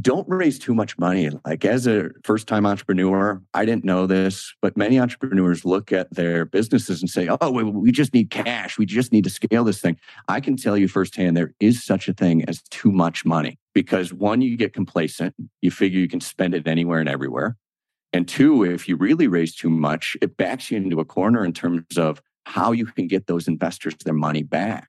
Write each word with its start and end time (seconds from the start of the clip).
don't 0.00 0.28
raise 0.28 0.58
too 0.58 0.74
much 0.74 0.98
money. 0.98 1.30
Like 1.46 1.64
as 1.64 1.86
a 1.86 2.10
first 2.24 2.46
time 2.46 2.66
entrepreneur, 2.66 3.42
I 3.54 3.64
didn't 3.64 3.84
know 3.84 4.06
this, 4.06 4.54
but 4.60 4.76
many 4.76 4.98
entrepreneurs 4.98 5.64
look 5.64 5.92
at 5.92 6.12
their 6.14 6.44
businesses 6.44 7.00
and 7.00 7.08
say, 7.08 7.28
oh, 7.40 7.50
we, 7.50 7.90
just 7.90 8.14
need 8.14 8.30
cash. 8.30 8.78
We 8.78 8.86
just 8.86 9.12
need 9.12 9.24
to 9.24 9.30
scale 9.30 9.64
this 9.64 9.80
thing. 9.80 9.98
I 10.28 10.40
can 10.40 10.56
tell 10.56 10.76
you 10.76 10.88
firsthand, 10.88 11.36
there 11.36 11.54
is 11.60 11.84
such 11.84 12.08
a 12.08 12.12
thing 12.12 12.44
as 12.48 12.62
too 12.70 12.92
much 12.92 13.24
money 13.24 13.58
because 13.74 14.12
one, 14.12 14.40
you 14.40 14.56
get 14.56 14.72
complacent. 14.72 15.34
You 15.62 15.70
figure 15.70 16.00
you 16.00 16.08
can 16.08 16.20
spend 16.20 16.54
it 16.54 16.66
anywhere 16.66 17.00
and 17.00 17.08
everywhere. 17.08 17.56
And 18.12 18.26
two, 18.26 18.64
if 18.64 18.88
you 18.88 18.96
really 18.96 19.26
raise 19.26 19.54
too 19.54 19.70
much, 19.70 20.16
it 20.22 20.36
backs 20.36 20.70
you 20.70 20.76
into 20.76 21.00
a 21.00 21.04
corner 21.04 21.44
in 21.44 21.52
terms 21.52 21.96
of 21.96 22.22
how 22.44 22.72
you 22.72 22.86
can 22.86 23.06
get 23.06 23.26
those 23.26 23.46
investors 23.48 23.94
their 24.04 24.14
money 24.14 24.42
back. 24.42 24.88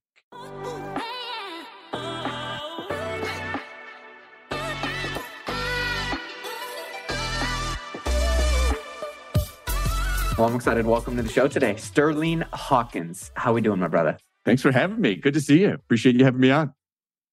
Well, 10.39 10.47
I'm 10.47 10.55
excited. 10.55 10.85
Welcome 10.85 11.17
to 11.17 11.21
the 11.21 11.27
show 11.27 11.49
today. 11.49 11.75
Sterling 11.75 12.45
Hawkins. 12.53 13.29
How 13.35 13.51
we 13.51 13.59
doing, 13.59 13.81
my 13.81 13.89
brother? 13.89 14.17
Thanks 14.45 14.61
for 14.61 14.71
having 14.71 15.01
me. 15.01 15.15
Good 15.15 15.33
to 15.33 15.41
see 15.41 15.59
you. 15.59 15.73
Appreciate 15.73 16.15
you 16.15 16.23
having 16.23 16.39
me 16.39 16.49
on. 16.49 16.73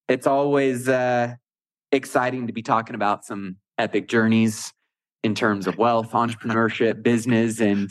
It's 0.09 0.27
always 0.27 0.89
uh, 0.89 1.35
exciting 1.93 2.47
to 2.47 2.53
be 2.53 2.61
talking 2.61 2.95
about 2.95 3.23
some 3.23 3.55
epic 3.77 4.09
journeys 4.09 4.73
in 5.23 5.35
terms 5.35 5.67
of 5.67 5.77
wealth, 5.77 6.11
entrepreneurship, 6.11 7.01
business. 7.01 7.61
And 7.61 7.89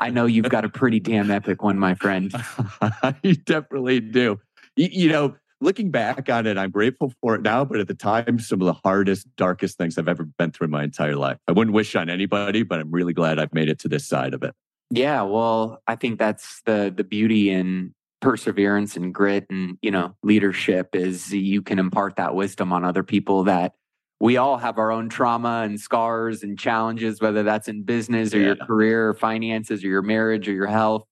I 0.00 0.08
know 0.08 0.24
you've 0.24 0.48
got 0.48 0.64
a 0.64 0.70
pretty 0.70 0.98
damn 0.98 1.30
epic 1.30 1.62
one, 1.62 1.78
my 1.78 1.94
friend. 1.94 2.32
you 3.22 3.34
definitely 3.34 4.00
do. 4.00 4.40
You, 4.76 4.88
you, 4.90 5.08
know, 5.10 5.36
looking 5.64 5.90
back 5.90 6.28
on 6.28 6.46
it, 6.46 6.56
I'm 6.56 6.70
grateful 6.70 7.12
for 7.20 7.34
it 7.34 7.42
now, 7.42 7.64
but 7.64 7.80
at 7.80 7.88
the 7.88 7.94
time, 7.94 8.38
some 8.38 8.60
of 8.60 8.66
the 8.66 8.74
hardest, 8.74 9.26
darkest 9.36 9.78
things 9.78 9.98
I've 9.98 10.08
ever 10.08 10.24
been 10.24 10.52
through 10.52 10.66
in 10.66 10.70
my 10.70 10.84
entire 10.84 11.16
life. 11.16 11.38
I 11.48 11.52
wouldn't 11.52 11.74
wish 11.74 11.96
on 11.96 12.08
anybody, 12.08 12.62
but 12.62 12.78
I'm 12.78 12.90
really 12.90 13.14
glad 13.14 13.38
I've 13.38 13.54
made 13.54 13.68
it 13.68 13.80
to 13.80 13.88
this 13.88 14.06
side 14.06 14.34
of 14.34 14.42
it. 14.42 14.54
Yeah, 14.90 15.22
well, 15.22 15.82
I 15.88 15.96
think 15.96 16.18
that's 16.18 16.60
the 16.66 16.92
the 16.94 17.02
beauty 17.02 17.50
in 17.50 17.94
perseverance 18.20 18.96
and 18.96 19.12
grit 19.12 19.44
and 19.50 19.76
you 19.82 19.90
know 19.90 20.14
leadership 20.22 20.96
is 20.96 21.32
you 21.32 21.60
can 21.60 21.78
impart 21.78 22.16
that 22.16 22.34
wisdom 22.34 22.72
on 22.72 22.82
other 22.82 23.02
people 23.02 23.44
that 23.44 23.74
we 24.18 24.38
all 24.38 24.56
have 24.56 24.78
our 24.78 24.90
own 24.90 25.10
trauma 25.10 25.60
and 25.66 25.78
scars 25.78 26.42
and 26.42 26.58
challenges 26.58 27.20
whether 27.20 27.42
that's 27.42 27.68
in 27.68 27.82
business 27.82 28.32
or 28.32 28.38
yeah. 28.38 28.46
your 28.46 28.56
career 28.56 29.10
or 29.10 29.14
finances 29.14 29.84
or 29.84 29.88
your 29.88 30.00
marriage 30.00 30.48
or 30.48 30.52
your 30.52 30.66
health 30.66 31.04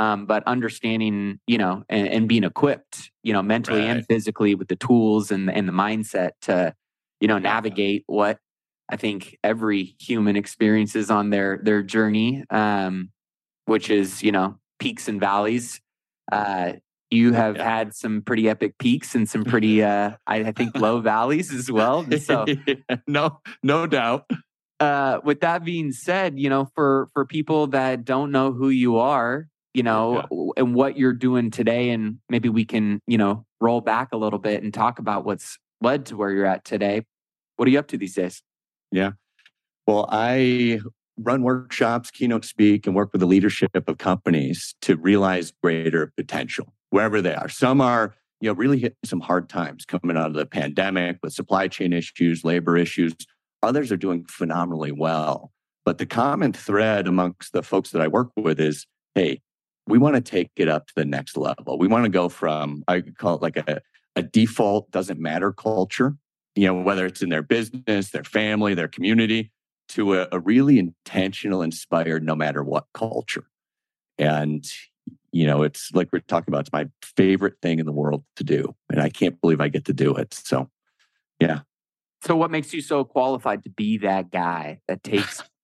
um, 0.00 0.24
but 0.26 0.42
understanding 0.46 1.38
you 1.46 1.58
know 1.58 1.84
and, 1.88 2.08
and, 2.08 2.28
being 2.28 2.44
equipped 2.44 3.10
you 3.22 3.32
know 3.32 3.42
mentally 3.42 3.80
right. 3.80 3.90
and 3.90 4.06
physically 4.06 4.54
with 4.54 4.68
the 4.68 4.76
tools 4.76 5.30
and, 5.30 5.50
and 5.50 5.68
the 5.68 5.72
mindset 5.72 6.30
to 6.42 6.74
you 7.20 7.28
know 7.28 7.38
navigate 7.38 8.04
what 8.06 8.38
I 8.90 8.96
think 8.96 9.38
every 9.44 9.94
human 10.00 10.36
experiences 10.36 11.10
on 11.10 11.30
their 11.30 11.60
their 11.62 11.82
journey, 11.82 12.44
um, 12.50 13.10
which 13.66 13.88
is 13.88 14.22
you 14.22 14.32
know 14.32 14.58
peaks 14.78 15.08
and 15.08 15.20
valleys. 15.20 15.80
Uh, 16.30 16.72
you 17.10 17.32
have 17.32 17.56
yeah. 17.56 17.76
had 17.76 17.94
some 17.94 18.22
pretty 18.22 18.48
epic 18.48 18.78
peaks 18.78 19.14
and 19.14 19.28
some 19.28 19.44
pretty, 19.44 19.82
uh, 19.84 20.12
I, 20.26 20.36
I 20.36 20.52
think, 20.52 20.76
low 20.76 21.00
valleys 21.00 21.52
as 21.52 21.70
well. 21.70 22.06
So, 22.20 22.46
no, 23.08 23.40
no 23.64 23.86
doubt. 23.88 24.30
Uh, 24.78 25.18
with 25.24 25.40
that 25.40 25.64
being 25.64 25.92
said, 25.92 26.38
you 26.38 26.48
know, 26.48 26.68
for 26.74 27.08
for 27.12 27.24
people 27.24 27.68
that 27.68 28.04
don't 28.04 28.32
know 28.32 28.52
who 28.52 28.70
you 28.70 28.96
are, 28.96 29.48
you 29.74 29.82
know, 29.82 30.24
yeah. 30.30 30.62
and 30.62 30.74
what 30.74 30.96
you're 30.96 31.12
doing 31.12 31.50
today, 31.50 31.90
and 31.90 32.18
maybe 32.28 32.48
we 32.48 32.64
can, 32.64 33.00
you 33.06 33.18
know, 33.18 33.44
roll 33.60 33.80
back 33.80 34.08
a 34.12 34.16
little 34.16 34.38
bit 34.38 34.62
and 34.62 34.72
talk 34.74 34.98
about 34.98 35.24
what's 35.24 35.58
led 35.80 36.06
to 36.06 36.16
where 36.16 36.30
you're 36.30 36.46
at 36.46 36.64
today. 36.64 37.04
What 37.56 37.68
are 37.68 37.70
you 37.70 37.78
up 37.78 37.88
to 37.88 37.98
these 37.98 38.14
days? 38.14 38.42
Yeah. 38.90 39.12
Well, 39.86 40.08
I 40.10 40.80
run 41.18 41.42
workshops, 41.42 42.10
keynote 42.10 42.44
speak, 42.44 42.86
and 42.86 42.96
work 42.96 43.12
with 43.12 43.20
the 43.20 43.26
leadership 43.26 43.70
of 43.74 43.98
companies 43.98 44.74
to 44.82 44.96
realize 44.96 45.52
greater 45.62 46.12
potential 46.16 46.72
wherever 46.90 47.20
they 47.20 47.34
are. 47.34 47.48
Some 47.48 47.80
are, 47.80 48.14
you 48.40 48.48
know, 48.48 48.54
really 48.54 48.78
hitting 48.78 48.96
some 49.04 49.20
hard 49.20 49.48
times 49.48 49.84
coming 49.84 50.16
out 50.16 50.28
of 50.28 50.34
the 50.34 50.46
pandemic 50.46 51.18
with 51.22 51.32
supply 51.32 51.68
chain 51.68 51.92
issues, 51.92 52.44
labor 52.44 52.76
issues. 52.76 53.14
Others 53.62 53.92
are 53.92 53.96
doing 53.96 54.24
phenomenally 54.28 54.92
well. 54.92 55.52
But 55.84 55.98
the 55.98 56.06
common 56.06 56.52
thread 56.52 57.06
amongst 57.06 57.52
the 57.52 57.62
folks 57.62 57.90
that 57.90 58.02
I 58.02 58.08
work 58.08 58.30
with 58.36 58.60
is, 58.60 58.86
hey, 59.14 59.40
we 59.90 59.98
want 59.98 60.14
to 60.14 60.20
take 60.20 60.50
it 60.56 60.68
up 60.68 60.86
to 60.86 60.92
the 60.96 61.04
next 61.04 61.36
level. 61.36 61.78
We 61.78 61.88
want 61.88 62.04
to 62.04 62.10
go 62.10 62.28
from, 62.28 62.84
I 62.88 63.00
call 63.00 63.34
it 63.34 63.42
like 63.42 63.56
a, 63.56 63.80
a 64.16 64.22
default 64.22 64.90
doesn't 64.90 65.20
matter 65.20 65.52
culture 65.52 66.16
you 66.54 66.66
know, 66.66 66.74
whether 66.74 67.06
it's 67.06 67.22
in 67.22 67.28
their 67.28 67.42
business, 67.42 68.10
their 68.10 68.24
family, 68.24 68.74
their 68.74 68.88
community, 68.88 69.50
to 69.90 70.14
a, 70.14 70.28
a 70.32 70.38
really 70.38 70.78
intentional, 70.78 71.62
inspired, 71.62 72.24
no 72.24 72.34
matter 72.34 72.62
what 72.62 72.86
culture. 72.94 73.44
And, 74.18 74.64
you 75.32 75.46
know, 75.46 75.62
it's 75.62 75.90
like 75.92 76.08
we're 76.12 76.20
talking 76.20 76.52
about, 76.52 76.60
it's 76.60 76.72
my 76.72 76.88
favorite 77.02 77.54
thing 77.62 77.78
in 77.78 77.86
the 77.86 77.92
world 77.92 78.24
to 78.36 78.44
do. 78.44 78.74
And 78.90 79.00
I 79.00 79.08
can't 79.08 79.40
believe 79.40 79.60
I 79.60 79.68
get 79.68 79.84
to 79.86 79.92
do 79.92 80.14
it. 80.16 80.34
So, 80.34 80.68
yeah. 81.40 81.60
So, 82.22 82.36
what 82.36 82.50
makes 82.50 82.74
you 82.74 82.82
so 82.82 83.04
qualified 83.04 83.64
to 83.64 83.70
be 83.70 83.96
that 83.98 84.30
guy 84.30 84.80
that 84.86 85.02
takes 85.02 85.42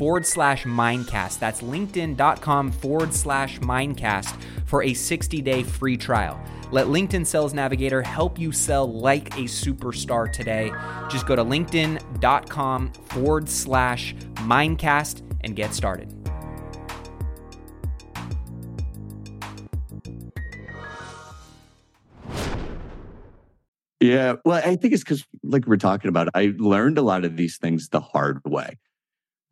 forward 0.00 0.24
slash 0.24 0.64
mindcast. 0.64 1.38
That's 1.40 1.60
linkedin.com 1.60 2.72
forward 2.72 3.12
slash 3.12 3.60
mindcast 3.60 4.34
for 4.64 4.82
a 4.82 4.94
60 4.94 5.42
day 5.42 5.62
free 5.62 5.98
trial. 5.98 6.42
Let 6.70 6.86
LinkedIn 6.86 7.26
Sales 7.26 7.52
Navigator 7.52 8.00
help 8.00 8.38
you 8.38 8.50
sell 8.50 8.90
like 8.90 9.28
a 9.34 9.42
superstar 9.42 10.32
today. 10.32 10.72
Just 11.10 11.26
go 11.26 11.36
to 11.36 11.44
linkedin.com 11.44 12.92
forward 12.92 13.46
slash 13.50 14.14
mindcast 14.36 15.20
and 15.42 15.54
get 15.54 15.74
started. 15.74 16.10
Yeah, 24.00 24.36
well, 24.46 24.62
I 24.64 24.76
think 24.76 24.94
it's 24.94 25.04
because, 25.04 25.26
like 25.42 25.66
we're 25.66 25.76
talking 25.76 26.08
about, 26.08 26.30
I 26.32 26.54
learned 26.56 26.96
a 26.96 27.02
lot 27.02 27.26
of 27.26 27.36
these 27.36 27.58
things 27.58 27.90
the 27.90 28.00
hard 28.00 28.40
way. 28.46 28.78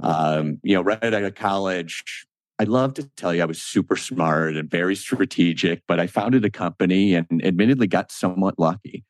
Um, 0.02 0.60
you 0.62 0.74
know, 0.74 0.82
right 0.82 1.02
out 1.02 1.24
of 1.24 1.34
college, 1.34 2.26
I'd 2.58 2.68
love 2.68 2.94
to 2.94 3.08
tell 3.16 3.34
you 3.34 3.42
I 3.42 3.46
was 3.46 3.62
super 3.62 3.96
smart 3.96 4.56
and 4.56 4.70
very 4.70 4.96
strategic, 4.96 5.82
but 5.86 6.00
I 6.00 6.06
founded 6.06 6.44
a 6.44 6.50
company 6.50 7.14
and 7.14 7.26
admittedly 7.44 7.86
got 7.86 8.10
somewhat 8.10 8.58
lucky. 8.58 9.04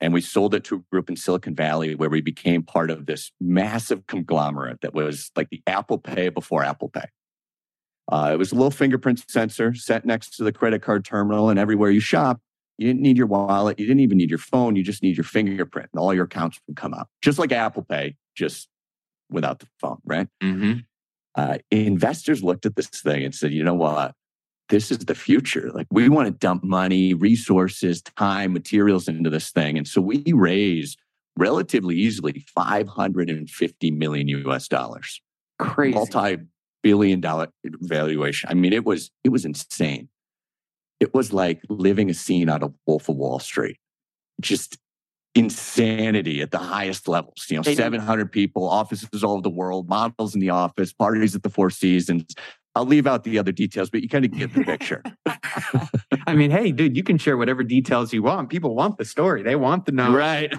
And 0.00 0.12
we 0.12 0.20
sold 0.20 0.54
it 0.54 0.64
to 0.64 0.76
a 0.76 0.78
group 0.90 1.08
in 1.08 1.16
Silicon 1.16 1.54
Valley 1.54 1.94
where 1.94 2.10
we 2.10 2.20
became 2.20 2.62
part 2.62 2.90
of 2.90 3.06
this 3.06 3.30
massive 3.40 4.06
conglomerate 4.08 4.80
that 4.80 4.94
was 4.94 5.30
like 5.36 5.48
the 5.50 5.62
Apple 5.66 5.98
Pay 5.98 6.28
before 6.28 6.64
Apple 6.64 6.88
Pay. 6.88 7.04
Uh, 8.10 8.30
it 8.32 8.36
was 8.36 8.50
a 8.50 8.56
little 8.56 8.70
fingerprint 8.70 9.24
sensor 9.30 9.74
set 9.74 10.04
next 10.04 10.36
to 10.36 10.44
the 10.44 10.52
credit 10.52 10.82
card 10.82 11.04
terminal, 11.04 11.48
and 11.48 11.58
everywhere 11.58 11.90
you 11.90 12.00
shop, 12.00 12.40
you 12.78 12.86
didn't 12.86 13.00
need 13.00 13.16
your 13.16 13.28
wallet, 13.28 13.78
you 13.78 13.86
didn't 13.86 14.00
even 14.00 14.18
need 14.18 14.28
your 14.28 14.38
phone, 14.38 14.74
you 14.74 14.82
just 14.82 15.02
need 15.02 15.16
your 15.16 15.24
fingerprint, 15.24 15.88
and 15.92 16.00
all 16.00 16.12
your 16.12 16.24
accounts 16.24 16.60
would 16.66 16.76
come 16.76 16.94
up, 16.94 17.08
just 17.22 17.38
like 17.38 17.52
Apple 17.52 17.84
Pay, 17.84 18.16
just 18.34 18.68
without 19.32 19.58
the 19.60 19.66
phone, 19.80 19.98
right? 20.04 20.28
Mm-hmm. 20.42 20.80
uh, 21.34 21.58
investors 21.70 22.42
looked 22.42 22.66
at 22.66 22.76
this 22.76 22.88
thing 22.88 23.24
and 23.24 23.34
said, 23.34 23.52
you 23.52 23.64
know 23.64 23.74
what? 23.74 24.14
This 24.68 24.90
is 24.90 24.98
the 24.98 25.14
future. 25.14 25.70
Like 25.72 25.86
we 25.90 26.08
want 26.08 26.26
to 26.26 26.32
dump 26.32 26.64
money, 26.64 27.14
resources, 27.14 28.00
time, 28.02 28.52
materials 28.52 29.08
into 29.08 29.28
this 29.30 29.50
thing. 29.50 29.76
And 29.76 29.86
so 29.86 30.00
we 30.00 30.24
raised 30.32 30.98
relatively 31.36 31.96
easily 31.96 32.44
550 32.54 33.90
million 33.90 34.28
US 34.28 34.68
dollars. 34.68 35.20
Crazy. 35.58 35.94
Multi-billion 35.94 37.20
dollar 37.20 37.48
valuation. 37.64 38.48
I 38.50 38.54
mean, 38.54 38.72
it 38.72 38.84
was 38.84 39.10
it 39.24 39.28
was 39.30 39.44
insane. 39.44 40.08
It 41.00 41.14
was 41.14 41.32
like 41.32 41.60
living 41.68 42.10
a 42.10 42.14
scene 42.14 42.48
out 42.48 42.62
of 42.62 42.72
Wolf 42.86 43.08
of 43.08 43.16
Wall 43.16 43.38
Street. 43.40 43.76
Just 44.40 44.78
insanity 45.34 46.42
at 46.42 46.50
the 46.50 46.58
highest 46.58 47.08
levels. 47.08 47.46
You 47.48 47.56
know, 47.56 47.62
700 47.62 48.30
people, 48.30 48.68
offices 48.68 49.24
all 49.24 49.32
over 49.32 49.42
the 49.42 49.50
world, 49.50 49.88
models 49.88 50.34
in 50.34 50.40
the 50.40 50.50
office, 50.50 50.92
parties 50.92 51.34
at 51.34 51.42
the 51.42 51.50
Four 51.50 51.70
Seasons. 51.70 52.34
I'll 52.74 52.86
leave 52.86 53.06
out 53.06 53.24
the 53.24 53.38
other 53.38 53.52
details, 53.52 53.90
but 53.90 54.02
you 54.02 54.08
kind 54.08 54.24
of 54.24 54.30
get 54.32 54.54
the 54.54 54.64
picture. 54.64 55.02
I 56.26 56.34
mean, 56.34 56.50
hey, 56.50 56.72
dude, 56.72 56.96
you 56.96 57.02
can 57.02 57.18
share 57.18 57.36
whatever 57.36 57.62
details 57.62 58.12
you 58.12 58.22
want. 58.22 58.48
People 58.48 58.74
want 58.74 58.96
the 58.96 59.04
story. 59.04 59.42
They 59.42 59.56
want 59.56 59.86
to 59.86 59.92
know 59.92 60.14
right. 60.14 60.52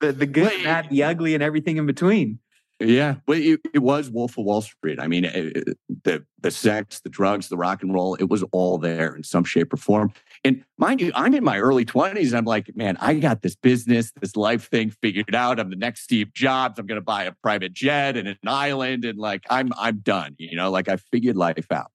the, 0.00 0.12
the 0.12 0.26
good, 0.26 0.46
Wait. 0.46 0.64
bad, 0.64 0.88
the 0.90 1.02
ugly, 1.02 1.34
and 1.34 1.42
everything 1.42 1.76
in 1.76 1.86
between. 1.86 2.38
Yeah, 2.78 3.16
but 3.26 3.36
it, 3.36 3.60
it, 3.74 3.80
was 3.80 4.10
Wolf 4.10 4.38
of 4.38 4.46
Wall 4.46 4.62
Street. 4.62 4.98
I 4.98 5.06
mean, 5.06 5.26
it, 5.26 5.76
the 6.02 6.24
the 6.40 6.50
sex, 6.50 7.00
the 7.00 7.10
drugs, 7.10 7.48
the 7.48 7.58
rock 7.58 7.82
and 7.82 7.92
roll, 7.92 8.14
it 8.14 8.30
was 8.30 8.42
all 8.52 8.78
there 8.78 9.14
in 9.14 9.22
some 9.22 9.44
shape 9.44 9.74
or 9.74 9.76
form. 9.76 10.14
And 10.42 10.64
mind 10.78 11.02
you, 11.02 11.12
I'm 11.14 11.34
in 11.34 11.44
my 11.44 11.58
early 11.58 11.84
20s. 11.84 12.28
and 12.28 12.36
I'm 12.36 12.46
like, 12.46 12.74
man, 12.74 12.96
I 12.98 13.14
got 13.14 13.42
this 13.42 13.54
business, 13.54 14.10
this 14.20 14.36
life 14.36 14.70
thing 14.70 14.90
figured 14.90 15.34
out. 15.34 15.60
I'm 15.60 15.68
the 15.68 15.76
next 15.76 16.02
Steve 16.02 16.32
Jobs. 16.32 16.78
I'm 16.78 16.86
going 16.86 17.00
to 17.00 17.04
buy 17.04 17.24
a 17.24 17.32
private 17.42 17.74
jet 17.74 18.16
and 18.16 18.26
an 18.26 18.38
island, 18.46 19.04
and 19.04 19.18
like, 19.18 19.44
I'm 19.50 19.72
I'm 19.76 19.98
done. 19.98 20.36
You 20.38 20.56
know, 20.56 20.70
like 20.70 20.88
I 20.88 20.96
figured 20.96 21.36
life 21.36 21.70
out. 21.70 21.90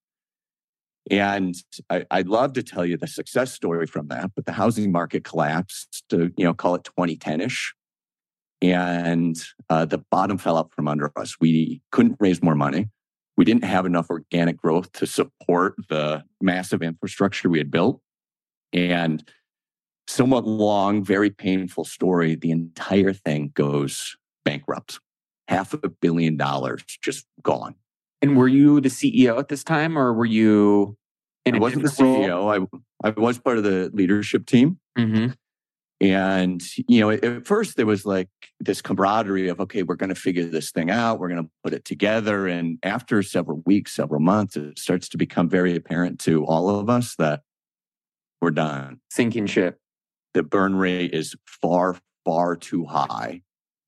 And 1.09 1.56
I, 1.89 2.06
would 2.12 2.27
love 2.27 2.53
to 2.53 2.63
tell 2.63 2.86
you 2.86 2.97
the 2.97 3.07
success 3.07 3.53
story 3.53 3.86
from 3.86 4.07
that, 4.07 4.31
but 4.36 4.45
the 4.45 4.51
housing 4.51 4.91
market 4.91 5.24
collapsed 5.24 6.03
to, 6.09 6.31
you 6.36 6.45
know, 6.45 6.53
call 6.53 6.74
it 6.75 6.83
2010 6.83 7.41
ish 7.41 7.75
and 8.62 9.36
uh, 9.69 9.86
the 9.86 10.00
bottom 10.09 10.38
fell 10.38 10.57
out 10.57 10.71
from 10.74 10.88
under 10.88 11.12
us. 11.15 11.36
We 11.39 11.81
couldn't 11.91 12.18
raise 12.19 12.41
more 12.41 12.56
money. 12.56 12.89
We 13.38 13.45
didn't 13.45 13.65
have 13.65 13.86
enough 13.86 14.09
organic 14.09 14.57
growth 14.57 14.91
to 14.94 15.06
support 15.06 15.75
the 15.89 16.24
massive 16.41 16.81
infrastructure 16.81 17.50
we 17.50 17.57
had 17.57 17.69
built. 17.69 18.01
And 18.73 19.27
somewhat 20.07 20.45
long, 20.45 21.03
very 21.03 21.29
painful 21.29 21.85
story. 21.85 22.35
The 22.35 22.51
entire 22.51 23.13
thing 23.13 23.51
goes 23.53 24.15
bankrupt. 24.44 25.00
Half 25.47 25.73
a 25.73 25.89
billion 25.89 26.38
dollars 26.38 26.83
just 27.01 27.25
gone. 27.41 27.75
And 28.21 28.35
were 28.35 28.47
you 28.47 28.81
the 28.81 28.89
CEO 28.89 29.38
at 29.38 29.50
this 29.50 29.63
time, 29.63 29.97
or 29.97 30.13
were 30.13 30.25
you? 30.25 30.97
I 31.45 31.59
wasn't 31.59 31.83
the 31.83 31.89
CEO. 31.89 32.67
I 33.03 33.07
I 33.07 33.12
was 33.12 33.38
part 33.38 33.57
of 33.59 33.63
the 33.63 33.91
leadership 33.94 34.47
team. 34.47 34.79
Mm-hmm. 34.97 35.33
And, 36.01 36.62
you 36.88 37.00
know, 37.00 37.12
at 37.12 37.45
first 37.45 37.77
there 37.77 37.85
was 37.85 38.06
like 38.06 38.29
this 38.59 38.81
camaraderie 38.81 39.47
of, 39.47 39.62
okay, 39.62 39.83
we're 39.83 39.95
going 39.95 40.09
to 40.09 40.15
figure 40.15 40.45
this 40.45 40.71
thing 40.71 40.89
out. 40.89 41.19
We're 41.19 41.29
going 41.29 41.44
to 41.44 41.50
put 41.63 41.73
it 41.73 41.85
together. 41.85 42.47
And 42.47 42.79
after 42.83 43.23
several 43.23 43.62
weeks, 43.65 43.94
several 43.94 44.19
months, 44.19 44.57
it 44.57 44.77
starts 44.77 45.07
to 45.09 45.17
become 45.17 45.47
very 45.47 45.75
apparent 45.75 46.19
to 46.21 46.45
all 46.45 46.69
of 46.69 46.89
us 46.89 47.15
that 47.15 47.41
we're 48.45 48.51
done. 48.51 49.00
Sinking 49.09 49.47
ship. 49.47 49.80
The 50.36 50.44
burn 50.44 50.75
rate 50.75 51.15
is 51.15 51.36
far, 51.47 51.97
far 52.25 52.56
too 52.56 52.86
high. 52.86 53.42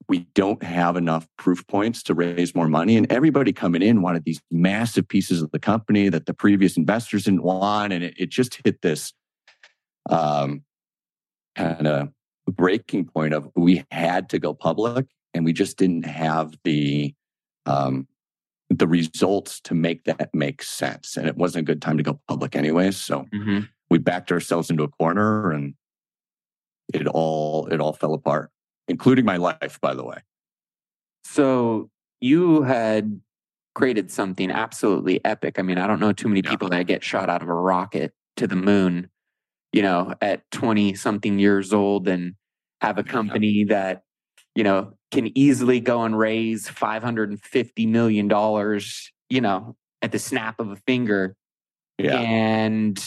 We 0.09 0.27
don't 0.33 0.63
have 0.63 0.97
enough 0.97 1.27
proof 1.37 1.67
points 1.67 2.01
to 2.03 2.15
raise 2.15 2.55
more 2.55 2.67
money. 2.67 2.97
And 2.97 3.11
everybody 3.11 3.53
coming 3.53 3.83
in 3.83 4.01
wanted 4.01 4.23
these 4.25 4.41
massive 4.49 5.07
pieces 5.07 5.43
of 5.43 5.51
the 5.51 5.59
company 5.59 6.09
that 6.09 6.25
the 6.25 6.33
previous 6.33 6.75
investors 6.75 7.25
didn't 7.25 7.43
want. 7.43 7.93
And 7.93 8.03
it, 8.03 8.15
it 8.17 8.29
just 8.29 8.59
hit 8.65 8.81
this 8.81 9.13
um, 10.09 10.63
kind 11.55 11.85
of 11.85 12.09
breaking 12.47 13.05
point 13.05 13.35
of 13.35 13.47
we 13.55 13.83
had 13.91 14.27
to 14.29 14.39
go 14.39 14.55
public 14.55 15.05
and 15.35 15.45
we 15.45 15.53
just 15.53 15.77
didn't 15.77 16.05
have 16.05 16.55
the 16.63 17.13
um, 17.67 18.07
the 18.71 18.87
results 18.87 19.59
to 19.61 19.75
make 19.75 20.05
that 20.05 20.29
make 20.33 20.63
sense 20.63 21.15
and 21.17 21.27
it 21.27 21.37
wasn't 21.37 21.61
a 21.61 21.65
good 21.65 21.81
time 21.81 21.97
to 21.97 22.03
go 22.03 22.19
public 22.27 22.55
anyways 22.55 22.97
so 22.97 23.25
mm-hmm. 23.33 23.59
We 23.89 23.97
backed 23.97 24.31
ourselves 24.31 24.69
into 24.69 24.83
a 24.83 24.87
corner 24.87 25.51
and 25.51 25.73
it 26.93 27.07
all 27.07 27.67
it 27.67 27.81
all 27.81 27.93
fell 27.93 28.13
apart 28.13 28.49
including 28.87 29.25
my 29.25 29.37
life 29.37 29.79
by 29.81 29.93
the 29.93 30.03
way 30.03 30.17
so 31.23 31.89
you 32.21 32.61
had 32.63 33.19
created 33.75 34.09
something 34.09 34.49
absolutely 34.49 35.23
epic 35.25 35.59
i 35.59 35.61
mean 35.61 35.77
i 35.77 35.85
don't 35.85 35.99
know 35.99 36.13
too 36.13 36.27
many 36.27 36.41
yeah. 36.43 36.49
people 36.49 36.69
that 36.69 36.87
get 36.87 37.03
shot 37.03 37.29
out 37.29 37.41
of 37.41 37.49
a 37.49 37.53
rocket 37.53 38.13
to 38.35 38.47
the 38.47 38.55
moon 38.55 39.09
you 39.73 39.81
know, 39.81 40.13
at 40.21 40.49
20 40.51 40.95
something 40.95 41.39
years 41.39 41.73
old 41.73 42.07
and 42.07 42.33
have 42.81 42.97
a 42.97 43.03
company 43.03 43.65
that, 43.65 44.03
you 44.55 44.63
know, 44.63 44.93
can 45.11 45.37
easily 45.37 45.79
go 45.79 46.03
and 46.03 46.17
raise 46.17 46.67
$550 46.67 47.87
million, 47.87 48.29
you 49.29 49.41
know, 49.41 49.75
at 50.01 50.11
the 50.11 50.19
snap 50.19 50.59
of 50.59 50.71
a 50.71 50.75
finger. 50.87 51.35
Yeah. 51.97 52.19
And 52.19 52.97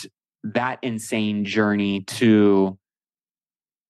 that 0.45 0.79
insane 0.83 1.45
journey 1.45 2.03
to 2.03 2.79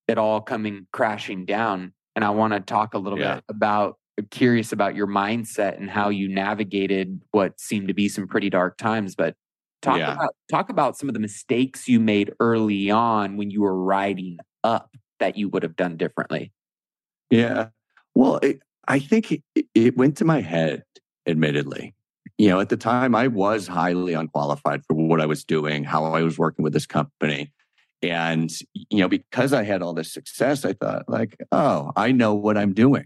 it 0.07 0.17
all 0.17 0.41
coming 0.41 0.87
crashing 0.91 1.45
down. 1.45 1.93
And 2.15 2.25
I 2.25 2.31
want 2.31 2.53
to 2.53 2.59
talk 2.59 2.93
a 2.93 2.97
little 2.97 3.19
yeah. 3.19 3.35
bit 3.35 3.43
about 3.49 3.97
uh, 4.19 4.23
curious 4.31 4.73
about 4.73 4.95
your 4.95 5.07
mindset 5.07 5.77
and 5.77 5.89
how 5.89 6.09
you 6.09 6.27
navigated 6.27 7.21
what 7.31 7.59
seemed 7.59 7.87
to 7.87 7.93
be 7.93 8.09
some 8.09 8.27
pretty 8.27 8.49
dark 8.49 8.77
times, 8.77 9.15
but 9.15 9.35
Talk 9.81 9.97
yeah. 9.97 10.13
about 10.13 10.35
talk 10.49 10.69
about 10.69 10.97
some 10.97 11.09
of 11.09 11.13
the 11.13 11.19
mistakes 11.19 11.87
you 11.87 11.99
made 11.99 12.31
early 12.39 12.91
on 12.91 13.35
when 13.35 13.49
you 13.49 13.61
were 13.61 13.75
riding 13.75 14.37
up 14.63 14.95
that 15.19 15.37
you 15.37 15.49
would 15.49 15.63
have 15.63 15.75
done 15.75 15.97
differently. 15.97 16.51
Yeah. 17.31 17.69
Well, 18.13 18.37
it, 18.37 18.59
I 18.87 18.99
think 18.99 19.31
it, 19.31 19.41
it 19.73 19.97
went 19.97 20.17
to 20.17 20.25
my 20.25 20.41
head, 20.41 20.83
admittedly. 21.25 21.95
You 22.41 22.49
know, 22.49 22.59
at 22.59 22.69
the 22.69 22.75
time, 22.75 23.13
I 23.13 23.27
was 23.27 23.67
highly 23.67 24.13
unqualified 24.13 24.83
for 24.87 24.95
what 24.95 25.21
I 25.21 25.27
was 25.27 25.43
doing, 25.43 25.83
how 25.83 26.05
I 26.05 26.23
was 26.23 26.39
working 26.39 26.63
with 26.63 26.73
this 26.73 26.87
company. 26.87 27.51
And, 28.01 28.49
you 28.73 28.97
know, 28.97 29.07
because 29.07 29.53
I 29.53 29.61
had 29.61 29.83
all 29.83 29.93
this 29.93 30.11
success, 30.11 30.65
I 30.65 30.73
thought, 30.73 31.07
like, 31.07 31.37
oh, 31.51 31.91
I 31.95 32.11
know 32.11 32.33
what 32.33 32.57
I'm 32.57 32.73
doing. 32.73 33.05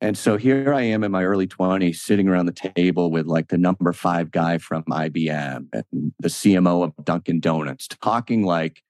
And 0.00 0.16
so 0.16 0.36
here 0.36 0.72
I 0.72 0.82
am 0.82 1.02
in 1.02 1.10
my 1.10 1.24
early 1.24 1.48
20s, 1.48 1.96
sitting 1.96 2.28
around 2.28 2.46
the 2.46 2.70
table 2.76 3.10
with 3.10 3.26
like 3.26 3.48
the 3.48 3.58
number 3.58 3.92
five 3.92 4.30
guy 4.30 4.58
from 4.58 4.84
IBM 4.84 5.66
and 5.72 6.12
the 6.20 6.28
CMO 6.28 6.84
of 6.84 7.04
Dunkin' 7.04 7.40
Donuts, 7.40 7.88
talking 7.88 8.44
like 8.44 8.84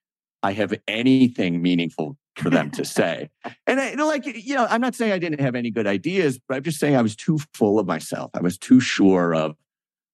I 0.44 0.52
have 0.52 0.74
anything 0.86 1.62
meaningful 1.62 2.18
for 2.36 2.50
them 2.50 2.70
to 2.72 2.84
say. 2.98 3.30
And 3.66 3.80
I, 3.80 3.94
like, 3.94 4.26
you 4.26 4.54
know, 4.54 4.66
I'm 4.68 4.82
not 4.82 4.94
saying 4.94 5.10
I 5.10 5.18
didn't 5.18 5.40
have 5.40 5.54
any 5.54 5.70
good 5.70 5.86
ideas, 5.86 6.38
but 6.46 6.56
I'm 6.58 6.62
just 6.62 6.78
saying 6.78 6.94
I 6.94 7.02
was 7.02 7.16
too 7.16 7.38
full 7.54 7.78
of 7.78 7.86
myself. 7.86 8.30
I 8.34 8.40
was 8.40 8.58
too 8.58 8.78
sure 8.78 9.34
of 9.34 9.56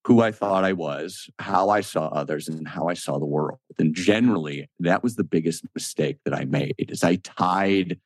who 0.06 0.22
I 0.22 0.30
thought 0.30 0.64
I 0.64 0.72
was, 0.72 1.28
how 1.40 1.68
I 1.68 1.80
saw 1.80 2.06
others, 2.06 2.48
and 2.48 2.66
how 2.66 2.86
I 2.86 2.94
saw 2.94 3.18
the 3.18 3.26
world. 3.26 3.58
And 3.78 3.94
generally, 3.94 4.70
that 4.78 5.02
was 5.02 5.16
the 5.16 5.24
biggest 5.24 5.64
mistake 5.74 6.18
that 6.24 6.32
I 6.32 6.44
made 6.44 6.76
is 6.78 7.02
I 7.02 7.16
tied 7.16 7.98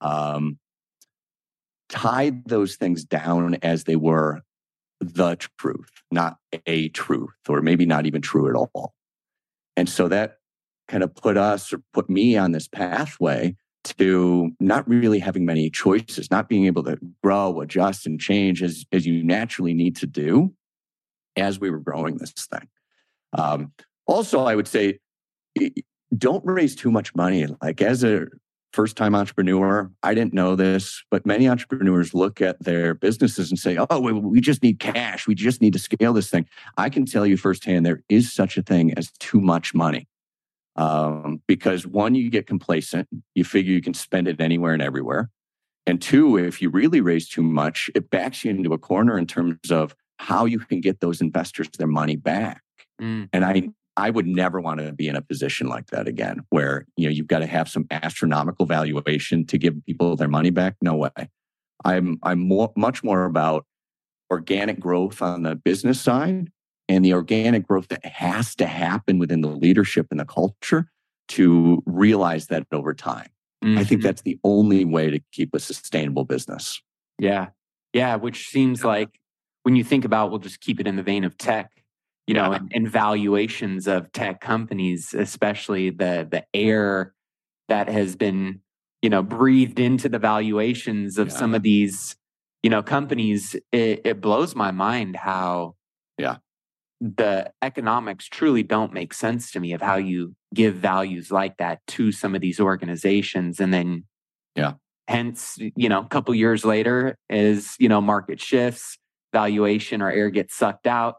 um, 0.00 0.58
tied 1.88 2.48
those 2.48 2.76
things 2.76 3.04
down 3.04 3.56
as 3.56 3.84
they 3.84 3.96
were 3.96 4.42
the 5.00 5.36
truth, 5.58 5.90
not 6.10 6.38
a 6.66 6.88
truth, 6.88 7.30
or 7.48 7.60
maybe 7.60 7.86
not 7.86 8.06
even 8.06 8.22
true 8.22 8.48
at 8.48 8.56
all. 8.56 8.94
And 9.76 9.88
so 9.88 10.08
that 10.08 10.38
kind 10.88 11.02
of 11.02 11.14
put 11.14 11.36
us 11.36 11.72
or 11.72 11.80
put 11.92 12.08
me 12.08 12.36
on 12.36 12.52
this 12.52 12.68
pathway 12.68 13.54
to 13.84 14.50
not 14.58 14.88
really 14.88 15.18
having 15.18 15.44
many 15.44 15.70
choices, 15.70 16.30
not 16.30 16.48
being 16.48 16.66
able 16.66 16.82
to 16.84 16.98
grow, 17.22 17.60
adjust, 17.60 18.06
and 18.06 18.20
change 18.20 18.62
as, 18.62 18.84
as 18.92 19.06
you 19.06 19.22
naturally 19.22 19.74
need 19.74 19.94
to 19.96 20.06
do 20.06 20.52
as 21.36 21.60
we 21.60 21.70
were 21.70 21.78
growing 21.78 22.16
this 22.16 22.32
thing. 22.32 22.68
Um, 23.32 23.72
also, 24.06 24.44
I 24.44 24.56
would 24.56 24.66
say, 24.66 24.98
don't 26.16 26.44
raise 26.44 26.74
too 26.74 26.90
much 26.90 27.14
money. 27.14 27.46
Like 27.62 27.80
as 27.80 28.02
a 28.02 28.26
first 28.76 28.94
time 28.94 29.14
entrepreneur. 29.14 29.90
I 30.02 30.12
didn't 30.12 30.34
know 30.34 30.54
this, 30.54 31.02
but 31.10 31.24
many 31.24 31.48
entrepreneurs 31.48 32.12
look 32.12 32.42
at 32.42 32.62
their 32.62 32.92
businesses 32.92 33.50
and 33.50 33.58
say, 33.58 33.78
oh, 33.78 34.00
we 34.00 34.40
just 34.40 34.62
need 34.62 34.78
cash. 34.78 35.26
We 35.26 35.34
just 35.34 35.62
need 35.62 35.72
to 35.72 35.78
scale 35.78 36.12
this 36.12 36.28
thing. 36.28 36.46
I 36.76 36.90
can 36.90 37.06
tell 37.06 37.26
you 37.26 37.38
firsthand, 37.38 37.86
there 37.86 38.02
is 38.10 38.30
such 38.30 38.58
a 38.58 38.62
thing 38.62 38.92
as 38.98 39.10
too 39.12 39.40
much 39.40 39.74
money. 39.74 40.06
Um, 40.76 41.42
because 41.48 41.86
one, 41.86 42.14
you 42.14 42.30
get 42.30 42.46
complacent, 42.46 43.08
you 43.34 43.44
figure 43.44 43.72
you 43.72 43.80
can 43.80 43.94
spend 43.94 44.28
it 44.28 44.40
anywhere 44.40 44.74
and 44.74 44.82
everywhere. 44.82 45.30
And 45.86 46.02
two, 46.02 46.36
if 46.36 46.60
you 46.60 46.68
really 46.68 47.00
raise 47.00 47.28
too 47.28 47.42
much, 47.42 47.90
it 47.94 48.10
backs 48.10 48.44
you 48.44 48.50
into 48.50 48.74
a 48.74 48.78
corner 48.78 49.16
in 49.16 49.26
terms 49.26 49.70
of 49.70 49.94
how 50.18 50.44
you 50.44 50.58
can 50.58 50.80
get 50.80 51.00
those 51.00 51.20
investors 51.20 51.68
their 51.78 51.86
money 51.86 52.16
back. 52.16 52.62
Mm. 53.00 53.28
And 53.32 53.44
I 53.44 53.68
I 53.98 54.10
would 54.10 54.26
never 54.26 54.60
want 54.60 54.80
to 54.80 54.92
be 54.92 55.08
in 55.08 55.16
a 55.16 55.22
position 55.22 55.68
like 55.68 55.86
that 55.86 56.06
again, 56.06 56.40
where 56.50 56.86
you 56.96 57.06
know 57.06 57.12
you've 57.12 57.28
got 57.28 57.38
to 57.38 57.46
have 57.46 57.68
some 57.68 57.86
astronomical 57.90 58.66
valuation 58.66 59.46
to 59.46 59.58
give 59.58 59.74
people 59.86 60.16
their 60.16 60.28
money 60.28 60.50
back. 60.50 60.76
No 60.82 60.96
way. 60.96 61.30
I'm 61.84 62.18
I'm 62.22 62.40
more, 62.40 62.72
much 62.76 63.02
more 63.02 63.24
about 63.24 63.64
organic 64.30 64.80
growth 64.80 65.22
on 65.22 65.44
the 65.44 65.54
business 65.54 66.00
side 66.00 66.50
and 66.88 67.04
the 67.04 67.12
organic 67.12 67.66
growth 67.66 67.88
that 67.88 68.04
has 68.04 68.54
to 68.56 68.66
happen 68.66 69.18
within 69.18 69.40
the 69.40 69.48
leadership 69.48 70.06
and 70.10 70.20
the 70.20 70.24
culture 70.24 70.90
to 71.28 71.82
realize 71.86 72.46
that 72.46 72.66
over 72.72 72.94
time. 72.94 73.28
Mm-hmm. 73.64 73.78
I 73.78 73.84
think 73.84 74.00
mm-hmm. 74.00 74.06
that's 74.06 74.22
the 74.22 74.38
only 74.44 74.84
way 74.84 75.10
to 75.10 75.20
keep 75.32 75.54
a 75.54 75.58
sustainable 75.58 76.24
business. 76.24 76.80
Yeah. 77.18 77.48
Yeah. 77.92 78.16
Which 78.16 78.48
seems 78.48 78.84
like 78.84 79.08
when 79.62 79.74
you 79.74 79.82
think 79.82 80.04
about, 80.04 80.30
we'll 80.30 80.38
just 80.38 80.60
keep 80.60 80.78
it 80.78 80.86
in 80.86 80.96
the 80.96 81.02
vein 81.02 81.24
of 81.24 81.36
tech, 81.36 81.70
you 82.26 82.34
know, 82.34 82.52
and, 82.52 82.70
and 82.72 82.88
valuations 82.88 83.88
of 83.88 84.12
tech 84.12 84.40
companies, 84.40 85.14
especially 85.14 85.90
the 85.90 86.28
the 86.30 86.44
air 86.54 87.14
that 87.68 87.88
has 87.88 88.14
been, 88.14 88.60
you 89.02 89.10
know, 89.10 89.22
breathed 89.22 89.80
into 89.80 90.08
the 90.08 90.18
valuations 90.18 91.18
of 91.18 91.28
yeah. 91.28 91.34
some 91.34 91.54
of 91.54 91.62
these, 91.62 92.14
you 92.62 92.70
know, 92.70 92.82
companies. 92.82 93.56
It, 93.72 94.02
it 94.04 94.20
blows 94.20 94.54
my 94.54 94.70
mind 94.70 95.16
how 95.16 95.74
yeah 96.18 96.36
the 97.00 97.52
economics 97.62 98.26
truly 98.26 98.62
don't 98.62 98.92
make 98.92 99.12
sense 99.12 99.50
to 99.50 99.60
me 99.60 99.72
of 99.72 99.82
how 99.82 99.96
you 99.96 100.34
give 100.54 100.74
values 100.74 101.30
like 101.30 101.58
that 101.58 101.80
to 101.86 102.10
some 102.10 102.34
of 102.34 102.40
these 102.40 102.58
organizations 102.58 103.60
and 103.60 103.72
then 103.72 104.04
yeah. 104.54 104.72
hence 105.06 105.58
you 105.58 105.88
know 105.88 106.00
a 106.00 106.08
couple 106.08 106.34
years 106.34 106.64
later 106.64 107.16
as 107.28 107.74
you 107.78 107.88
know 107.88 108.00
market 108.00 108.40
shifts 108.40 108.96
valuation 109.32 110.00
or 110.00 110.10
air 110.10 110.30
gets 110.30 110.54
sucked 110.56 110.86
out 110.86 111.16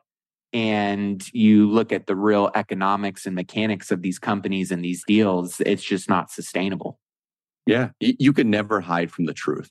and 0.54 1.32
you 1.34 1.70
look 1.70 1.92
at 1.92 2.08
the 2.08 2.16
real 2.16 2.50
economics 2.56 3.26
and 3.28 3.36
mechanics 3.36 3.92
of 3.92 4.02
these 4.02 4.18
companies 4.18 4.72
and 4.72 4.84
these 4.84 5.04
deals 5.06 5.62
it's 5.66 5.84
just 5.84 6.10
not 6.10 6.32
sustainable. 6.32 7.00
Yeah 7.68 7.90
you 8.00 8.34
can 8.34 8.50
never 8.50 8.82
hide 8.82 9.12
from 9.12 9.26
the 9.26 9.34
truth. 9.34 9.70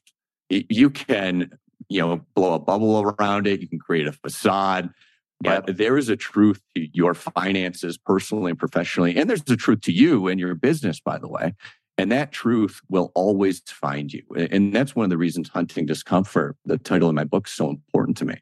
You 0.50 0.90
can 0.90 1.50
you 1.88 2.00
know 2.00 2.20
blow 2.36 2.54
a 2.54 2.60
bubble 2.60 3.02
around 3.02 3.48
it 3.48 3.60
you 3.60 3.68
can 3.68 3.78
create 3.80 4.06
a 4.06 4.12
facade 4.12 4.90
but 5.40 5.68
yep. 5.68 5.76
there 5.76 5.96
is 5.96 6.08
a 6.08 6.16
truth 6.16 6.60
to 6.74 6.88
your 6.92 7.14
finances 7.14 7.98
personally 7.98 8.50
and 8.50 8.58
professionally. 8.58 9.16
And 9.16 9.28
there's 9.28 9.42
a 9.48 9.56
truth 9.56 9.82
to 9.82 9.92
you 9.92 10.28
and 10.28 10.40
your 10.40 10.54
business, 10.54 11.00
by 11.00 11.18
the 11.18 11.28
way. 11.28 11.54
And 11.98 12.12
that 12.12 12.32
truth 12.32 12.80
will 12.88 13.10
always 13.14 13.60
find 13.60 14.12
you. 14.12 14.22
And 14.50 14.74
that's 14.74 14.94
one 14.94 15.04
of 15.04 15.10
the 15.10 15.16
reasons 15.16 15.48
hunting 15.48 15.86
discomfort, 15.86 16.56
the 16.64 16.78
title 16.78 17.08
of 17.08 17.14
my 17.14 17.24
book, 17.24 17.46
is 17.46 17.52
so 17.52 17.70
important 17.70 18.16
to 18.18 18.24
me. 18.24 18.36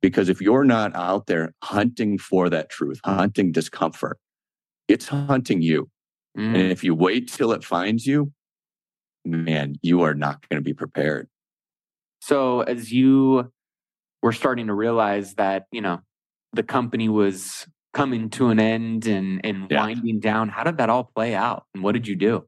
Because 0.00 0.28
if 0.28 0.40
you're 0.40 0.64
not 0.64 0.94
out 0.94 1.26
there 1.26 1.54
hunting 1.62 2.18
for 2.18 2.48
that 2.50 2.70
truth, 2.70 3.00
hunting 3.04 3.50
discomfort, 3.50 4.18
it's 4.88 5.08
hunting 5.08 5.62
you. 5.62 5.90
Mm. 6.36 6.54
And 6.54 6.72
if 6.72 6.84
you 6.84 6.94
wait 6.94 7.32
till 7.32 7.52
it 7.52 7.64
finds 7.64 8.06
you, 8.06 8.32
man, 9.24 9.76
you 9.82 10.02
are 10.02 10.14
not 10.14 10.46
going 10.48 10.60
to 10.60 10.64
be 10.64 10.74
prepared. 10.74 11.28
So 12.20 12.60
as 12.60 12.92
you 12.92 13.50
were 14.22 14.32
starting 14.32 14.66
to 14.66 14.74
realize 14.74 15.34
that, 15.34 15.66
you 15.72 15.80
know, 15.80 16.00
the 16.52 16.62
company 16.62 17.08
was 17.08 17.66
coming 17.94 18.30
to 18.30 18.48
an 18.48 18.60
end 18.60 19.06
and 19.06 19.40
and 19.44 19.70
yeah. 19.70 19.80
winding 19.80 20.20
down. 20.20 20.48
How 20.48 20.64
did 20.64 20.78
that 20.78 20.90
all 20.90 21.04
play 21.04 21.34
out, 21.34 21.64
and 21.74 21.82
what 21.82 21.92
did 21.92 22.06
you 22.06 22.16
do? 22.16 22.46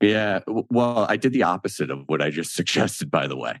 Yeah, 0.00 0.40
well, 0.46 1.06
I 1.08 1.16
did 1.16 1.32
the 1.32 1.42
opposite 1.42 1.90
of 1.90 2.04
what 2.06 2.22
I 2.22 2.30
just 2.30 2.54
suggested. 2.54 3.10
By 3.10 3.26
the 3.26 3.36
way, 3.36 3.60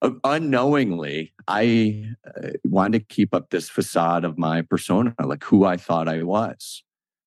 uh, 0.00 0.10
unknowingly, 0.24 1.32
I 1.48 2.14
uh, 2.26 2.50
wanted 2.64 3.08
to 3.08 3.14
keep 3.14 3.34
up 3.34 3.50
this 3.50 3.68
facade 3.68 4.24
of 4.24 4.38
my 4.38 4.62
persona, 4.62 5.14
like 5.22 5.44
who 5.44 5.64
I 5.64 5.76
thought 5.76 6.08
I 6.08 6.22
was. 6.22 6.82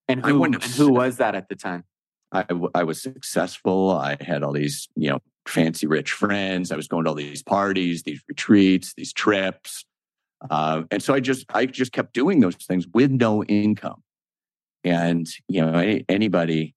And 0.07 0.23
who, 0.23 0.43
and 0.43 0.61
who 0.63 0.91
was 0.91 1.17
that 1.17 1.33
at 1.33 1.49
the 1.49 1.55
time? 1.55 1.83
I, 2.31 2.45
I 2.75 2.83
was 2.83 3.01
successful. 3.01 3.91
I 3.91 4.17
had 4.21 4.43
all 4.43 4.51
these, 4.51 4.87
you 4.95 5.09
know, 5.09 5.19
fancy 5.47 5.87
rich 5.87 6.11
friends. 6.11 6.71
I 6.71 6.75
was 6.75 6.87
going 6.87 7.05
to 7.05 7.09
all 7.09 7.15
these 7.15 7.41
parties, 7.41 8.03
these 8.03 8.21
retreats, 8.27 8.93
these 8.95 9.13
trips. 9.13 9.85
Uh, 10.49 10.83
and 10.91 11.01
so 11.01 11.13
I 11.13 11.19
just 11.19 11.45
I 11.53 11.65
just 11.65 11.91
kept 11.91 12.13
doing 12.13 12.39
those 12.39 12.55
things 12.55 12.85
with 12.93 13.11
no 13.11 13.43
income. 13.45 14.03
And 14.83 15.27
you 15.47 15.61
know, 15.61 15.73
any, 15.73 16.05
anybody 16.09 16.75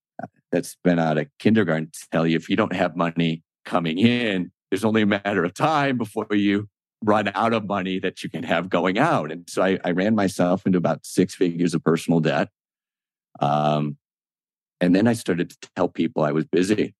that's 0.50 0.76
been 0.82 0.98
out 0.98 1.18
of 1.18 1.26
kindergarten 1.38 1.90
tell 2.12 2.26
you 2.26 2.36
if 2.36 2.48
you 2.48 2.56
don't 2.56 2.74
have 2.74 2.96
money 2.96 3.42
coming 3.64 3.98
in, 3.98 4.50
there's 4.70 4.84
only 4.84 5.02
a 5.02 5.06
matter 5.06 5.44
of 5.44 5.54
time 5.54 5.98
before 5.98 6.26
you 6.32 6.68
run 7.04 7.30
out 7.34 7.52
of 7.52 7.66
money 7.66 7.98
that 8.00 8.22
you 8.22 8.30
can 8.30 8.42
have 8.42 8.68
going 8.68 8.98
out. 8.98 9.30
And 9.30 9.48
so 9.48 9.62
I, 9.62 9.78
I 9.84 9.90
ran 9.92 10.14
myself 10.14 10.66
into 10.66 10.78
about 10.78 11.04
six 11.04 11.34
figures 11.34 11.74
of 11.74 11.84
personal 11.84 12.20
debt. 12.20 12.48
Um, 13.40 13.96
and 14.80 14.94
then 14.94 15.06
I 15.06 15.12
started 15.12 15.50
to 15.50 15.56
tell 15.76 15.88
people 15.88 16.24
I 16.24 16.32
was 16.32 16.44
busy. 16.44 16.94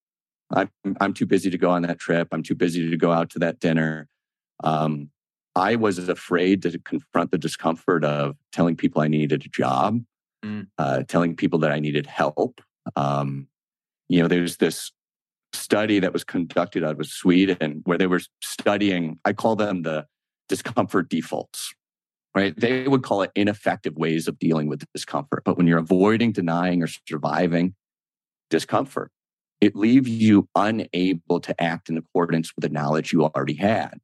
I'm, 0.51 0.71
I'm 1.01 1.15
too 1.15 1.27
busy 1.27 1.51
to 1.51 1.59
go 1.59 1.71
on 1.71 1.83
that 1.83 1.99
trip. 1.99 2.29
I'm 2.33 2.43
too 2.43 2.55
busy 2.55 2.89
to 2.91 2.97
go 2.97 3.13
out 3.13 3.31
to 3.31 3.39
that 3.41 3.59
dinner. 3.61 4.09
Um, 4.63 5.11
I 5.59 5.75
was 5.75 5.99
afraid 6.09 6.63
to 6.63 6.79
confront 6.79 7.33
the 7.33 7.39
discomfort 7.39 8.05
of 8.05 8.37
telling 8.53 8.77
people 8.77 9.03
I 9.03 9.09
needed 9.09 9.45
a 9.45 9.49
job, 9.49 10.01
mm. 10.45 10.67
uh, 10.79 11.03
telling 11.09 11.35
people 11.37 11.59
that 11.61 11.73
I 11.73 11.81
needed 11.81 12.07
help. 12.07 12.61
Um, 12.97 13.49
you 14.09 14.23
know, 14.23 14.29
there's 14.29 14.59
this 14.59 14.93
study 15.53 15.99
that 15.99 16.13
was 16.13 16.25
conducted 16.25 16.85
out 16.85 16.99
of 16.99 17.07
Sweden 17.07 17.83
where 17.85 17.99
they 17.99 18.07
were 18.07 18.21
studying, 18.43 19.19
I 19.25 19.33
call 19.33 19.57
them 19.57 19.83
the 19.83 20.07
discomfort 20.49 21.09
defaults, 21.09 21.75
right? 22.35 22.59
They 22.59 22.87
would 22.87 23.03
call 23.03 23.23
it 23.23 23.33
ineffective 23.35 23.97
ways 23.97 24.29
of 24.29 24.39
dealing 24.39 24.69
with 24.69 24.85
discomfort. 24.95 25.43
But 25.45 25.57
when 25.57 25.67
you're 25.67 25.79
avoiding, 25.79 26.33
denying, 26.33 26.83
or 26.83 26.89
surviving 27.09 27.75
discomfort, 28.49 29.11
it 29.61 29.75
leaves 29.75 30.09
you 30.09 30.49
unable 30.55 31.41
to 31.41 31.61
act 31.61 31.89
in 31.89 31.99
accordance 31.99 32.55
with 32.55 32.63
the 32.63 32.69
knowledge 32.69 33.13
you 33.13 33.25
already 33.25 33.55
had. 33.55 33.99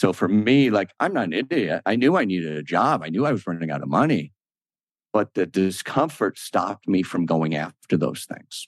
So 0.00 0.14
for 0.14 0.28
me, 0.28 0.70
like, 0.70 0.94
I'm 0.98 1.12
not 1.12 1.24
an 1.24 1.34
idiot. 1.34 1.82
I 1.84 1.94
knew 1.94 2.16
I 2.16 2.24
needed 2.24 2.56
a 2.56 2.62
job. 2.62 3.02
I 3.02 3.10
knew 3.10 3.26
I 3.26 3.32
was 3.32 3.46
running 3.46 3.70
out 3.70 3.82
of 3.82 3.88
money, 3.90 4.32
but 5.12 5.34
the 5.34 5.44
discomfort 5.44 6.38
stopped 6.38 6.88
me 6.88 7.02
from 7.02 7.26
going 7.26 7.54
after 7.54 7.98
those 7.98 8.24
things. 8.24 8.66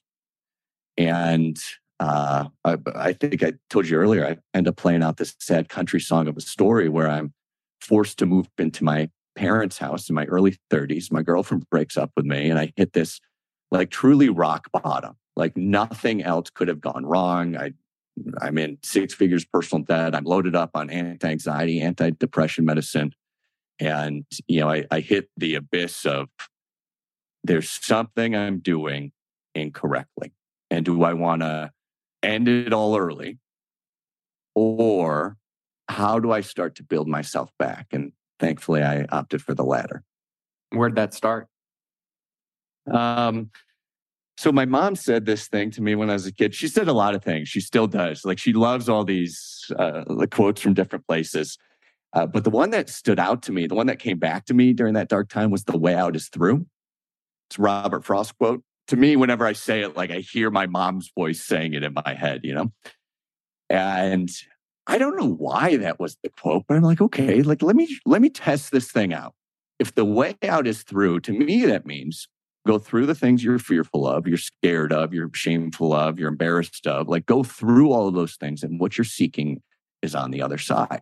And 0.99 1.57
uh, 2.01 2.49
I, 2.67 2.77
I, 2.95 3.15
think 3.15 3.43
I 3.43 3.55
told 3.71 3.89
you 3.89 3.97
earlier, 3.97 4.27
I 4.27 4.37
end 4.53 4.69
up 4.69 4.77
playing 4.77 5.03
out 5.03 5.17
this 5.17 5.35
sad 5.39 5.71
country 5.71 6.01
song 6.03 6.29
of 6.29 6.37
a 6.37 6.43
story 6.43 6.91
where 6.91 7.09
I'm 7.09 7.33
forced 7.81 8.19
to 8.19 8.27
move 8.27 8.51
into 8.59 8.85
my 8.85 9.09
parents' 9.35 9.79
house 9.79 10.11
in 10.11 10.15
my 10.15 10.27
early 10.27 10.59
30s. 10.71 11.11
My 11.11 11.23
girlfriend 11.23 11.65
breaks 11.71 11.97
up 11.97 12.11
with 12.15 12.27
me, 12.27 12.51
and 12.51 12.59
I 12.59 12.75
hit 12.77 12.93
this 12.93 13.23
like 13.71 13.89
truly 13.89 14.29
rock 14.29 14.69
bottom. 14.71 15.17
Like 15.35 15.57
nothing 15.57 16.23
else 16.23 16.51
could 16.51 16.69
have 16.69 16.83
gone 16.83 17.07
wrong. 17.07 17.57
I 17.57 17.73
I'm 18.41 18.59
in 18.59 18.79
six 18.83 19.15
figures 19.15 19.45
personal 19.45 19.85
debt. 19.85 20.15
I'm 20.15 20.25
loaded 20.25 20.55
up 20.55 20.71
on 20.75 20.91
anti 20.91 21.29
anxiety, 21.29 21.81
anti 21.81 22.11
depression 22.11 22.65
medicine. 22.65 23.15
And, 23.79 24.25
you 24.47 24.61
know, 24.61 24.71
I, 24.71 24.85
I 24.91 25.01
hit 25.01 25.29
the 25.37 25.55
abyss 25.57 26.05
of 26.05 26.29
there's 27.43 27.69
something 27.69 28.37
I'm 28.37 28.59
doing 28.59 29.13
incorrectly. 29.55 30.33
And 30.71 30.85
do 30.85 31.03
I 31.03 31.15
want 31.15 31.43
to 31.43 31.73
end 32.23 32.49
it 32.49 32.73
all 32.73 32.97
early? 32.97 33.39
Or 34.55 35.37
how 35.89 36.19
do 36.19 36.31
I 36.33 36.43
start 36.43 36.77
to 36.77 36.83
build 36.83 37.09
myself 37.09 37.51
back? 37.59 37.89
And 37.93 38.13
thankfully, 38.39 38.83
I 38.83 39.05
opted 39.11 39.43
for 39.43 39.55
the 39.55 39.65
latter. 39.65 40.05
Where'd 40.71 40.97
that 40.97 41.15
start? 41.15 41.49
Um, 42.91 43.51
so 44.37 44.51
my 44.51 44.65
mom 44.65 44.97
said 44.97 45.27
this 45.27 45.49
thing 45.49 45.71
to 45.73 45.83
me 45.83 45.95
when 45.95 46.11
I 46.11 46.15
was 46.15 46.27
a 46.27 46.33
kid. 46.33 46.55
She 46.55 46.69
said 46.69 46.89
a 46.89 46.93
lot 46.93 47.15
of 47.15 47.23
things. 47.23 47.49
She 47.49 47.61
still 47.61 47.87
does. 47.87 48.25
Like 48.25 48.39
she 48.39 48.53
loves 48.53 48.89
all 48.89 49.05
these 49.05 49.71
uh, 49.79 50.05
quotes 50.31 50.61
from 50.61 50.75
different 50.75 51.07
places. 51.07 51.59
Uh, 52.15 52.27
but 52.27 52.45
the 52.45 52.51
one 52.51 52.71
that 52.71 52.89
stood 52.89 53.19
out 53.19 53.43
to 53.43 53.53
me, 53.53 53.67
the 53.67 53.75
one 53.75 53.87
that 53.87 53.99
came 53.99 54.19
back 54.19 54.45
to 54.47 54.55
me 54.55 54.73
during 54.73 54.95
that 54.95 55.09
dark 55.09 55.29
time 55.29 55.51
was 55.51 55.65
the 55.65 55.79
way 55.79 55.95
out 55.95 56.17
is 56.17 56.29
through. 56.29 56.67
It's 57.49 57.59
Robert 57.59 58.05
Frost 58.05 58.37
quote. 58.39 58.63
To 58.89 58.97
me, 58.97 59.17
whenever 59.17 59.47
I 59.47 59.53
say 59.53 59.83
it, 59.83 59.97
like 59.97 60.11
I 60.11 60.19
hear 60.19 60.51
my 60.51 60.67
mom's 60.67 61.11
voice 61.17 61.41
saying 61.41 61.75
it 61.75 61.85
in 61.85 61.95
my 61.95 62.15
head, 62.15 62.41
you 62.43 62.55
know? 62.55 62.73
And 63.71 64.31
I 64.87 64.99
don't 64.99 65.17
know 65.17 65.29
why 65.29 65.77
that 65.77 66.01
was 66.01 66.17
the 66.23 66.31
quote, 66.31 66.65
but 66.67 66.77
I'm 66.77 66.83
like, 66.83 67.01
okay, 67.01 67.43
like 67.43 67.63
let 67.63 67.77
me 67.77 67.97
let 68.05 68.21
me 68.21 68.29
test 68.29 68.73
this 68.73 68.91
thing 68.91 69.15
out. 69.15 69.35
If 69.79 69.95
the 69.95 70.05
way 70.05 70.37
out 70.43 70.67
is 70.67 70.83
through, 70.83 71.21
to 71.21 71.33
me, 71.33 71.65
that 71.67 71.87
means 71.87 72.29
go 72.67 72.79
through 72.79 73.07
the 73.07 73.15
things 73.15 73.43
you're 73.43 73.59
fearful 73.59 74.07
of, 74.07 74.27
you're 74.27 74.37
scared 74.37 74.93
of, 74.93 75.13
you're 75.13 75.31
shameful 75.35 75.93
of, 75.93 76.19
you're 76.19 76.29
embarrassed 76.29 76.87
of. 76.87 77.09
Like 77.09 77.27
go 77.27 77.43
through 77.43 77.93
all 77.93 78.09
of 78.09 78.15
those 78.15 78.37
things, 78.37 78.63
and 78.63 78.79
what 78.79 78.97
you're 78.97 79.05
seeking 79.05 79.63
is 80.03 80.15
on 80.15 80.31
the 80.31 80.43
other 80.43 80.59
side. 80.59 81.01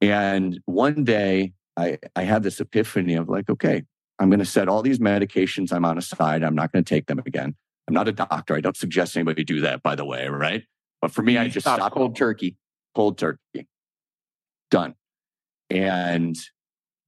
And 0.00 0.60
one 0.66 1.04
day 1.04 1.52
I, 1.76 1.98
I 2.14 2.22
had 2.22 2.42
this 2.42 2.60
epiphany 2.60 3.14
of 3.14 3.28
like, 3.28 3.48
okay, 3.50 3.84
I'm 4.18 4.30
going 4.30 4.40
to 4.40 4.44
set 4.44 4.68
all 4.68 4.82
these 4.82 4.98
medications 4.98 5.72
I'm 5.72 5.84
on 5.84 5.98
aside. 5.98 6.42
I'm 6.42 6.54
not 6.54 6.72
going 6.72 6.84
to 6.84 6.88
take 6.88 7.06
them 7.06 7.20
again. 7.24 7.54
I'm 7.86 7.94
not 7.94 8.08
a 8.08 8.12
doctor. 8.12 8.54
I 8.54 8.60
don't 8.60 8.76
suggest 8.76 9.16
anybody 9.16 9.44
do 9.44 9.60
that, 9.60 9.82
by 9.82 9.94
the 9.94 10.04
way, 10.04 10.28
right? 10.28 10.64
But 11.00 11.12
for 11.12 11.22
me, 11.22 11.34
you 11.34 11.40
I 11.40 11.48
just 11.48 11.64
stopped 11.64 11.94
cold 11.94 12.16
turkey. 12.16 12.56
Cold 12.94 13.16
turkey. 13.18 13.66
Done. 14.70 14.94
And 15.70 16.36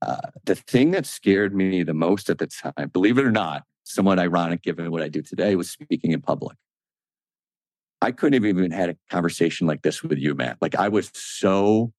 uh, 0.03 0.31
the 0.45 0.55
thing 0.55 0.91
that 0.93 1.07
scared 1.07 1.55
me 1.55 1.83
the 1.83 1.95
most 1.95 2.31
at 2.31 2.39
the 2.39 2.47
time, 2.47 2.89
believe 2.93 3.19
it 3.19 3.25
or 3.25 3.31
not, 3.31 3.65
somewhat 3.85 4.19
ironic 4.19 4.63
given 4.63 4.91
what 4.91 5.03
I 5.03 5.09
do 5.09 5.23
today, 5.23 5.57
was 5.57 5.71
speaking 5.71 6.13
in 6.13 6.21
public. 6.21 6.57
I 8.01 8.13
couldn't 8.13 8.43
have 8.43 8.47
even 8.47 8.71
had 8.71 8.91
a 8.91 8.97
conversation 9.11 9.67
like 9.67 9.83
this 9.83 10.03
with 10.03 10.19
you, 10.19 10.35
Matt. 10.35 10.57
Like 10.61 10.75
I 10.75 10.89
was 10.89 11.11
so 11.15 11.93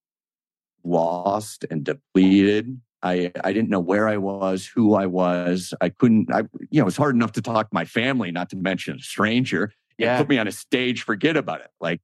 lost 0.83 1.65
and 1.69 1.83
depleted. 1.83 2.79
I, 3.03 3.31
I 3.43 3.53
didn't 3.53 3.69
know 3.69 3.79
where 3.79 4.07
I 4.07 4.17
was, 4.17 4.65
who 4.65 4.95
I 4.95 5.05
was. 5.05 5.73
I 5.81 5.89
couldn't, 5.89 6.33
I, 6.33 6.39
you 6.69 6.79
know, 6.79 6.81
it 6.81 6.85
was 6.85 6.97
hard 6.97 7.15
enough 7.15 7.33
to 7.33 7.41
talk 7.41 7.69
to 7.69 7.73
my 7.73 7.85
family, 7.85 8.31
not 8.31 8.49
to 8.49 8.55
mention 8.55 8.97
a 8.97 8.99
stranger. 8.99 9.73
Yeah. 9.97 10.17
Put 10.17 10.29
me 10.29 10.39
on 10.39 10.47
a 10.47 10.51
stage, 10.51 11.03
forget 11.03 11.37
about 11.37 11.61
it. 11.61 11.69
Like, 11.79 12.01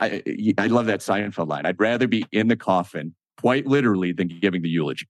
I, 0.00 0.22
I 0.56 0.66
love 0.68 0.86
that 0.86 1.00
Seinfeld 1.00 1.48
line. 1.48 1.66
I'd 1.66 1.78
rather 1.78 2.08
be 2.08 2.24
in 2.32 2.48
the 2.48 2.56
coffin, 2.56 3.14
quite 3.38 3.66
literally, 3.66 4.12
than 4.12 4.28
giving 4.28 4.62
the 4.62 4.68
eulogy. 4.68 5.06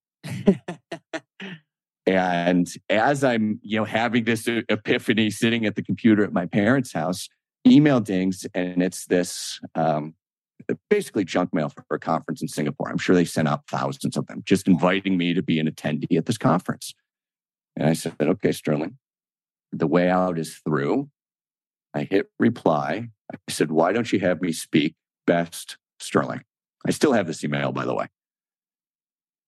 And 2.07 2.69
as 2.89 3.25
I'm, 3.25 3.61
you 3.63 3.79
know, 3.79 3.85
having 3.85 4.25
this 4.25 4.47
epiphany 4.47 5.31
sitting 5.31 5.67
at 5.67 5.75
the 5.75 5.83
computer 5.83 6.25
at 6.25 6.33
my 6.33 6.47
parents' 6.47 6.93
house, 6.93 7.29
email 7.67 8.01
dings, 8.01 8.47
and 8.55 8.83
it's 8.83 9.07
this 9.07 9.61
um, 9.75 10.15
basically 10.91 11.25
junk 11.25 11.53
mail 11.53 11.69
for 11.69 11.85
a 11.91 11.99
conference 11.99 12.43
in 12.43 12.49
Singapore. 12.49 12.89
I'm 12.89 12.99
sure 12.99 13.15
they 13.15 13.25
sent 13.25 13.49
out 13.49 13.67
thousands 13.69 14.17
of 14.17 14.27
them, 14.27 14.43
just 14.45 14.69
inviting 14.69 15.17
me 15.17 15.35
to 15.35 15.43
be 15.43 15.59
an 15.59 15.71
attendee 15.71 16.17
at 16.17 16.27
this 16.27 16.39
conference. 16.39 16.95
And 17.77 17.89
I 17.89 17.93
said, 17.95 18.15
okay, 18.21 18.53
Sterling, 18.53 18.99
the 19.73 19.87
way 19.87 20.09
out 20.09 20.39
is 20.39 20.61
through. 20.65 21.09
I 21.93 22.05
hit 22.05 22.31
reply. 22.39 23.09
I 23.33 23.37
said, 23.49 23.71
why 23.71 23.93
don't 23.93 24.13
you 24.13 24.21
have 24.21 24.41
me 24.41 24.53
speak 24.53 24.95
best 25.27 25.77
Sterling? 25.99 26.43
I 26.87 26.91
still 26.91 27.13
have 27.13 27.27
this 27.27 27.43
email, 27.43 27.73
by 27.73 27.85
the 27.85 27.95
way. 27.95 28.07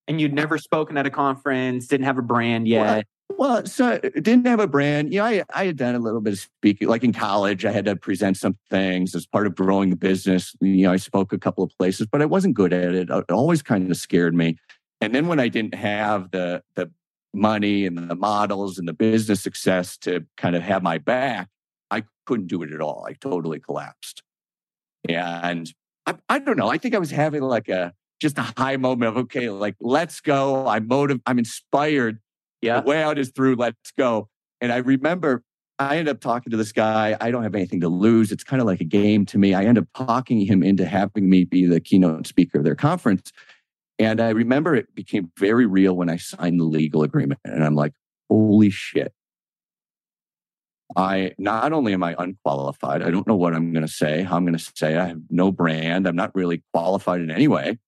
And 0.08 0.20
you'd 0.20 0.32
never 0.32 0.58
spoken 0.58 0.96
at 0.96 1.06
a 1.06 1.10
conference, 1.10 1.88
didn't 1.88 2.06
have 2.06 2.18
a 2.18 2.22
brand 2.22 2.68
yet. 2.68 3.06
Well, 3.28 3.66
so 3.66 3.98
didn't 3.98 4.46
have 4.46 4.60
a 4.60 4.68
brand. 4.68 5.12
You 5.12 5.18
know, 5.18 5.26
I, 5.26 5.42
I 5.52 5.66
had 5.66 5.76
done 5.76 5.94
a 5.94 5.98
little 5.98 6.20
bit 6.20 6.34
of 6.34 6.38
speaking, 6.38 6.88
like 6.88 7.02
in 7.02 7.12
college, 7.12 7.64
I 7.64 7.72
had 7.72 7.84
to 7.86 7.96
present 7.96 8.36
some 8.36 8.56
things 8.70 9.14
as 9.14 9.26
part 9.26 9.46
of 9.46 9.56
growing 9.56 9.90
the 9.90 9.96
business. 9.96 10.54
You 10.60 10.84
know, 10.84 10.92
I 10.92 10.96
spoke 10.96 11.32
a 11.32 11.38
couple 11.38 11.64
of 11.64 11.70
places, 11.76 12.06
but 12.06 12.22
I 12.22 12.24
wasn't 12.24 12.54
good 12.54 12.72
at 12.72 12.94
it. 12.94 13.10
It 13.10 13.30
always 13.32 13.62
kind 13.62 13.90
of 13.90 13.96
scared 13.96 14.34
me. 14.34 14.58
And 15.00 15.14
then 15.14 15.26
when 15.26 15.40
I 15.40 15.48
didn't 15.48 15.74
have 15.74 16.30
the 16.30 16.62
the 16.76 16.90
money 17.34 17.84
and 17.84 17.98
the 17.98 18.14
models 18.14 18.78
and 18.78 18.88
the 18.88 18.94
business 18.94 19.42
success 19.42 19.98
to 19.98 20.24
kind 20.36 20.56
of 20.56 20.62
have 20.62 20.82
my 20.82 20.98
back, 20.98 21.48
I 21.90 22.04
couldn't 22.24 22.46
do 22.46 22.62
it 22.62 22.72
at 22.72 22.80
all. 22.80 23.04
I 23.06 23.12
totally 23.12 23.60
collapsed. 23.60 24.22
And 25.08 25.72
I, 26.06 26.14
I 26.28 26.38
don't 26.38 26.56
know. 26.56 26.68
I 26.68 26.78
think 26.78 26.94
I 26.94 26.98
was 26.98 27.10
having 27.10 27.42
like 27.42 27.68
a 27.68 27.92
just 28.20 28.38
a 28.38 28.52
high 28.56 28.76
moment 28.76 29.10
of 29.10 29.16
okay, 29.24 29.50
like 29.50 29.76
let's 29.80 30.20
go. 30.20 30.66
I'm 30.66 30.86
motive. 30.88 31.20
I'm 31.26 31.38
inspired 31.38 32.20
yeah. 32.62 32.80
The 32.80 32.86
way 32.86 33.02
out 33.02 33.18
is 33.18 33.30
through. 33.30 33.56
Let's 33.56 33.92
go. 33.96 34.28
And 34.60 34.72
I 34.72 34.78
remember 34.78 35.42
I 35.78 35.98
end 35.98 36.08
up 36.08 36.20
talking 36.20 36.50
to 36.50 36.56
this 36.56 36.72
guy. 36.72 37.16
I 37.20 37.30
don't 37.30 37.42
have 37.42 37.54
anything 37.54 37.80
to 37.82 37.88
lose. 37.88 38.32
It's 38.32 38.44
kind 38.44 38.60
of 38.60 38.66
like 38.66 38.80
a 38.80 38.84
game 38.84 39.26
to 39.26 39.38
me. 39.38 39.54
I 39.54 39.64
end 39.64 39.78
up 39.78 39.86
talking 39.94 40.40
him 40.40 40.62
into 40.62 40.86
having 40.86 41.28
me 41.28 41.44
be 41.44 41.66
the 41.66 41.80
keynote 41.80 42.26
speaker 42.26 42.58
of 42.58 42.64
their 42.64 42.74
conference. 42.74 43.30
And 43.98 44.20
I 44.20 44.30
remember 44.30 44.74
it 44.74 44.94
became 44.94 45.30
very 45.38 45.66
real 45.66 45.94
when 45.96 46.10
I 46.10 46.16
signed 46.16 46.58
the 46.60 46.64
legal 46.64 47.02
agreement. 47.02 47.40
And 47.44 47.62
I'm 47.62 47.74
like, 47.74 47.92
holy 48.28 48.70
shit. 48.70 49.12
I 50.96 51.32
not 51.36 51.72
only 51.72 51.92
am 51.92 52.02
I 52.02 52.14
unqualified, 52.18 53.02
I 53.02 53.10
don't 53.10 53.26
know 53.26 53.36
what 53.36 53.54
I'm 53.54 53.72
going 53.72 53.86
to 53.86 53.92
say, 53.92 54.22
how 54.22 54.36
I'm 54.36 54.44
going 54.44 54.56
to 54.56 54.72
say. 54.76 54.96
I 54.96 55.08
have 55.08 55.20
no 55.30 55.50
brand. 55.50 56.06
I'm 56.06 56.16
not 56.16 56.34
really 56.34 56.62
qualified 56.72 57.20
in 57.20 57.30
any 57.30 57.48
way, 57.48 57.78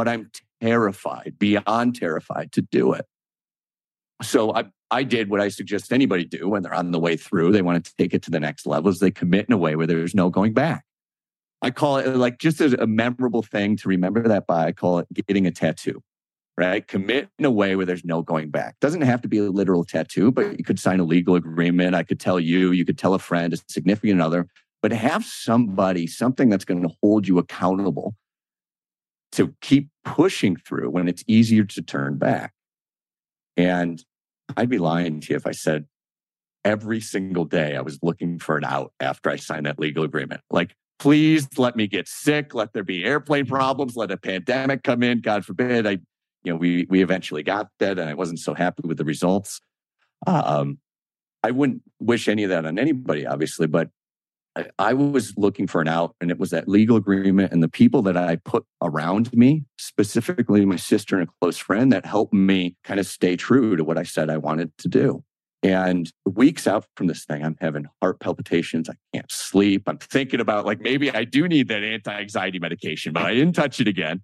but 0.00 0.08
I'm 0.08 0.30
terrified, 0.62 1.34
beyond 1.38 1.94
terrified 1.94 2.52
to 2.52 2.62
do 2.62 2.94
it. 2.94 3.04
So 4.22 4.54
I, 4.54 4.64
I 4.90 5.02
did 5.02 5.28
what 5.28 5.42
I 5.42 5.50
suggest 5.50 5.92
anybody 5.92 6.24
do 6.24 6.48
when 6.48 6.62
they're 6.62 6.72
on 6.72 6.90
the 6.90 6.98
way 6.98 7.18
through. 7.18 7.52
They 7.52 7.60
want 7.60 7.84
to 7.84 7.94
take 7.98 8.14
it 8.14 8.22
to 8.22 8.30
the 8.30 8.40
next 8.40 8.64
level 8.64 8.88
is 8.90 8.98
they 8.98 9.10
commit 9.10 9.44
in 9.46 9.52
a 9.52 9.58
way 9.58 9.76
where 9.76 9.86
there's 9.86 10.14
no 10.14 10.30
going 10.30 10.54
back. 10.54 10.84
I 11.60 11.70
call 11.70 11.98
it 11.98 12.16
like 12.16 12.38
just 12.38 12.62
as 12.62 12.72
a 12.72 12.86
memorable 12.86 13.42
thing 13.42 13.76
to 13.76 13.90
remember 13.90 14.26
that 14.26 14.46
by. 14.46 14.68
I 14.68 14.72
call 14.72 15.00
it 15.00 15.06
getting 15.26 15.46
a 15.46 15.50
tattoo, 15.50 16.02
right? 16.56 16.88
Commit 16.88 17.28
in 17.38 17.44
a 17.44 17.50
way 17.50 17.76
where 17.76 17.84
there's 17.84 18.02
no 18.02 18.22
going 18.22 18.48
back. 18.48 18.76
Doesn't 18.80 19.02
have 19.02 19.20
to 19.20 19.28
be 19.28 19.36
a 19.36 19.50
literal 19.50 19.84
tattoo, 19.84 20.32
but 20.32 20.58
you 20.58 20.64
could 20.64 20.80
sign 20.80 21.00
a 21.00 21.04
legal 21.04 21.34
agreement. 21.34 21.94
I 21.94 22.04
could 22.04 22.20
tell 22.20 22.40
you, 22.40 22.70
you 22.70 22.86
could 22.86 22.96
tell 22.96 23.12
a 23.12 23.18
friend, 23.18 23.52
a 23.52 23.58
significant 23.68 24.22
other, 24.22 24.46
but 24.80 24.92
have 24.92 25.26
somebody, 25.26 26.06
something 26.06 26.48
that's 26.48 26.64
going 26.64 26.80
to 26.84 26.94
hold 27.02 27.28
you 27.28 27.36
accountable 27.36 28.14
to 29.32 29.54
keep 29.60 29.88
pushing 30.04 30.56
through 30.56 30.90
when 30.90 31.08
it's 31.08 31.24
easier 31.26 31.64
to 31.64 31.82
turn 31.82 32.16
back. 32.16 32.52
And 33.56 34.02
I'd 34.56 34.68
be 34.68 34.78
lying 34.78 35.20
to 35.20 35.30
you 35.30 35.36
if 35.36 35.46
I 35.46 35.52
said 35.52 35.86
every 36.64 37.00
single 37.00 37.44
day 37.44 37.76
I 37.76 37.80
was 37.80 37.98
looking 38.02 38.38
for 38.38 38.56
an 38.56 38.64
out 38.64 38.92
after 39.00 39.30
I 39.30 39.36
signed 39.36 39.66
that 39.66 39.78
legal 39.78 40.04
agreement. 40.04 40.40
Like, 40.50 40.74
please 40.98 41.48
let 41.56 41.76
me 41.76 41.86
get 41.86 42.08
sick. 42.08 42.54
Let 42.54 42.72
there 42.72 42.84
be 42.84 43.04
airplane 43.04 43.46
problems. 43.46 43.96
Let 43.96 44.10
a 44.10 44.16
pandemic 44.16 44.82
come 44.82 45.02
in. 45.02 45.20
God 45.20 45.44
forbid. 45.44 45.86
I, 45.86 45.98
you 46.42 46.52
know, 46.52 46.56
we 46.56 46.86
we 46.88 47.02
eventually 47.02 47.42
got 47.42 47.68
that, 47.78 47.98
and 47.98 48.08
I 48.08 48.14
wasn't 48.14 48.38
so 48.38 48.54
happy 48.54 48.82
with 48.84 48.98
the 48.98 49.04
results. 49.04 49.60
Um, 50.26 50.78
I 51.42 51.50
wouldn't 51.50 51.82
wish 51.98 52.28
any 52.28 52.44
of 52.44 52.50
that 52.50 52.66
on 52.66 52.78
anybody, 52.78 53.26
obviously, 53.26 53.66
but 53.66 53.88
I, 54.78 54.94
was 54.94 55.34
looking 55.36 55.66
for 55.66 55.80
an 55.80 55.88
out, 55.88 56.14
and 56.20 56.30
it 56.30 56.38
was 56.38 56.50
that 56.50 56.68
legal 56.68 56.96
agreement 56.96 57.52
and 57.52 57.62
the 57.62 57.68
people 57.68 58.02
that 58.02 58.16
I 58.16 58.36
put 58.36 58.64
around 58.82 59.32
me, 59.32 59.64
specifically 59.78 60.64
my 60.64 60.76
sister 60.76 61.18
and 61.18 61.28
a 61.28 61.32
close 61.40 61.58
friend, 61.58 61.92
that 61.92 62.06
helped 62.06 62.32
me 62.32 62.76
kind 62.84 63.00
of 63.00 63.06
stay 63.06 63.36
true 63.36 63.76
to 63.76 63.84
what 63.84 63.98
I 63.98 64.02
said 64.02 64.30
I 64.30 64.36
wanted 64.36 64.76
to 64.78 64.88
do. 64.88 65.24
And 65.62 66.10
weeks 66.24 66.66
out 66.66 66.86
from 66.96 67.06
this 67.06 67.24
thing, 67.24 67.44
I'm 67.44 67.56
having 67.60 67.86
heart 68.00 68.18
palpitations. 68.20 68.88
I 68.88 68.94
can't 69.14 69.30
sleep. 69.30 69.82
I'm 69.86 69.98
thinking 69.98 70.40
about 70.40 70.64
like 70.64 70.80
maybe 70.80 71.10
I 71.10 71.24
do 71.24 71.46
need 71.46 71.68
that 71.68 71.82
anti 71.82 72.12
anxiety 72.12 72.58
medication, 72.58 73.12
but 73.12 73.24
I 73.24 73.34
didn't 73.34 73.54
touch 73.54 73.78
it 73.80 73.86
again. 73.86 74.22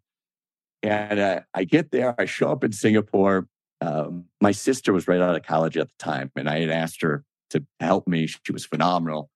And 0.83 1.19
uh, 1.19 1.41
I 1.53 1.65
get 1.65 1.91
there, 1.91 2.15
I 2.19 2.25
show 2.25 2.51
up 2.51 2.65
in 2.65 2.73
Singapore. 2.73 3.49
Um, 3.83 4.27
my 4.41 4.53
sister 4.53 4.93
was 4.93 5.07
right 5.07 5.21
out 5.21 5.37
of 5.37 5.43
college 5.43 5.77
at 5.77 5.89
the 5.89 5.95
time, 5.99 6.31
and 6.37 6.49
I 6.49 6.61
had 6.61 6.71
asked 6.71 7.03
her 7.03 7.25
to 7.51 7.65
help 7.81 8.09
me. 8.09 8.27
She 8.27 8.53
was 8.53 8.65
phenomenal. 8.65 9.29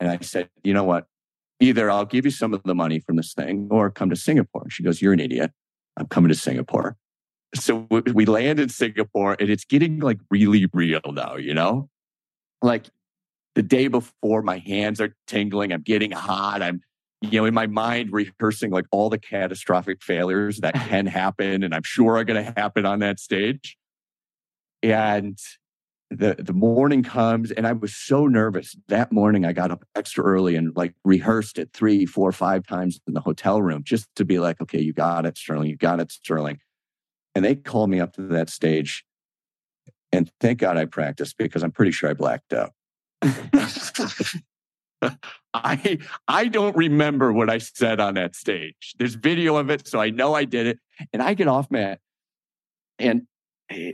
And 0.00 0.10
I 0.10 0.18
said, 0.20 0.48
you 0.62 0.72
know 0.72 0.84
what? 0.84 1.06
Either 1.60 1.90
I'll 1.90 2.04
give 2.04 2.24
you 2.24 2.30
some 2.30 2.54
of 2.54 2.62
the 2.62 2.74
money 2.74 3.00
from 3.00 3.16
this 3.16 3.34
thing 3.34 3.68
or 3.70 3.90
come 3.90 4.10
to 4.10 4.16
Singapore. 4.16 4.66
She 4.70 4.82
goes, 4.82 5.02
You're 5.02 5.12
an 5.12 5.20
idiot. 5.20 5.52
I'm 5.96 6.06
coming 6.06 6.28
to 6.28 6.34
Singapore. 6.36 6.96
So 7.54 7.88
we 7.90 8.26
land 8.26 8.60
in 8.60 8.68
Singapore 8.68 9.36
and 9.40 9.50
it's 9.50 9.64
getting 9.64 10.00
like 10.00 10.18
really 10.30 10.66
real 10.72 11.00
now, 11.12 11.36
you 11.36 11.54
know? 11.54 11.88
Like 12.62 12.86
the 13.54 13.62
day 13.62 13.88
before, 13.88 14.42
my 14.42 14.58
hands 14.58 15.00
are 15.00 15.16
tingling. 15.26 15.72
I'm 15.72 15.82
getting 15.82 16.12
hot. 16.12 16.62
I'm, 16.62 16.82
you 17.22 17.40
know, 17.40 17.46
in 17.46 17.54
my 17.54 17.66
mind 17.66 18.12
rehearsing 18.12 18.70
like 18.70 18.84
all 18.92 19.08
the 19.10 19.18
catastrophic 19.18 20.02
failures 20.02 20.58
that 20.58 20.74
can 20.74 21.06
happen 21.06 21.64
and 21.64 21.74
I'm 21.74 21.82
sure 21.82 22.18
are 22.18 22.24
going 22.24 22.44
to 22.44 22.52
happen 22.56 22.86
on 22.86 23.00
that 23.00 23.18
stage. 23.18 23.76
And 24.82 25.38
the 26.10 26.36
the 26.38 26.52
morning 26.54 27.02
comes 27.02 27.50
and 27.50 27.66
i 27.66 27.72
was 27.72 27.94
so 27.94 28.26
nervous. 28.26 28.74
That 28.88 29.12
morning 29.12 29.44
i 29.44 29.52
got 29.52 29.70
up 29.70 29.84
extra 29.94 30.24
early 30.24 30.56
and 30.56 30.74
like 30.74 30.94
rehearsed 31.04 31.58
it 31.58 31.72
three 31.72 32.06
four 32.06 32.32
five 32.32 32.66
times 32.66 33.00
in 33.06 33.14
the 33.14 33.20
hotel 33.20 33.60
room 33.60 33.82
just 33.84 34.08
to 34.16 34.24
be 34.24 34.38
like 34.38 34.60
okay 34.60 34.80
you 34.80 34.92
got 34.92 35.26
it 35.26 35.36
sterling 35.36 35.68
you 35.68 35.76
got 35.76 36.00
it 36.00 36.10
sterling. 36.10 36.60
And 37.34 37.44
they 37.44 37.54
called 37.54 37.90
me 37.90 38.00
up 38.00 38.14
to 38.14 38.22
that 38.22 38.48
stage 38.48 39.04
and 40.10 40.30
thank 40.40 40.60
god 40.60 40.78
i 40.78 40.86
practiced 40.86 41.36
because 41.36 41.62
i'm 41.62 41.72
pretty 41.72 41.92
sure 41.92 42.08
i 42.08 42.14
blacked 42.14 42.52
out. 42.54 42.72
I 45.54 45.98
i 46.26 46.48
don't 46.48 46.76
remember 46.76 47.32
what 47.32 47.50
i 47.50 47.58
said 47.58 48.00
on 48.00 48.14
that 48.14 48.34
stage. 48.34 48.94
There's 48.98 49.14
video 49.14 49.56
of 49.56 49.68
it 49.70 49.86
so 49.86 50.00
i 50.00 50.08
know 50.08 50.34
i 50.34 50.44
did 50.44 50.66
it 50.66 50.78
and 51.12 51.22
i 51.22 51.34
get 51.34 51.48
off 51.48 51.70
mat 51.70 52.00
and 52.98 53.26
eh, 53.70 53.92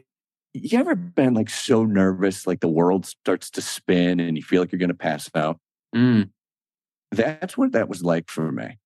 you 0.55 0.79
ever 0.79 0.95
been 0.95 1.35
like 1.35 1.51
so 1.51 1.85
nervous, 1.85 2.47
like 2.47 2.61
the 2.61 2.69
world 2.69 3.05
starts 3.05 3.51
to 3.51 3.61
spin 3.61 4.21
and 4.21 4.37
you 4.37 4.43
feel 4.43 4.63
like 4.63 4.71
you're 4.71 4.79
going 4.79 4.89
to 4.89 4.95
pass 4.95 5.29
out? 5.35 5.59
Mm. 5.95 6.31
That's 7.11 7.59
what 7.59 7.73
that 7.73 7.89
was 7.89 8.03
like 8.03 8.31
for 8.31 8.51
me. 8.53 8.79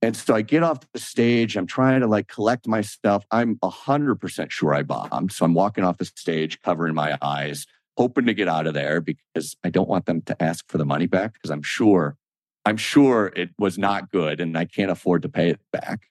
And 0.00 0.16
so 0.16 0.34
I 0.34 0.42
get 0.42 0.62
off 0.62 0.80
the 0.92 1.00
stage. 1.00 1.56
I'm 1.56 1.66
trying 1.66 2.00
to 2.00 2.06
like 2.06 2.28
collect 2.28 2.66
my 2.66 2.80
stuff. 2.80 3.26
I'm 3.30 3.56
100% 3.56 4.50
sure 4.50 4.74
I 4.74 4.82
bombed. 4.82 5.32
So 5.32 5.44
I'm 5.44 5.54
walking 5.54 5.84
off 5.84 5.98
the 5.98 6.04
stage, 6.04 6.60
covering 6.62 6.94
my 6.94 7.18
eyes, 7.20 7.66
hoping 7.96 8.26
to 8.26 8.34
get 8.34 8.48
out 8.48 8.66
of 8.66 8.74
there 8.74 9.00
because 9.00 9.56
I 9.64 9.70
don't 9.70 9.88
want 9.88 10.06
them 10.06 10.22
to 10.22 10.42
ask 10.42 10.64
for 10.68 10.78
the 10.78 10.86
money 10.86 11.06
back 11.06 11.34
because 11.34 11.50
I'm 11.50 11.62
sure, 11.62 12.16
I'm 12.64 12.76
sure 12.76 13.32
it 13.34 13.50
was 13.58 13.76
not 13.76 14.10
good 14.10 14.40
and 14.40 14.56
I 14.56 14.64
can't 14.64 14.90
afford 14.90 15.22
to 15.22 15.28
pay 15.28 15.50
it 15.50 15.60
back. 15.72 16.02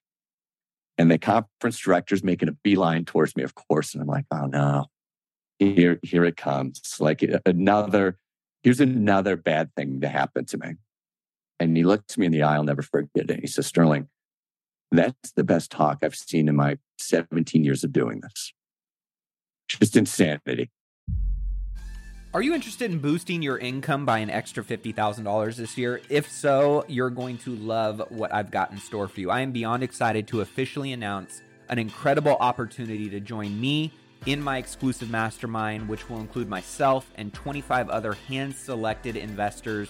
And 0.97 1.11
the 1.11 1.19
conference 1.19 1.79
director's 1.79 2.23
making 2.23 2.49
a 2.49 2.53
beeline 2.63 3.05
towards 3.05 3.35
me, 3.35 3.43
of 3.43 3.53
course. 3.55 3.93
And 3.93 4.01
I'm 4.01 4.07
like, 4.07 4.25
oh 4.31 4.47
no, 4.47 4.85
here, 5.59 5.99
here 6.01 6.25
it 6.25 6.37
comes. 6.37 6.81
Like 6.99 7.23
eh, 7.23 7.39
another, 7.45 8.17
here's 8.63 8.79
another 8.79 9.35
bad 9.35 9.73
thing 9.75 10.01
to 10.01 10.09
happen 10.09 10.45
to 10.45 10.57
me. 10.57 10.75
And 11.59 11.75
he 11.75 11.83
looks 11.83 12.17
me 12.17 12.25
in 12.25 12.31
the 12.31 12.43
eye, 12.43 12.55
I'll 12.55 12.63
never 12.63 12.81
forget 12.81 13.29
it. 13.29 13.39
He 13.39 13.47
says, 13.47 13.67
Sterling, 13.67 14.07
that's 14.91 15.31
the 15.35 15.43
best 15.43 15.71
talk 15.71 15.99
I've 16.01 16.15
seen 16.15 16.47
in 16.47 16.55
my 16.55 16.77
17 16.99 17.63
years 17.63 17.83
of 17.83 17.91
doing 17.91 18.21
this. 18.21 18.53
Just 19.67 19.95
insanity. 19.95 20.71
Are 22.37 22.43
you 22.43 22.53
interested 22.53 22.91
in 22.91 22.99
boosting 22.99 23.41
your 23.41 23.57
income 23.57 24.05
by 24.05 24.19
an 24.19 24.29
extra 24.29 24.63
$50,000 24.63 25.55
this 25.55 25.75
year? 25.75 26.01
If 26.07 26.29
so, 26.29 26.85
you're 26.87 27.09
going 27.09 27.39
to 27.39 27.55
love 27.55 27.99
what 28.09 28.31
I've 28.31 28.51
got 28.51 28.69
in 28.69 28.77
store 28.77 29.07
for 29.07 29.19
you. 29.19 29.31
I 29.31 29.41
am 29.41 29.51
beyond 29.51 29.81
excited 29.81 30.27
to 30.27 30.41
officially 30.41 30.93
announce 30.93 31.41
an 31.67 31.79
incredible 31.79 32.37
opportunity 32.39 33.09
to 33.09 33.19
join 33.19 33.59
me 33.59 33.91
in 34.27 34.39
my 34.39 34.59
exclusive 34.59 35.09
mastermind, 35.09 35.89
which 35.89 36.11
will 36.11 36.19
include 36.19 36.47
myself 36.47 37.09
and 37.15 37.33
25 37.33 37.89
other 37.89 38.13
hand 38.13 38.53
selected 38.53 39.15
investors 39.15 39.89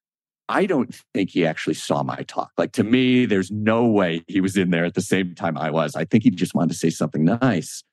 I 0.51 0.65
don't 0.65 0.93
think 1.13 1.29
he 1.29 1.45
actually 1.45 1.75
saw 1.75 2.03
my 2.03 2.23
talk. 2.27 2.51
Like 2.57 2.73
to 2.73 2.83
me, 2.83 3.25
there's 3.25 3.49
no 3.49 3.85
way 3.85 4.21
he 4.27 4.41
was 4.41 4.57
in 4.57 4.69
there 4.69 4.83
at 4.83 4.95
the 4.95 5.01
same 5.01 5.33
time 5.33 5.57
I 5.57 5.71
was. 5.71 5.95
I 5.95 6.03
think 6.03 6.23
he 6.23 6.29
just 6.29 6.53
wanted 6.53 6.73
to 6.73 6.77
say 6.77 6.89
something 6.89 7.23
nice. 7.23 7.83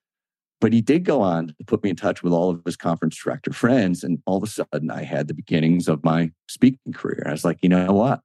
But 0.61 0.73
he 0.73 0.81
did 0.81 1.05
go 1.05 1.21
on 1.21 1.55
to 1.57 1.65
put 1.65 1.85
me 1.85 1.91
in 1.91 1.95
touch 1.95 2.25
with 2.25 2.33
all 2.33 2.51
of 2.51 2.61
his 2.67 2.77
conference 2.77 3.17
director 3.17 3.53
friends. 3.53 4.03
And 4.03 4.19
all 4.27 4.39
of 4.39 4.43
a 4.43 4.49
sudden, 4.49 4.91
I 4.91 5.05
had 5.05 5.29
the 5.29 5.35
beginnings 5.35 5.87
of 5.87 6.03
my 6.03 6.33
speaking 6.49 6.93
career. 6.93 7.23
I 7.27 7.31
was 7.31 7.45
like, 7.45 7.59
you 7.63 7.69
know 7.69 7.93
what? 7.93 8.23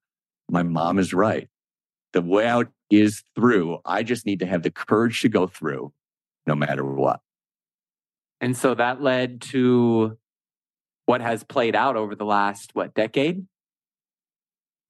My 0.50 0.64
mom 0.64 0.98
is 0.98 1.14
right. 1.14 1.48
The 2.14 2.24
way 2.24 2.48
out 2.48 2.70
is 2.90 3.22
through. 3.36 3.82
I 3.86 4.02
just 4.02 4.26
need 4.26 4.40
to 4.40 4.48
have 4.48 4.64
the 4.64 4.72
courage 4.72 5.22
to 5.22 5.30
go 5.30 5.46
through 5.46 5.94
no 6.48 6.56
matter 6.56 6.84
what. 6.84 7.20
And 8.42 8.58
so 8.58 8.74
that 8.74 9.00
led 9.00 9.42
to 9.42 10.18
what 11.06 11.22
has 11.22 11.44
played 11.44 11.76
out 11.76 11.96
over 11.96 12.16
the 12.16 12.26
last, 12.26 12.72
what, 12.74 12.96
decade? 12.96 13.46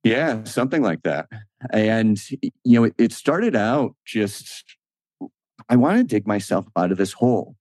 Yeah, 0.03 0.43
something 0.43 0.81
like 0.81 1.03
that. 1.03 1.27
And, 1.71 2.19
you 2.31 2.51
know, 2.65 2.83
it, 2.83 2.93
it 2.97 3.11
started 3.13 3.55
out 3.55 3.95
just, 4.05 4.63
I 5.69 5.77
want 5.77 5.97
to 5.97 6.03
dig 6.03 6.27
myself 6.27 6.65
out 6.75 6.91
of 6.91 6.97
this 6.97 7.13
hole. 7.13 7.55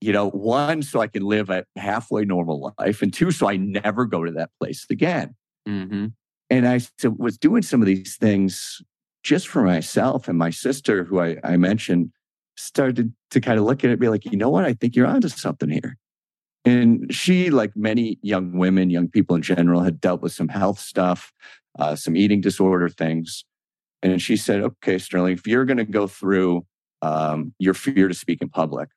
You 0.00 0.12
know, 0.12 0.30
one, 0.30 0.82
so 0.82 1.00
I 1.00 1.08
can 1.08 1.24
live 1.24 1.50
a 1.50 1.64
halfway 1.76 2.24
normal 2.24 2.72
life, 2.78 3.02
and 3.02 3.12
two, 3.12 3.32
so 3.32 3.48
I 3.48 3.56
never 3.56 4.04
go 4.04 4.22
to 4.24 4.30
that 4.32 4.50
place 4.60 4.86
again. 4.90 5.34
Mm-hmm. 5.68 6.06
And 6.50 6.68
I 6.68 6.78
so 6.98 7.10
was 7.18 7.36
doing 7.36 7.62
some 7.62 7.82
of 7.82 7.86
these 7.86 8.16
things 8.16 8.80
just 9.24 9.48
for 9.48 9.62
myself. 9.62 10.28
And 10.28 10.38
my 10.38 10.50
sister, 10.50 11.02
who 11.02 11.20
I, 11.20 11.38
I 11.42 11.56
mentioned, 11.56 12.12
started 12.56 13.12
to 13.32 13.40
kind 13.40 13.58
of 13.58 13.64
look 13.64 13.82
at 13.82 13.90
it 13.90 13.94
and 13.94 14.00
be 14.00 14.08
like, 14.08 14.24
you 14.24 14.36
know 14.36 14.50
what? 14.50 14.64
I 14.64 14.74
think 14.74 14.94
you're 14.94 15.06
onto 15.06 15.28
something 15.28 15.68
here. 15.68 15.96
And 16.64 17.12
she, 17.12 17.50
like 17.50 17.72
many 17.74 18.18
young 18.22 18.56
women, 18.56 18.90
young 18.90 19.08
people 19.08 19.34
in 19.34 19.42
general, 19.42 19.82
had 19.82 20.00
dealt 20.00 20.22
with 20.22 20.32
some 20.32 20.48
health 20.48 20.78
stuff, 20.78 21.32
uh, 21.78 21.94
some 21.94 22.16
eating 22.16 22.40
disorder 22.40 22.88
things. 22.88 23.44
And 24.02 24.20
she 24.20 24.36
said, 24.36 24.60
okay, 24.60 24.98
Sterling, 24.98 25.34
if 25.34 25.46
you're 25.46 25.64
going 25.64 25.78
to 25.78 25.84
go 25.84 26.06
through 26.06 26.64
um, 27.02 27.54
your 27.58 27.74
fear 27.74 28.08
to 28.08 28.14
speak 28.14 28.42
in 28.42 28.48
public, 28.48 28.88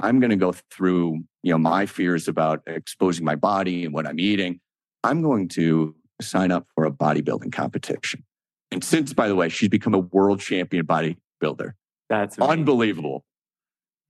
I'm 0.00 0.20
going 0.20 0.30
to 0.30 0.36
go 0.36 0.52
through, 0.70 1.24
you 1.42 1.52
know, 1.52 1.58
my 1.58 1.86
fears 1.86 2.28
about 2.28 2.62
exposing 2.66 3.24
my 3.24 3.36
body 3.36 3.84
and 3.84 3.94
what 3.94 4.06
I'm 4.06 4.18
eating. 4.18 4.60
I'm 5.04 5.22
going 5.22 5.48
to 5.50 5.94
sign 6.20 6.50
up 6.50 6.66
for 6.74 6.84
a 6.84 6.90
bodybuilding 6.90 7.52
competition. 7.52 8.24
And 8.70 8.84
since, 8.84 9.12
by 9.12 9.28
the 9.28 9.34
way, 9.34 9.48
she's 9.48 9.68
become 9.68 9.94
a 9.94 9.98
world 9.98 10.40
champion 10.40 10.86
bodybuilder. 10.86 11.72
That's 12.08 12.38
amazing. 12.38 12.52
unbelievable. 12.52 13.24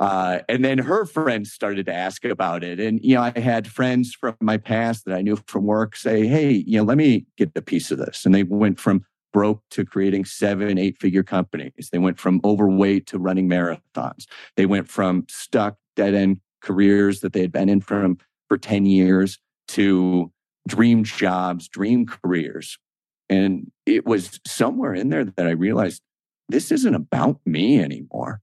Uh, 0.00 0.40
and 0.48 0.64
then 0.64 0.78
her 0.78 1.04
friends 1.04 1.52
started 1.52 1.84
to 1.84 1.94
ask 1.94 2.24
about 2.24 2.64
it. 2.64 2.80
And, 2.80 2.98
you 3.04 3.14
know, 3.14 3.20
I 3.22 3.38
had 3.38 3.68
friends 3.68 4.14
from 4.14 4.34
my 4.40 4.56
past 4.56 5.04
that 5.04 5.14
I 5.14 5.20
knew 5.20 5.36
from 5.46 5.66
work 5.66 5.94
say, 5.94 6.26
hey, 6.26 6.50
you 6.66 6.78
know, 6.78 6.84
let 6.84 6.96
me 6.96 7.26
get 7.36 7.52
a 7.54 7.60
piece 7.60 7.90
of 7.90 7.98
this. 7.98 8.24
And 8.24 8.34
they 8.34 8.42
went 8.42 8.80
from 8.80 9.04
broke 9.32 9.62
to 9.70 9.84
creating 9.84 10.24
seven, 10.24 10.78
eight 10.78 10.98
figure 10.98 11.22
companies. 11.22 11.90
They 11.92 11.98
went 11.98 12.18
from 12.18 12.40
overweight 12.44 13.06
to 13.08 13.18
running 13.18 13.48
marathons. 13.48 14.24
They 14.56 14.66
went 14.66 14.88
from 14.88 15.26
stuck 15.28 15.76
dead 15.96 16.14
end 16.14 16.40
careers 16.62 17.20
that 17.20 17.34
they 17.34 17.42
had 17.42 17.52
been 17.52 17.68
in 17.68 17.82
from 17.82 18.18
for 18.48 18.56
10 18.56 18.86
years 18.86 19.38
to 19.68 20.32
dream 20.66 21.04
jobs, 21.04 21.68
dream 21.68 22.06
careers. 22.06 22.78
And 23.28 23.70
it 23.86 24.06
was 24.06 24.40
somewhere 24.46 24.94
in 24.94 25.10
there 25.10 25.24
that 25.24 25.46
I 25.46 25.50
realized 25.50 26.02
this 26.48 26.72
isn't 26.72 26.94
about 26.94 27.38
me 27.46 27.80
anymore. 27.80 28.40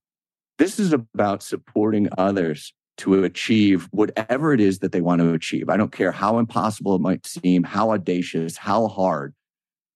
This 0.58 0.80
is 0.80 0.92
about 0.92 1.44
supporting 1.44 2.10
others 2.18 2.74
to 2.98 3.24
achieve 3.24 3.88
whatever 3.92 4.54
it 4.54 4.60
is 4.60 4.80
that 4.80 4.92
they 4.92 5.02
want 5.02 5.22
to 5.22 5.34
achieve. 5.34 5.70
I 5.70 5.78
don't 5.78 5.92
care 5.92 6.12
how 6.12 6.40
impossible 6.40 6.96
it 6.96 7.02
might 7.02 7.28
seem, 7.28 7.64
how 7.64 7.92
audacious, 7.92 8.58
how 8.58 8.88
hard. 8.88 9.36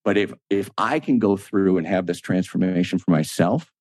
But 0.06 0.18
if 0.18 0.34
if 0.50 0.70
I 0.78 1.00
can 1.00 1.20
go 1.20 1.36
through 1.36 1.78
and 1.78 1.88
have 1.88 2.06
this 2.06 2.20
transformation 2.20 3.00
for 3.00 3.12
myself, 3.12 3.72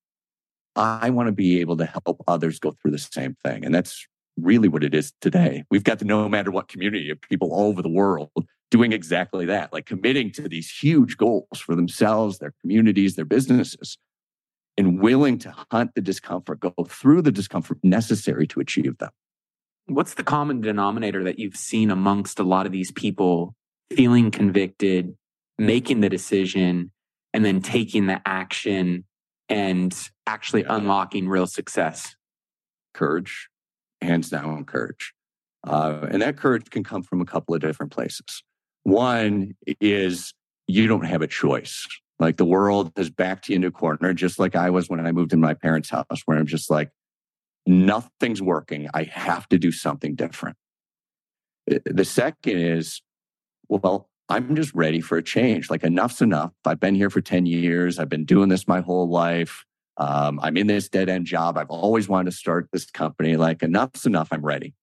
I 0.75 1.11
want 1.11 1.27
to 1.27 1.33
be 1.33 1.59
able 1.61 1.77
to 1.77 1.85
help 1.85 2.23
others 2.27 2.59
go 2.59 2.71
through 2.71 2.91
the 2.91 2.97
same 2.97 3.35
thing. 3.43 3.63
And 3.63 3.73
that's 3.73 4.07
really 4.37 4.67
what 4.67 4.83
it 4.83 4.95
is 4.95 5.13
today. 5.21 5.63
We've 5.69 5.83
got 5.83 5.99
the 5.99 6.05
no 6.05 6.27
matter 6.29 6.49
what 6.49 6.67
community 6.67 7.09
of 7.11 7.21
people 7.21 7.51
all 7.51 7.67
over 7.67 7.81
the 7.81 7.89
world 7.89 8.31
doing 8.71 8.93
exactly 8.93 9.45
that, 9.45 9.73
like 9.73 9.85
committing 9.85 10.31
to 10.31 10.47
these 10.47 10.71
huge 10.71 11.17
goals 11.17 11.59
for 11.59 11.75
themselves, 11.75 12.39
their 12.39 12.53
communities, 12.61 13.15
their 13.15 13.25
businesses 13.25 13.97
and 14.77 14.99
willing 15.01 15.37
to 15.39 15.53
hunt 15.71 15.91
the 15.95 16.01
discomfort, 16.01 16.59
go 16.59 16.73
through 16.87 17.21
the 17.21 17.31
discomfort 17.31 17.77
necessary 17.83 18.47
to 18.47 18.59
achieve 18.59 18.97
them. 18.97 19.11
What's 19.87 20.13
the 20.13 20.23
common 20.23 20.61
denominator 20.61 21.23
that 21.23 21.39
you've 21.39 21.55
seen 21.55 21.91
amongst 21.91 22.39
a 22.39 22.43
lot 22.43 22.65
of 22.65 22.71
these 22.71 22.91
people 22.91 23.55
feeling 23.91 24.31
convicted, 24.31 25.15
making 25.57 26.01
the 26.01 26.09
decision, 26.09 26.91
and 27.33 27.43
then 27.43 27.61
taking 27.61 28.07
the 28.07 28.21
action 28.25 29.05
and 29.49 29.95
actually 30.27 30.61
yeah. 30.61 30.75
unlocking 30.75 31.27
real 31.27 31.47
success? 31.47 32.15
Courage, 32.93 33.49
hands 34.01 34.29
down, 34.29 34.63
courage. 34.65 35.13
Uh, 35.65 36.07
and 36.09 36.21
that 36.21 36.37
courage 36.37 36.69
can 36.69 36.83
come 36.83 37.03
from 37.03 37.21
a 37.21 37.25
couple 37.25 37.53
of 37.53 37.61
different 37.61 37.91
places. 37.91 38.43
One 38.83 39.53
is 39.79 40.33
you 40.67 40.87
don't 40.87 41.05
have 41.05 41.21
a 41.21 41.27
choice. 41.27 41.85
Like 42.21 42.37
the 42.37 42.45
world 42.45 42.91
has 42.97 43.09
backed 43.09 43.49
you 43.49 43.55
into 43.55 43.67
a 43.69 43.71
corner, 43.71 44.13
just 44.13 44.37
like 44.37 44.55
I 44.55 44.69
was 44.69 44.87
when 44.89 45.03
I 45.03 45.11
moved 45.11 45.33
in 45.33 45.39
my 45.39 45.55
parents' 45.55 45.89
house, 45.89 46.21
where 46.25 46.37
I'm 46.37 46.45
just 46.45 46.69
like, 46.69 46.91
nothing's 47.65 48.43
working. 48.43 48.87
I 48.93 49.03
have 49.03 49.49
to 49.49 49.57
do 49.57 49.71
something 49.71 50.13
different. 50.13 50.55
The 51.67 52.05
second 52.05 52.59
is, 52.59 53.01
well, 53.69 54.07
I'm 54.29 54.55
just 54.55 54.71
ready 54.75 55.01
for 55.01 55.17
a 55.17 55.23
change. 55.23 55.71
Like 55.71 55.83
enough's 55.83 56.21
enough. 56.21 56.51
I've 56.63 56.79
been 56.79 56.93
here 56.93 57.09
for 57.09 57.21
10 57.21 57.47
years. 57.47 57.97
I've 57.97 58.09
been 58.09 58.25
doing 58.25 58.49
this 58.49 58.67
my 58.67 58.81
whole 58.81 59.09
life. 59.09 59.65
Um, 59.97 60.39
I'm 60.43 60.57
in 60.57 60.67
this 60.67 60.89
dead 60.89 61.09
end 61.09 61.25
job. 61.25 61.57
I've 61.57 61.69
always 61.71 62.07
wanted 62.07 62.31
to 62.31 62.37
start 62.37 62.69
this 62.71 62.85
company. 62.85 63.35
Like 63.35 63.63
enough's 63.63 64.05
enough. 64.05 64.29
I'm 64.31 64.45
ready. 64.45 64.75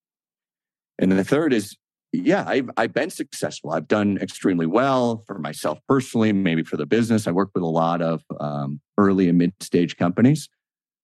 And 0.99 1.13
the 1.13 1.25
third 1.25 1.53
is 1.53 1.77
yeah, 2.13 2.45
I've, 2.47 2.71
I've 2.77 2.95
been 2.95 3.11
successful. 3.11 3.71
I've 3.71 3.89
done 3.89 4.19
extremely 4.21 4.67
well 4.67 5.25
for 5.27 5.39
myself 5.39 5.79
personally, 5.89 6.33
maybe 6.33 6.63
for 6.63 6.77
the 6.77 6.87
business. 6.87 7.27
I 7.27 7.33
work 7.33 7.51
with 7.55 7.63
a 7.63 7.69
lot 7.69 8.01
of 8.01 8.23
um, 8.41 8.81
early 8.97 9.29
and 9.29 9.37
mid 9.39 9.53
stage 9.61 9.97
companies, 9.97 10.49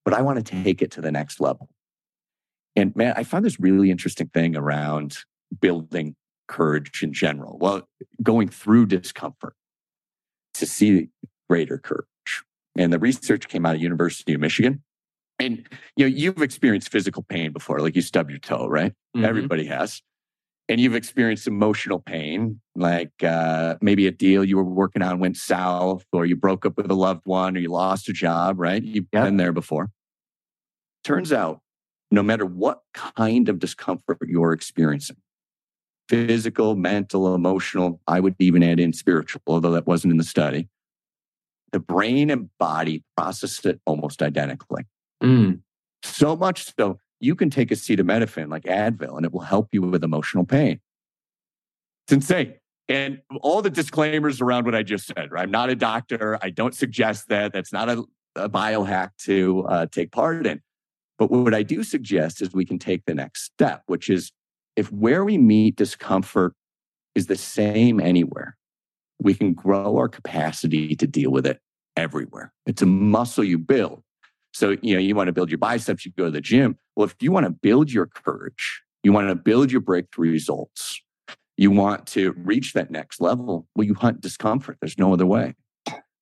but 0.04 0.14
I 0.14 0.22
want 0.22 0.44
to 0.44 0.62
take 0.62 0.80
it 0.80 0.90
to 0.92 1.00
the 1.00 1.12
next 1.12 1.40
level. 1.40 1.68
And 2.76 2.94
man, 2.96 3.14
I 3.16 3.24
found 3.24 3.44
this 3.44 3.60
really 3.60 3.90
interesting 3.90 4.28
thing 4.28 4.56
around 4.56 5.18
building 5.60 6.16
courage 6.48 7.02
in 7.02 7.12
general. 7.12 7.58
Well, 7.58 7.88
going 8.22 8.48
through 8.48 8.86
discomfort 8.86 9.54
to 10.54 10.66
see 10.66 11.08
greater 11.48 11.78
courage. 11.78 12.06
And 12.76 12.92
the 12.92 12.98
research 12.98 13.48
came 13.48 13.66
out 13.66 13.76
of 13.76 13.82
University 13.82 14.34
of 14.34 14.40
Michigan. 14.40 14.82
And 15.38 15.68
you 15.96 16.08
know, 16.08 16.14
you've 16.14 16.42
experienced 16.42 16.90
physical 16.90 17.22
pain 17.22 17.52
before, 17.52 17.80
like 17.80 17.96
you 17.96 18.02
stub 18.02 18.30
your 18.30 18.38
toe, 18.38 18.66
right? 18.66 18.92
Mm-hmm. 19.16 19.24
Everybody 19.24 19.66
has. 19.66 20.00
And 20.68 20.80
you've 20.80 20.94
experienced 20.94 21.46
emotional 21.46 21.98
pain, 22.00 22.60
like 22.74 23.12
uh, 23.22 23.76
maybe 23.82 24.06
a 24.06 24.10
deal 24.10 24.44
you 24.44 24.56
were 24.56 24.64
working 24.64 25.02
on 25.02 25.18
went 25.18 25.36
south, 25.36 26.06
or 26.10 26.24
you 26.24 26.36
broke 26.36 26.64
up 26.64 26.78
with 26.78 26.90
a 26.90 26.94
loved 26.94 27.26
one, 27.26 27.56
or 27.56 27.60
you 27.60 27.68
lost 27.68 28.08
a 28.08 28.14
job, 28.14 28.58
right? 28.58 28.82
You've 28.82 29.06
yep. 29.12 29.24
been 29.24 29.36
there 29.36 29.52
before. 29.52 29.90
Turns 31.02 31.32
out, 31.32 31.60
no 32.10 32.22
matter 32.22 32.46
what 32.46 32.80
kind 32.94 33.50
of 33.50 33.58
discomfort 33.58 34.18
you're 34.26 34.52
experiencing, 34.52 35.16
physical, 36.08 36.76
mental, 36.76 37.34
emotional, 37.34 38.00
I 38.06 38.20
would 38.20 38.36
even 38.38 38.62
add 38.62 38.80
in 38.80 38.94
spiritual, 38.94 39.42
although 39.46 39.72
that 39.72 39.86
wasn't 39.86 40.12
in 40.12 40.16
the 40.16 40.24
study, 40.24 40.68
the 41.72 41.80
brain 41.80 42.30
and 42.30 42.48
body 42.58 43.04
process 43.16 43.64
it 43.66 43.80
almost 43.84 44.22
identically. 44.22 44.84
Mm. 45.22 45.60
So 46.02 46.36
much 46.36 46.72
so, 46.78 46.98
you 47.24 47.34
can 47.34 47.50
take 47.50 47.70
acetaminophen 47.70 48.50
like 48.50 48.64
Advil 48.64 49.16
and 49.16 49.24
it 49.24 49.32
will 49.32 49.40
help 49.40 49.68
you 49.72 49.82
with 49.82 50.04
emotional 50.04 50.44
pain. 50.44 50.80
It's 52.06 52.12
insane. 52.12 52.54
And 52.86 53.22
all 53.40 53.62
the 53.62 53.70
disclaimers 53.70 54.42
around 54.42 54.66
what 54.66 54.74
I 54.74 54.82
just 54.82 55.06
said, 55.06 55.32
right? 55.32 55.42
I'm 55.42 55.50
not 55.50 55.70
a 55.70 55.74
doctor. 55.74 56.38
I 56.42 56.50
don't 56.50 56.74
suggest 56.74 57.28
that. 57.28 57.54
That's 57.54 57.72
not 57.72 57.88
a, 57.88 58.04
a 58.36 58.48
biohack 58.48 59.10
to 59.20 59.64
uh, 59.66 59.86
take 59.90 60.12
part 60.12 60.46
in. 60.46 60.60
But 61.18 61.30
what 61.30 61.54
I 61.54 61.62
do 61.62 61.82
suggest 61.82 62.42
is 62.42 62.52
we 62.52 62.66
can 62.66 62.78
take 62.78 63.06
the 63.06 63.14
next 63.14 63.44
step, 63.44 63.82
which 63.86 64.10
is 64.10 64.32
if 64.76 64.92
where 64.92 65.24
we 65.24 65.38
meet 65.38 65.76
discomfort 65.76 66.52
is 67.14 67.26
the 67.26 67.36
same 67.36 68.00
anywhere, 68.00 68.56
we 69.18 69.32
can 69.32 69.54
grow 69.54 69.96
our 69.96 70.08
capacity 70.08 70.94
to 70.96 71.06
deal 71.06 71.30
with 71.30 71.46
it 71.46 71.60
everywhere. 71.96 72.52
It's 72.66 72.82
a 72.82 72.86
muscle 72.86 73.44
you 73.44 73.56
build. 73.56 74.03
So, 74.54 74.76
you 74.82 74.94
know, 74.94 75.00
you 75.00 75.16
want 75.16 75.26
to 75.26 75.32
build 75.32 75.50
your 75.50 75.58
biceps, 75.58 76.06
you 76.06 76.12
go 76.16 76.26
to 76.26 76.30
the 76.30 76.40
gym. 76.40 76.78
Well, 76.94 77.04
if 77.06 77.16
you 77.20 77.32
want 77.32 77.44
to 77.44 77.50
build 77.50 77.92
your 77.92 78.06
courage, 78.06 78.82
you 79.02 79.12
want 79.12 79.28
to 79.28 79.34
build 79.34 79.72
your 79.72 79.80
breakthrough 79.80 80.30
results, 80.30 81.00
you 81.56 81.72
want 81.72 82.06
to 82.08 82.32
reach 82.38 82.72
that 82.72 82.90
next 82.90 83.20
level, 83.20 83.66
well, 83.74 83.86
you 83.86 83.94
hunt 83.94 84.20
discomfort. 84.20 84.78
There's 84.80 84.96
no 84.96 85.12
other 85.12 85.26
way. 85.26 85.54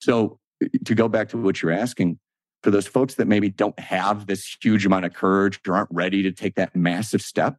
So, 0.01 0.38
to 0.85 0.95
go 0.95 1.09
back 1.09 1.29
to 1.31 1.38
what 1.38 1.61
you're 1.61 1.73
asking, 1.73 2.18
for 2.62 2.71
those 2.71 2.87
folks 2.87 3.14
that 3.16 3.27
maybe 3.27 3.51
don't 3.51 3.79
have 3.79 4.27
this 4.27 4.57
huge 4.62 4.87
amount 4.87 5.05
of 5.05 5.12
courage 5.12 5.61
or 5.66 5.75
aren't 5.75 5.90
ready 5.92 6.23
to 6.23 6.33
take 6.33 6.55
that 6.55 6.75
massive 6.75 7.21
step, 7.21 7.57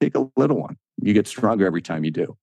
take 0.00 0.14
a 0.14 0.28
little 0.36 0.60
one. 0.60 0.76
You 1.02 1.14
get 1.14 1.26
stronger 1.26 1.66
every 1.66 1.82
time 1.82 2.04
you 2.04 2.10
do. 2.10 2.36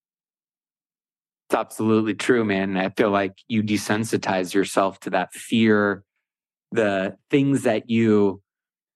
It's 1.50 1.56
absolutely 1.56 2.16
true, 2.16 2.44
man. 2.44 2.76
I 2.76 2.90
feel 2.90 3.12
like 3.12 3.38
you 3.48 3.64
desensitize 3.64 4.54
yourself 4.54 5.00
to 5.02 5.12
that 5.12 5.34
fear 5.34 6.04
the 6.72 7.16
things 7.30 7.64
that 7.64 7.90
you 7.90 8.42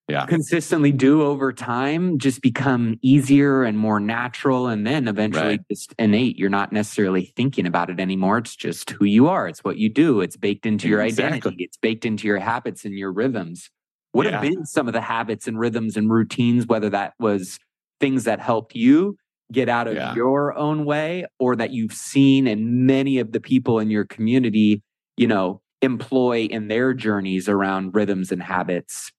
yeah. 0.08 0.26
consistently 0.26 0.92
do 0.92 1.22
over 1.22 1.52
time 1.52 2.18
just 2.18 2.42
become 2.42 2.98
easier 3.02 3.62
and 3.62 3.78
more 3.78 4.00
natural 4.00 4.66
and 4.66 4.86
then 4.86 5.08
eventually 5.08 5.56
right. 5.56 5.68
just 5.70 5.94
innate 5.98 6.38
you're 6.38 6.50
not 6.50 6.72
necessarily 6.72 7.32
thinking 7.36 7.66
about 7.66 7.88
it 7.88 7.98
anymore 7.98 8.38
it's 8.38 8.54
just 8.54 8.90
who 8.90 9.04
you 9.04 9.28
are 9.28 9.48
it's 9.48 9.60
what 9.60 9.78
you 9.78 9.88
do 9.88 10.20
it's 10.20 10.36
baked 10.36 10.66
into 10.66 10.88
your 10.88 11.00
exactly. 11.00 11.36
identity 11.38 11.64
it's 11.64 11.76
baked 11.76 12.04
into 12.04 12.26
your 12.26 12.38
habits 12.38 12.84
and 12.84 12.94
your 12.94 13.12
rhythms 13.12 13.70
what 14.12 14.26
yeah. 14.26 14.32
have 14.32 14.42
been 14.42 14.66
some 14.66 14.86
of 14.86 14.92
the 14.92 15.00
habits 15.00 15.48
and 15.48 15.58
rhythms 15.58 15.96
and 15.96 16.10
routines 16.10 16.66
whether 16.66 16.90
that 16.90 17.14
was 17.18 17.58
things 17.98 18.24
that 18.24 18.40
helped 18.40 18.74
you 18.74 19.16
get 19.50 19.68
out 19.68 19.86
of 19.86 19.94
yeah. 19.94 20.14
your 20.14 20.56
own 20.56 20.84
way 20.84 21.24
or 21.38 21.56
that 21.56 21.70
you've 21.70 21.92
seen 21.92 22.46
and 22.46 22.86
many 22.86 23.18
of 23.18 23.32
the 23.32 23.40
people 23.40 23.78
in 23.78 23.90
your 23.90 24.04
community 24.04 24.82
you 25.16 25.26
know 25.26 25.61
employ 25.82 26.44
in 26.44 26.68
their 26.68 26.94
journeys 26.94 27.48
around 27.48 27.94
rhythms 27.94 28.32
and 28.32 28.42
habits 28.42 29.12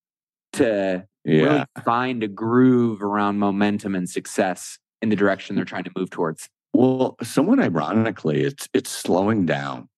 to 0.53 1.05
yeah. 1.25 1.43
really 1.43 1.65
find 1.83 2.23
a 2.23 2.27
groove 2.27 3.03
around 3.03 3.37
momentum 3.37 3.95
and 3.95 4.09
success 4.09 4.79
in 5.01 5.09
the 5.09 5.15
direction 5.15 5.55
they're 5.55 5.65
trying 5.65 5.83
to 5.83 5.91
move 5.95 6.09
towards? 6.09 6.49
Well, 6.73 7.17
somewhat 7.21 7.59
ironically, 7.59 8.43
it's 8.43 8.67
it's 8.73 8.89
slowing 8.89 9.45
down. 9.45 9.89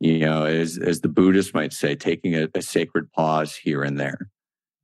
You 0.00 0.20
know, 0.20 0.44
as 0.44 0.78
as 0.78 1.00
the 1.00 1.08
Buddhists 1.08 1.52
might 1.52 1.72
say, 1.72 1.94
taking 1.96 2.34
a, 2.34 2.48
a 2.54 2.62
sacred 2.62 3.12
pause 3.12 3.54
here 3.54 3.82
and 3.82 3.98
there. 3.98 4.30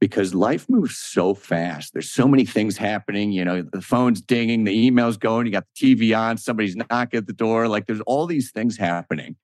Because 0.00 0.34
life 0.34 0.68
moves 0.68 0.96
so 0.96 1.32
fast. 1.32 1.92
There's 1.92 2.10
so 2.10 2.26
many 2.26 2.44
things 2.44 2.76
happening. 2.76 3.30
You 3.30 3.44
know, 3.44 3.62
the 3.62 3.80
phone's 3.80 4.20
dinging, 4.20 4.64
the 4.64 4.86
email's 4.86 5.16
going, 5.16 5.46
you 5.46 5.52
got 5.52 5.64
the 5.76 5.94
TV 5.94 6.18
on, 6.18 6.38
somebody's 6.38 6.74
knocking 6.74 7.18
at 7.18 7.28
the 7.28 7.32
door. 7.32 7.68
Like 7.68 7.86
there's 7.86 8.00
all 8.00 8.26
these 8.26 8.50
things 8.50 8.76
happening. 8.76 9.36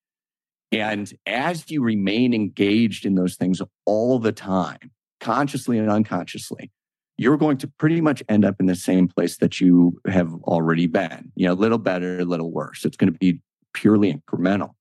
And 0.70 1.12
as 1.26 1.70
you 1.70 1.82
remain 1.82 2.34
engaged 2.34 3.06
in 3.06 3.14
those 3.14 3.36
things 3.36 3.62
all 3.86 4.18
the 4.18 4.32
time, 4.32 4.90
consciously 5.20 5.78
and 5.78 5.90
unconsciously, 5.90 6.70
you're 7.16 7.36
going 7.36 7.56
to 7.58 7.68
pretty 7.78 8.00
much 8.00 8.22
end 8.28 8.44
up 8.44 8.56
in 8.60 8.66
the 8.66 8.76
same 8.76 9.08
place 9.08 9.38
that 9.38 9.60
you 9.60 10.00
have 10.06 10.32
already 10.44 10.86
been. 10.86 11.32
You 11.34 11.48
know, 11.48 11.52
a 11.52 11.54
little 11.54 11.78
better, 11.78 12.20
a 12.20 12.24
little 12.24 12.52
worse. 12.52 12.84
It's 12.84 12.96
going 12.96 13.12
to 13.12 13.18
be 13.18 13.40
purely 13.74 14.12
incremental. 14.12 14.74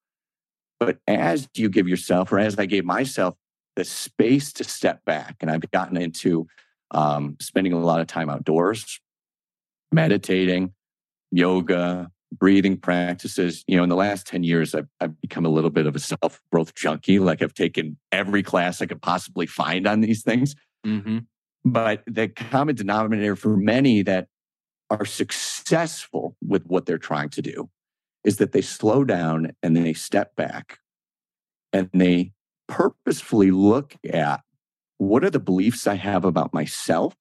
But 0.80 1.00
as 1.08 1.50
you 1.56 1.69
give 1.69 1.88
yourself, 1.88 2.32
or 2.32 2.38
as 2.38 2.60
I 2.60 2.65
gave 2.65 2.86
myself, 2.86 3.36
the 3.76 3.84
space 3.84 4.54
to 4.54 4.63
step 4.63 5.04
back, 5.06 5.38
and 5.41 5.50
I've 5.50 5.69
gotten 5.71 5.97
into 5.97 6.47
um, 6.91 7.38
spending 7.39 7.73
a 7.73 7.80
lot 7.80 8.00
of 8.00 8.08
time 8.08 8.30
outdoors, 8.30 9.00
meditating, 9.91 10.73
yoga, 11.32 12.12
breathing 12.32 12.78
practices. 12.78 13.63
You 13.68 13.78
know, 13.78 13.84
in 13.84 13.90
the 13.90 13.96
last 13.96 14.28
10 14.28 14.44
years, 14.44 14.76
I've, 14.76 14.88
I've 15.00 15.20
become 15.22 15.46
a 15.46 15.50
little 15.50 15.70
bit 15.70 15.86
of 15.86 15.96
a 15.96 16.00
self 16.00 16.42
growth 16.52 16.76
junkie. 16.76 17.20
Like 17.20 17.42
I've 17.42 17.54
taken 17.54 17.98
every 18.12 18.44
class 18.44 18.82
I 18.82 18.86
could 18.86 19.02
possibly 19.02 19.46
find 19.46 19.88
on 19.88 20.02
these 20.02 20.24
things. 20.24 20.56
Mm-hmm. 20.86 21.20
But 21.66 22.04
the 22.08 22.28
common 22.28 22.76
denominator 22.76 23.36
for 23.36 23.58
many 23.58 24.02
that 24.04 24.28
are 24.90 25.06
successful 25.06 26.36
with 26.46 26.66
what 26.66 26.86
they're 26.86 26.98
trying 26.98 27.30
to 27.30 27.42
do 27.42 27.70
is 28.24 28.38
that 28.38 28.52
they 28.52 28.62
slow 28.62 29.04
down 29.04 29.52
and 29.62 29.76
they 29.76 29.94
step 29.94 30.36
back 30.36 30.80
and 31.74 31.90
they 31.94 32.32
purposefully 32.68 33.52
look 33.52 33.96
at 34.10 34.42
what 34.98 35.24
are 35.24 35.30
the 35.30 35.40
beliefs 35.40 35.88
I 35.88 35.96
have 35.96 36.26
about 36.26 36.54
myself 36.54 37.16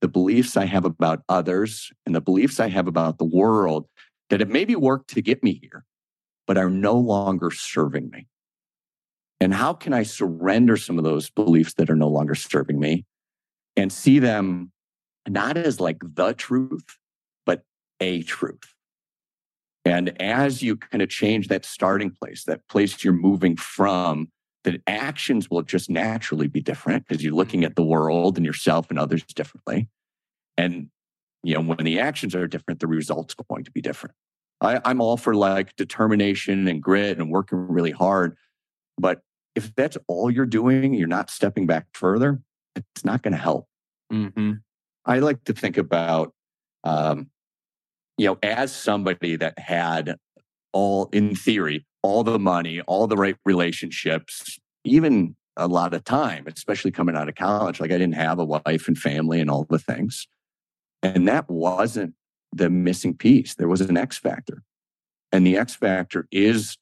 the 0.00 0.08
beliefs 0.08 0.56
I 0.56 0.66
have 0.66 0.84
about 0.84 1.22
others 1.28 1.90
and 2.04 2.14
the 2.14 2.20
beliefs 2.20 2.60
I 2.60 2.68
have 2.68 2.86
about 2.86 3.18
the 3.18 3.24
world 3.24 3.86
that 4.30 4.40
have 4.40 4.48
maybe 4.48 4.76
worked 4.76 5.10
to 5.10 5.22
get 5.22 5.42
me 5.42 5.58
here, 5.62 5.84
but 6.46 6.58
are 6.58 6.70
no 6.70 6.94
longer 6.94 7.50
serving 7.50 8.10
me. 8.10 8.26
And 9.40 9.52
how 9.52 9.72
can 9.72 9.92
I 9.92 10.02
surrender 10.02 10.76
some 10.76 10.98
of 10.98 11.04
those 11.04 11.30
beliefs 11.30 11.74
that 11.74 11.90
are 11.90 11.96
no 11.96 12.08
longer 12.08 12.34
serving 12.34 12.78
me 12.78 13.04
and 13.76 13.92
see 13.92 14.18
them 14.18 14.72
not 15.28 15.56
as 15.56 15.80
like 15.80 15.98
the 16.02 16.32
truth, 16.32 16.84
but 17.44 17.62
a 18.00 18.22
truth? 18.22 18.74
And 19.84 20.20
as 20.20 20.62
you 20.62 20.76
kind 20.76 21.02
of 21.02 21.08
change 21.08 21.48
that 21.48 21.64
starting 21.64 22.10
place, 22.10 22.44
that 22.44 22.66
place 22.68 23.04
you're 23.04 23.12
moving 23.12 23.56
from, 23.56 24.28
the 24.66 24.82
actions 24.88 25.48
will 25.48 25.62
just 25.62 25.88
naturally 25.88 26.48
be 26.48 26.60
different 26.60 27.06
because 27.06 27.22
you're 27.22 27.32
looking 27.32 27.64
at 27.64 27.76
the 27.76 27.84
world 27.84 28.36
and 28.36 28.44
yourself 28.44 28.90
and 28.90 28.98
others 28.98 29.22
differently. 29.22 29.88
And 30.58 30.88
you 31.44 31.54
know, 31.54 31.60
when 31.60 31.84
the 31.84 32.00
actions 32.00 32.34
are 32.34 32.48
different, 32.48 32.80
the 32.80 32.88
results 32.88 33.36
are 33.38 33.44
going 33.48 33.62
to 33.62 33.70
be 33.70 33.80
different. 33.80 34.16
I, 34.60 34.80
I'm 34.84 35.00
all 35.00 35.16
for 35.16 35.34
like 35.34 35.76
determination 35.76 36.66
and 36.66 36.82
grit 36.82 37.18
and 37.18 37.30
working 37.30 37.68
really 37.68 37.92
hard. 37.92 38.36
But 38.98 39.20
if 39.54 39.72
that's 39.76 39.96
all 40.08 40.30
you're 40.30 40.46
doing, 40.46 40.94
you're 40.94 41.06
not 41.06 41.30
stepping 41.30 41.66
back 41.66 41.86
further, 41.94 42.40
it's 42.74 43.04
not 43.04 43.22
going 43.22 43.32
to 43.32 43.38
help. 43.38 43.68
Mm-hmm. 44.12 44.54
I 45.04 45.20
like 45.20 45.44
to 45.44 45.52
think 45.52 45.76
about, 45.76 46.32
um, 46.82 47.30
you 48.18 48.26
know, 48.26 48.38
as 48.42 48.74
somebody 48.74 49.36
that 49.36 49.58
had 49.58 50.16
all, 50.72 51.08
in 51.12 51.36
theory, 51.36 51.86
all 52.06 52.22
the 52.22 52.38
money, 52.38 52.80
all 52.82 53.08
the 53.08 53.16
right 53.16 53.36
relationships, 53.44 54.58
even 54.84 55.34
a 55.56 55.66
lot 55.66 55.92
of 55.92 56.04
time, 56.04 56.46
especially 56.46 56.92
coming 56.92 57.16
out 57.16 57.28
of 57.28 57.34
college. 57.34 57.80
Like 57.80 57.90
I 57.90 57.98
didn't 57.98 58.14
have 58.14 58.38
a 58.38 58.44
wife 58.44 58.86
and 58.86 58.96
family 58.96 59.40
and 59.40 59.50
all 59.50 59.66
the 59.68 59.78
things. 59.78 60.28
And 61.02 61.26
that 61.26 61.50
wasn't 61.50 62.14
the 62.52 62.70
missing 62.70 63.16
piece. 63.16 63.54
There 63.54 63.68
was 63.68 63.80
an 63.80 63.96
X 63.96 64.18
factor. 64.18 64.62
And 65.32 65.44
the 65.44 65.56
X 65.56 65.74
factor 65.74 66.28
is 66.30 66.78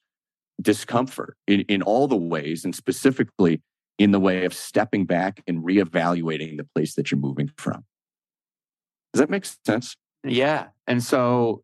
discomfort 0.61 1.35
in, 1.47 1.61
in 1.61 1.81
all 1.81 2.07
the 2.07 2.15
ways, 2.15 2.63
and 2.63 2.75
specifically 2.75 3.61
in 3.97 4.11
the 4.11 4.19
way 4.19 4.45
of 4.45 4.53
stepping 4.53 5.05
back 5.05 5.41
and 5.47 5.63
reevaluating 5.63 6.57
the 6.57 6.67
place 6.75 6.95
that 6.95 7.09
you're 7.09 7.19
moving 7.19 7.49
from. 7.57 7.83
Does 9.13 9.21
that 9.21 9.29
make 9.29 9.45
sense? 9.65 9.95
Yeah. 10.23 10.67
And 10.85 11.01
so 11.01 11.63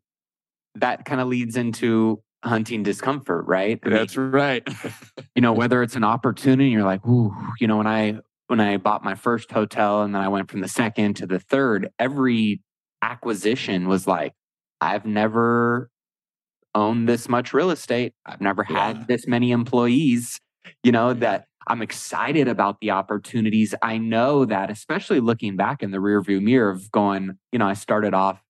that 0.74 1.04
kind 1.04 1.20
of 1.20 1.28
leads 1.28 1.56
into 1.56 2.22
hunting 2.44 2.82
discomfort, 2.82 3.46
right? 3.46 3.78
I 3.84 3.88
That's 3.88 4.16
mean, 4.16 4.30
right. 4.30 4.68
you 5.34 5.42
know, 5.42 5.52
whether 5.52 5.82
it's 5.82 5.96
an 5.96 6.04
opportunity, 6.04 6.70
you're 6.70 6.84
like, 6.84 7.06
ooh, 7.06 7.34
you 7.60 7.66
know, 7.66 7.76
when 7.76 7.86
I 7.86 8.18
when 8.48 8.60
I 8.60 8.76
bought 8.76 9.02
my 9.02 9.14
first 9.14 9.50
hotel 9.50 10.02
and 10.02 10.14
then 10.14 10.22
I 10.22 10.28
went 10.28 10.50
from 10.50 10.60
the 10.60 10.68
second 10.68 11.14
to 11.14 11.26
the 11.26 11.38
third, 11.38 11.90
every 11.98 12.60
acquisition 13.00 13.88
was 13.88 14.06
like, 14.06 14.34
I've 14.80 15.06
never 15.06 15.90
owned 16.74 17.08
this 17.08 17.28
much 17.28 17.52
real 17.52 17.70
estate. 17.70 18.12
I've 18.26 18.40
never 18.40 18.66
yeah. 18.68 18.88
had 18.88 19.08
this 19.08 19.26
many 19.26 19.52
employees, 19.52 20.38
you 20.82 20.92
know, 20.92 21.14
that 21.14 21.46
I'm 21.66 21.82
excited 21.82 22.48
about 22.48 22.80
the 22.80 22.90
opportunities. 22.90 23.74
I 23.82 23.98
know 23.98 24.44
that, 24.44 24.70
especially 24.70 25.20
looking 25.20 25.56
back 25.56 25.82
in 25.82 25.90
the 25.90 25.98
rearview 25.98 26.42
mirror 26.42 26.70
of 26.70 26.90
going, 26.90 27.38
you 27.52 27.58
know, 27.58 27.66
I 27.66 27.74
started 27.74 28.14
off, 28.14 28.42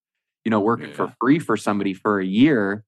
you 0.44 0.50
know, 0.50 0.60
working 0.60 0.88
yeah. 0.88 0.94
for 0.94 1.14
free 1.20 1.38
for 1.38 1.56
somebody 1.56 1.94
for 1.94 2.20
a 2.20 2.24
year. 2.24 2.84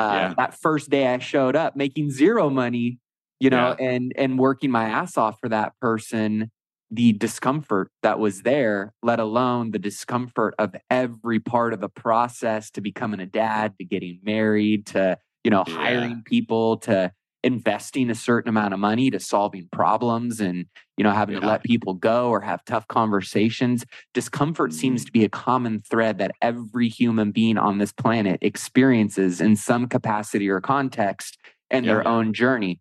Yeah. 0.00 0.26
Um, 0.28 0.34
that 0.38 0.54
first 0.54 0.90
day 0.90 1.06
I 1.06 1.18
showed 1.18 1.56
up 1.56 1.76
making 1.76 2.10
zero 2.10 2.50
money, 2.50 2.98
you 3.38 3.50
know, 3.50 3.76
yeah. 3.78 3.86
and 3.86 4.12
and 4.16 4.38
working 4.38 4.70
my 4.70 4.84
ass 4.84 5.16
off 5.16 5.38
for 5.40 5.48
that 5.48 5.72
person. 5.80 6.50
The 6.92 7.12
discomfort 7.12 7.92
that 8.02 8.18
was 8.18 8.42
there, 8.42 8.92
let 9.00 9.20
alone 9.20 9.70
the 9.70 9.78
discomfort 9.78 10.54
of 10.58 10.74
every 10.90 11.38
part 11.38 11.72
of 11.72 11.80
the 11.80 11.88
process 11.88 12.68
to 12.72 12.80
becoming 12.80 13.20
a 13.20 13.26
dad, 13.26 13.74
to 13.78 13.84
getting 13.84 14.18
married, 14.24 14.86
to 14.86 15.16
you 15.44 15.50
know, 15.50 15.64
hiring 15.66 16.22
people, 16.24 16.78
to 16.78 17.12
investing 17.42 18.10
a 18.10 18.14
certain 18.14 18.48
amount 18.48 18.74
of 18.74 18.80
money 18.80 19.10
to 19.10 19.18
solving 19.18 19.68
problems 19.72 20.40
and 20.40 20.66
you 20.96 21.04
know 21.04 21.10
having 21.10 21.36
yeah. 21.36 21.40
to 21.40 21.46
let 21.46 21.62
people 21.62 21.94
go 21.94 22.28
or 22.28 22.40
have 22.40 22.62
tough 22.66 22.86
conversations 22.88 23.84
discomfort 24.12 24.72
seems 24.74 25.04
to 25.04 25.12
be 25.12 25.24
a 25.24 25.28
common 25.28 25.80
thread 25.80 26.18
that 26.18 26.32
every 26.42 26.88
human 26.88 27.30
being 27.30 27.56
on 27.56 27.78
this 27.78 27.92
planet 27.92 28.38
experiences 28.42 29.40
in 29.40 29.56
some 29.56 29.86
capacity 29.88 30.48
or 30.50 30.60
context 30.60 31.38
in 31.70 31.84
yeah. 31.84 31.94
their 31.94 32.06
own 32.06 32.34
journey 32.34 32.78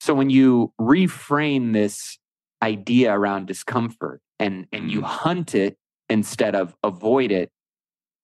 so 0.00 0.12
when 0.12 0.28
you 0.28 0.72
reframe 0.80 1.72
this 1.72 2.18
idea 2.62 3.16
around 3.16 3.46
discomfort 3.46 4.20
and 4.40 4.66
and 4.72 4.90
you 4.90 4.98
mm-hmm. 4.98 5.06
hunt 5.06 5.54
it 5.54 5.76
instead 6.08 6.56
of 6.56 6.74
avoid 6.82 7.30
it 7.30 7.50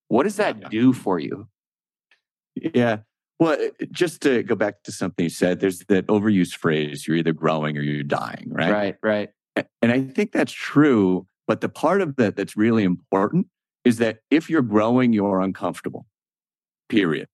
what 0.08 0.24
does 0.24 0.36
that 0.36 0.60
yeah. 0.60 0.68
do 0.68 0.92
for 0.92 1.20
you 1.20 1.46
yeah 2.56 2.98
well, 3.38 3.52
uh, 3.52 3.84
just 3.90 4.20
to 4.22 4.42
go 4.42 4.54
back 4.54 4.82
to 4.84 4.92
something 4.92 5.24
you 5.24 5.30
said, 5.30 5.60
there's 5.60 5.80
that 5.88 6.06
overused 6.08 6.56
phrase, 6.56 7.06
you're 7.06 7.16
either 7.16 7.32
growing 7.32 7.76
or 7.76 7.82
you're 7.82 8.02
dying, 8.02 8.48
right? 8.50 8.72
Right, 8.72 8.96
right. 9.02 9.28
And 9.82 9.92
I 9.92 10.02
think 10.02 10.32
that's 10.32 10.52
true. 10.52 11.26
But 11.46 11.60
the 11.60 11.68
part 11.68 12.00
of 12.00 12.16
that 12.16 12.36
that's 12.36 12.56
really 12.56 12.84
important 12.84 13.46
is 13.84 13.98
that 13.98 14.18
if 14.30 14.50
you're 14.50 14.62
growing, 14.62 15.12
you're 15.12 15.40
uncomfortable, 15.40 16.06
period. 16.88 17.28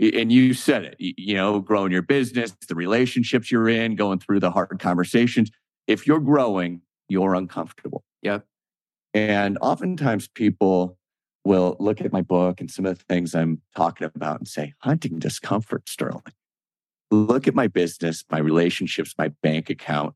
And 0.00 0.32
you 0.32 0.54
said 0.54 0.84
it, 0.84 0.96
you 0.98 1.34
know, 1.34 1.60
growing 1.60 1.92
your 1.92 2.02
business, 2.02 2.56
the 2.66 2.74
relationships 2.74 3.52
you're 3.52 3.68
in, 3.68 3.94
going 3.94 4.18
through 4.18 4.40
the 4.40 4.50
hard 4.50 4.80
conversations. 4.80 5.50
If 5.86 6.06
you're 6.06 6.18
growing, 6.18 6.80
you're 7.08 7.34
uncomfortable. 7.34 8.02
Yep. 8.22 8.44
And 9.14 9.58
oftentimes 9.60 10.28
people 10.28 10.96
will 11.44 11.76
look 11.80 12.00
at 12.00 12.12
my 12.12 12.22
book 12.22 12.60
and 12.60 12.70
some 12.70 12.86
of 12.86 12.98
the 12.98 13.04
things 13.04 13.34
I'm 13.34 13.60
talking 13.76 14.08
about 14.14 14.38
and 14.38 14.48
say, 14.48 14.74
hunting 14.78 15.18
discomfort, 15.18 15.88
Sterling. 15.88 16.22
Look 17.10 17.46
at 17.46 17.54
my 17.54 17.66
business, 17.66 18.24
my 18.30 18.38
relationships, 18.38 19.14
my 19.18 19.28
bank 19.42 19.68
account. 19.68 20.14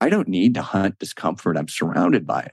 I 0.00 0.08
don't 0.08 0.28
need 0.28 0.54
to 0.54 0.62
hunt 0.62 0.98
discomfort. 0.98 1.56
I'm 1.56 1.68
surrounded 1.68 2.26
by 2.26 2.42
it. 2.42 2.52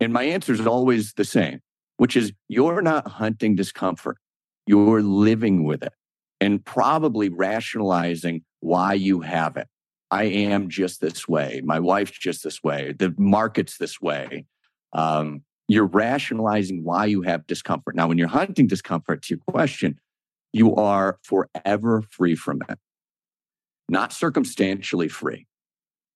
And 0.00 0.12
my 0.12 0.24
answer 0.24 0.52
is 0.52 0.66
always 0.66 1.14
the 1.14 1.24
same, 1.24 1.60
which 1.96 2.16
is 2.16 2.32
you're 2.48 2.82
not 2.82 3.08
hunting 3.08 3.54
discomfort. 3.54 4.18
You're 4.66 5.02
living 5.02 5.64
with 5.64 5.82
it 5.82 5.92
and 6.40 6.64
probably 6.64 7.28
rationalizing 7.28 8.42
why 8.60 8.94
you 8.94 9.20
have 9.20 9.56
it. 9.56 9.68
I 10.10 10.24
am 10.24 10.68
just 10.68 11.00
this 11.00 11.26
way. 11.26 11.62
My 11.64 11.80
wife's 11.80 12.18
just 12.18 12.44
this 12.44 12.62
way. 12.62 12.92
The 12.96 13.14
market's 13.16 13.78
this 13.78 14.00
way. 14.00 14.46
Um, 14.92 15.42
you're 15.68 15.86
rationalizing 15.86 16.84
why 16.84 17.06
you 17.06 17.22
have 17.22 17.46
discomfort. 17.46 17.96
Now, 17.96 18.06
when 18.06 18.18
you're 18.18 18.28
hunting 18.28 18.66
discomfort, 18.66 19.22
to 19.22 19.34
your 19.34 19.40
question, 19.48 19.98
you 20.52 20.74
are 20.76 21.18
forever 21.22 22.02
free 22.02 22.34
from 22.34 22.62
it, 22.68 22.78
not 23.88 24.12
circumstantially 24.12 25.08
free. 25.08 25.46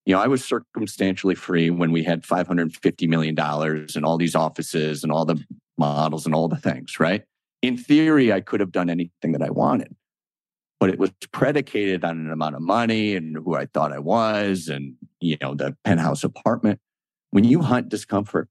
You 0.07 0.15
know, 0.15 0.23
I 0.23 0.29
was 0.29 0.45
circumstantially 0.45 1.35
free 1.35 1.69
when 1.71 1.93
we 1.93 2.03
had 2.03 2.23
$550 2.23 3.09
million 3.09 3.39
and 3.39 4.05
all 4.05 4.17
these 4.17 4.35
offices 4.35 5.03
and 5.03 5.13
all 5.13 5.25
the 5.25 5.43
models 5.77 6.27
and 6.27 6.35
all 6.35 6.49
the 6.49 6.57
things, 6.57 6.99
right? 6.99 7.25
In 7.63 7.77
theory, 7.77 8.33
I 8.33 8.41
could 8.41 8.61
have 8.61 8.73
done 8.73 8.89
anything 8.89 9.33
that 9.33 9.43
I 9.43 9.51
wanted, 9.51 9.95
but 10.79 10.89
it 10.89 10.99
was 10.99 11.11
predicated 11.33 12.05
on 12.05 12.19
an 12.19 12.31
amount 12.31 12.57
of 12.57 12.63
money 12.63 13.15
and 13.15 13.37
who 13.37 13.57
I 13.57 13.67
thought 13.67 13.93
I 13.93 13.99
was 13.99 14.69
and, 14.69 14.95
you 15.21 15.37
know, 15.43 15.55
the 15.55 15.77
penthouse 15.85 16.25
apartment. 16.25 16.81
When 17.31 17.45
you 17.45 17.61
hunt 17.61 17.91
discomfort, 17.91 18.49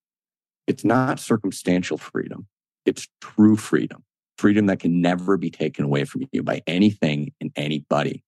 it's 0.70 0.86
not 0.86 1.20
circumstantial 1.20 1.98
freedom, 1.98 2.48
it's 2.86 3.08
true 3.22 3.58
freedom, 3.58 4.04
freedom 4.38 4.68
that 4.68 4.80
can 4.80 5.02
never 5.02 5.36
be 5.36 5.50
taken 5.50 5.84
away 5.84 6.06
from 6.06 6.28
you 6.32 6.44
by 6.44 6.62
anything 6.68 7.34
and 7.42 7.52
anybody. 7.56 8.24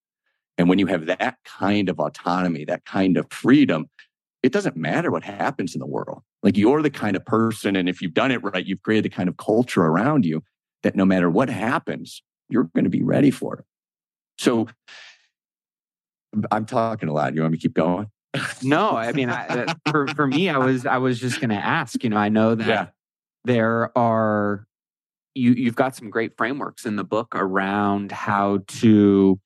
And 0.58 0.68
when 0.68 0.80
you 0.80 0.88
have 0.88 1.06
that 1.06 1.38
kind 1.46 1.88
of 1.88 2.00
autonomy, 2.00 2.66
that 2.66 2.84
kind 2.84 3.16
of 3.16 3.32
freedom, 3.32 3.90
it 4.42 4.52
doesn't 4.52 4.76
matter 4.76 5.12
what 5.12 5.24
happens 5.24 5.76
in 5.76 5.80
the 5.80 5.86
world. 5.86 6.24
Like 6.42 6.58
you're 6.58 6.82
the 6.82 6.90
kind 6.90 7.16
of 7.16 7.24
person, 7.26 7.76
and 7.76 7.88
if 7.88 8.02
you've 8.02 8.16
done 8.16 8.32
it 8.32 8.44
right, 8.44 8.66
you've 8.66 8.82
created 8.82 9.06
the 9.06 9.16
kind 9.16 9.30
of 9.30 9.38
culture 9.38 9.84
around 9.84 10.26
you 10.26 10.44
that 10.82 10.96
no 10.96 11.06
matter 11.06 11.30
what 11.30 11.50
happens, 11.50 12.24
you're 12.50 12.70
going 12.74 12.86
to 12.86 12.90
be 12.90 13.04
ready 13.04 13.30
for 13.30 13.60
it. 13.60 13.66
So 14.40 14.68
I'm 16.52 16.66
talking 16.66 17.08
a 17.08 17.14
lot. 17.14 17.36
You 17.36 17.42
want 17.42 17.52
me 17.52 17.60
to 17.60 17.62
keep 17.62 17.76
going? 17.76 18.08
No, 18.64 18.92
I 18.96 19.12
mean, 19.12 19.30
I, 19.30 19.74
for 19.90 20.08
for 20.08 20.28
me, 20.28 20.50
I 20.50 20.58
was 20.58 20.86
I 20.86 20.98
was 20.98 21.20
just 21.20 21.40
going 21.40 21.50
to 21.50 21.56
ask. 21.56 22.04
You 22.04 22.10
know, 22.10 22.18
I 22.18 22.30
know 22.30 22.56
that 22.56 22.68
yeah. 22.68 22.88
there 23.44 23.98
are 23.98 24.66
you 25.36 25.52
you've 25.52 25.76
got 25.76 25.96
some 25.96 26.10
great 26.10 26.38
frameworks 26.38 26.86
in 26.86 26.96
the 26.96 27.04
book 27.04 27.36
around 27.36 28.12
how 28.12 28.60
to 28.68 29.40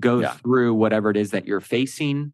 go 0.00 0.20
yeah. 0.20 0.32
through 0.32 0.74
whatever 0.74 1.10
it 1.10 1.16
is 1.16 1.30
that 1.30 1.46
you're 1.46 1.60
facing 1.60 2.32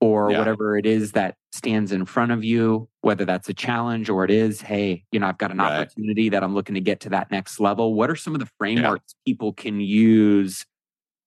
or 0.00 0.30
yeah. 0.30 0.38
whatever 0.38 0.78
it 0.78 0.86
is 0.86 1.12
that 1.12 1.36
stands 1.52 1.92
in 1.92 2.04
front 2.04 2.32
of 2.32 2.42
you, 2.42 2.88
whether 3.02 3.24
that's 3.24 3.48
a 3.48 3.54
challenge 3.54 4.08
or 4.08 4.24
it 4.24 4.30
is, 4.30 4.60
hey, 4.62 5.04
you 5.12 5.20
know, 5.20 5.26
I've 5.26 5.38
got 5.38 5.50
an 5.50 5.58
right. 5.58 5.80
opportunity 5.80 6.28
that 6.30 6.42
I'm 6.42 6.54
looking 6.54 6.74
to 6.74 6.80
get 6.80 7.00
to 7.00 7.10
that 7.10 7.30
next 7.30 7.60
level. 7.60 7.94
What 7.94 8.08
are 8.08 8.16
some 8.16 8.34
of 8.34 8.40
the 8.40 8.48
frameworks 8.58 9.14
people 9.26 9.52
can 9.52 9.80
use 9.80 10.64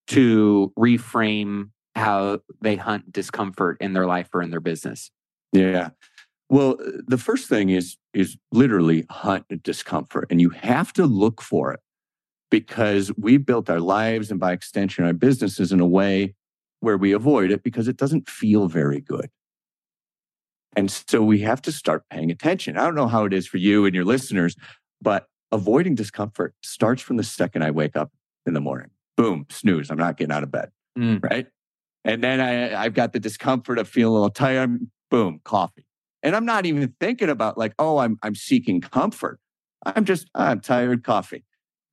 to 0.07 0.73
reframe 0.77 1.69
how 1.95 2.39
they 2.61 2.75
hunt 2.75 3.11
discomfort 3.11 3.77
in 3.79 3.93
their 3.93 4.05
life 4.05 4.29
or 4.33 4.41
in 4.41 4.49
their 4.49 4.59
business? 4.59 5.11
Yeah. 5.51 5.89
Well, 6.49 6.77
the 7.07 7.17
first 7.17 7.47
thing 7.47 7.69
is 7.69 7.97
is 8.13 8.37
literally 8.51 9.05
hunt 9.09 9.45
discomfort 9.63 10.27
and 10.29 10.39
you 10.39 10.49
have 10.49 10.93
to 10.93 11.05
look 11.05 11.41
for 11.41 11.73
it 11.73 11.79
because 12.51 13.11
we 13.17 13.37
built 13.37 13.69
our 13.69 13.79
lives 13.79 14.29
and 14.29 14.39
by 14.39 14.51
extension 14.51 15.05
our 15.05 15.13
businesses 15.13 15.71
in 15.71 15.79
a 15.79 15.87
way 15.87 16.35
where 16.81 16.97
we 16.97 17.11
avoid 17.11 17.49
it 17.49 17.63
because 17.63 17.87
it 17.87 17.97
doesn't 17.97 18.29
feel 18.29 18.67
very 18.67 18.99
good. 18.99 19.29
And 20.75 20.91
so 20.91 21.23
we 21.23 21.39
have 21.39 21.61
to 21.63 21.71
start 21.71 22.03
paying 22.09 22.29
attention. 22.29 22.77
I 22.77 22.83
don't 22.83 22.95
know 22.95 23.07
how 23.07 23.25
it 23.25 23.33
is 23.33 23.47
for 23.47 23.57
you 23.57 23.85
and 23.85 23.95
your 23.95 24.05
listeners, 24.05 24.55
but 25.01 25.27
avoiding 25.51 25.95
discomfort 25.95 26.53
starts 26.61 27.01
from 27.01 27.17
the 27.17 27.23
second 27.23 27.63
I 27.63 27.71
wake 27.71 27.95
up 27.95 28.11
in 28.45 28.53
the 28.53 28.61
morning. 28.61 28.89
Boom, 29.15 29.45
snooze. 29.49 29.89
I'm 29.89 29.97
not 29.97 30.17
getting 30.17 30.33
out 30.33 30.43
of 30.43 30.51
bed. 30.51 30.71
Mm. 30.97 31.23
Right. 31.23 31.47
And 32.05 32.23
then 32.23 32.41
I, 32.41 32.83
I've 32.83 32.93
got 32.93 33.13
the 33.13 33.19
discomfort 33.19 33.79
of 33.79 33.87
feeling 33.87 34.11
a 34.11 34.13
little 34.13 34.29
tired. 34.29 34.79
Boom, 35.09 35.39
coffee. 35.43 35.85
And 36.21 36.35
I'm 36.35 36.45
not 36.45 36.65
even 36.65 36.93
thinking 36.99 37.29
about 37.29 37.57
like, 37.57 37.73
oh, 37.77 37.97
I'm 37.97 38.17
I'm 38.23 38.35
seeking 38.35 38.81
comfort. 38.81 39.39
I'm 39.85 40.05
just 40.05 40.29
I'm 40.33 40.59
tired, 40.59 41.03
coffee. 41.03 41.43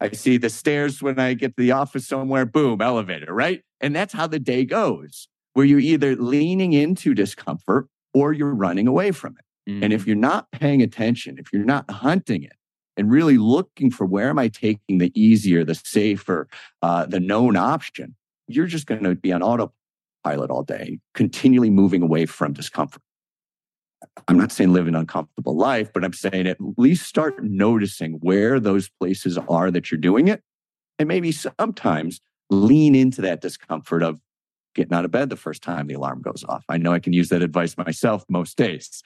I 0.00 0.10
see 0.12 0.38
the 0.38 0.48
stairs 0.48 1.02
when 1.02 1.18
I 1.18 1.34
get 1.34 1.56
to 1.56 1.62
the 1.62 1.72
office 1.72 2.08
somewhere, 2.08 2.46
boom, 2.46 2.80
elevator, 2.80 3.34
right? 3.34 3.62
And 3.80 3.94
that's 3.94 4.14
how 4.14 4.26
the 4.26 4.38
day 4.38 4.64
goes, 4.64 5.28
where 5.52 5.66
you're 5.66 5.78
either 5.78 6.16
leaning 6.16 6.72
into 6.72 7.12
discomfort 7.12 7.86
or 8.14 8.32
you're 8.32 8.54
running 8.54 8.86
away 8.86 9.10
from 9.10 9.36
it. 9.38 9.70
Mm-hmm. 9.70 9.84
And 9.84 9.92
if 9.92 10.02
mm-hmm. 10.02 10.10
you're 10.10 10.16
not 10.16 10.50
paying 10.52 10.80
attention, 10.80 11.36
if 11.38 11.52
you're 11.52 11.64
not 11.64 11.90
hunting 11.90 12.42
it 12.42 12.54
and 12.96 13.11
really 13.11 13.36
looking 13.36 13.90
for 13.90 14.06
where 14.06 14.30
am 14.30 14.38
I 14.38 14.48
taking 14.48 14.98
the 14.98 15.12
easier, 15.14 15.64
the 15.64 15.74
safer, 15.74 16.48
uh, 16.80 17.04
the 17.04 17.20
known 17.20 17.56
option, 17.56 18.16
you're 18.46 18.66
just 18.66 18.86
going 18.86 19.02
to 19.04 19.14
be 19.14 19.32
on 19.32 19.42
autopilot 19.42 19.74
pilot 20.24 20.50
all 20.50 20.62
day, 20.62 20.98
continually 21.14 21.70
moving 21.70 22.02
away 22.02 22.26
from 22.26 22.52
discomfort. 22.52 23.02
I'm 24.28 24.38
not 24.38 24.52
saying 24.52 24.72
live 24.72 24.88
an 24.88 24.94
uncomfortable 24.94 25.56
life, 25.56 25.92
but 25.92 26.04
I'm 26.04 26.12
saying 26.12 26.46
at 26.46 26.58
least 26.76 27.06
start 27.06 27.42
noticing 27.42 28.14
where 28.14 28.58
those 28.58 28.88
places 28.88 29.36
are 29.36 29.70
that 29.70 29.90
you're 29.90 30.00
doing 30.00 30.28
it. 30.28 30.42
And 30.98 31.08
maybe 31.08 31.32
sometimes 31.32 32.20
lean 32.50 32.94
into 32.94 33.22
that 33.22 33.40
discomfort 33.40 34.02
of 34.02 34.20
getting 34.74 34.94
out 34.94 35.04
of 35.04 35.10
bed 35.10 35.30
the 35.30 35.36
first 35.36 35.62
time 35.62 35.86
the 35.86 35.94
alarm 35.94 36.22
goes 36.22 36.44
off. 36.48 36.64
I 36.68 36.76
know 36.76 36.92
I 36.92 36.98
can 36.98 37.12
use 37.12 37.28
that 37.30 37.42
advice 37.42 37.76
myself 37.76 38.24
most 38.28 38.56
days. 38.56 39.02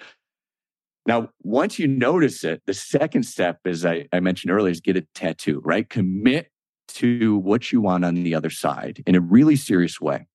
Now, 1.06 1.30
once 1.42 1.78
you 1.78 1.86
notice 1.86 2.44
it, 2.44 2.62
the 2.66 2.74
second 2.74 3.24
step, 3.24 3.60
as 3.66 3.84
I, 3.84 4.08
I 4.12 4.20
mentioned 4.20 4.50
earlier, 4.50 4.72
is 4.72 4.80
get 4.80 4.96
a 4.96 5.06
tattoo, 5.14 5.60
right? 5.64 5.88
Commit 5.88 6.50
to 6.88 7.36
what 7.38 7.72
you 7.72 7.80
want 7.80 8.04
on 8.04 8.14
the 8.14 8.34
other 8.34 8.50
side 8.50 9.02
in 9.06 9.14
a 9.14 9.20
really 9.20 9.56
serious 9.56 10.00
way. 10.00 10.26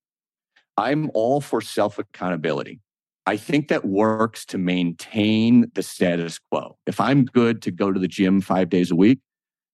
I'm 0.80 1.12
all 1.14 1.42
for 1.42 1.60
self 1.60 2.00
accountability. 2.00 2.80
I 3.26 3.36
think 3.38 3.68
that 3.68 3.86
works 3.86 4.46
to 4.46 4.58
maintain 4.58 5.70
the 5.76 5.84
status 5.84 6.40
quo. 6.50 6.78
If 6.88 7.00
I'm 7.00 7.26
good 7.26 7.62
to 7.64 7.72
go 7.72 7.92
to 7.92 8.00
the 8.00 8.08
gym 8.08 8.42
five 8.42 8.70
days 8.70 8.90
a 8.90 8.96
week, 8.96 9.20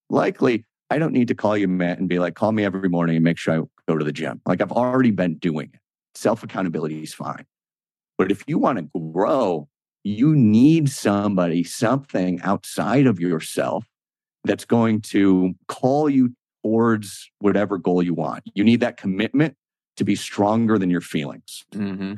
likely 0.10 0.66
I 0.90 0.98
don't 0.98 1.14
need 1.14 1.28
to 1.30 1.36
call 1.36 1.56
you, 1.56 1.68
Matt, 1.68 2.00
and 2.00 2.10
be 2.10 2.20
like, 2.20 2.36
call 2.36 2.52
me 2.52 2.66
every 2.66 2.90
morning 2.90 3.16
and 3.16 3.24
make 3.24 3.38
sure 3.38 3.54
I 3.54 3.62
go 3.88 3.98
to 3.98 4.04
the 4.04 4.12
gym. 4.12 4.42
Like 4.46 4.62
I've 4.62 4.72
already 4.72 5.12
been 5.12 5.38
doing 5.38 5.70
it. 5.74 5.80
Self 6.16 6.44
accountability 6.44 7.04
is 7.04 7.14
fine. 7.14 7.46
But 8.18 8.32
if 8.32 8.44
you 8.48 8.58
want 8.58 8.80
to 8.80 9.12
grow, 9.14 9.68
you 10.04 10.36
need 10.36 10.90
somebody, 10.90 11.64
something 11.64 12.42
outside 12.42 13.06
of 13.06 13.20
yourself 13.20 13.86
that's 14.44 14.66
going 14.66 15.02
to 15.02 15.54
call 15.68 16.10
you 16.10 16.34
towards 16.64 17.30
whatever 17.40 17.78
goal 17.78 18.02
you 18.02 18.14
want. 18.16 18.44
You 18.56 18.64
need 18.64 18.80
that 18.80 18.98
commitment 18.98 19.56
to 19.98 20.04
be 20.04 20.16
stronger 20.16 20.78
than 20.78 20.90
your 20.90 21.02
feelings. 21.02 21.66
Mm-hmm. 21.74 22.16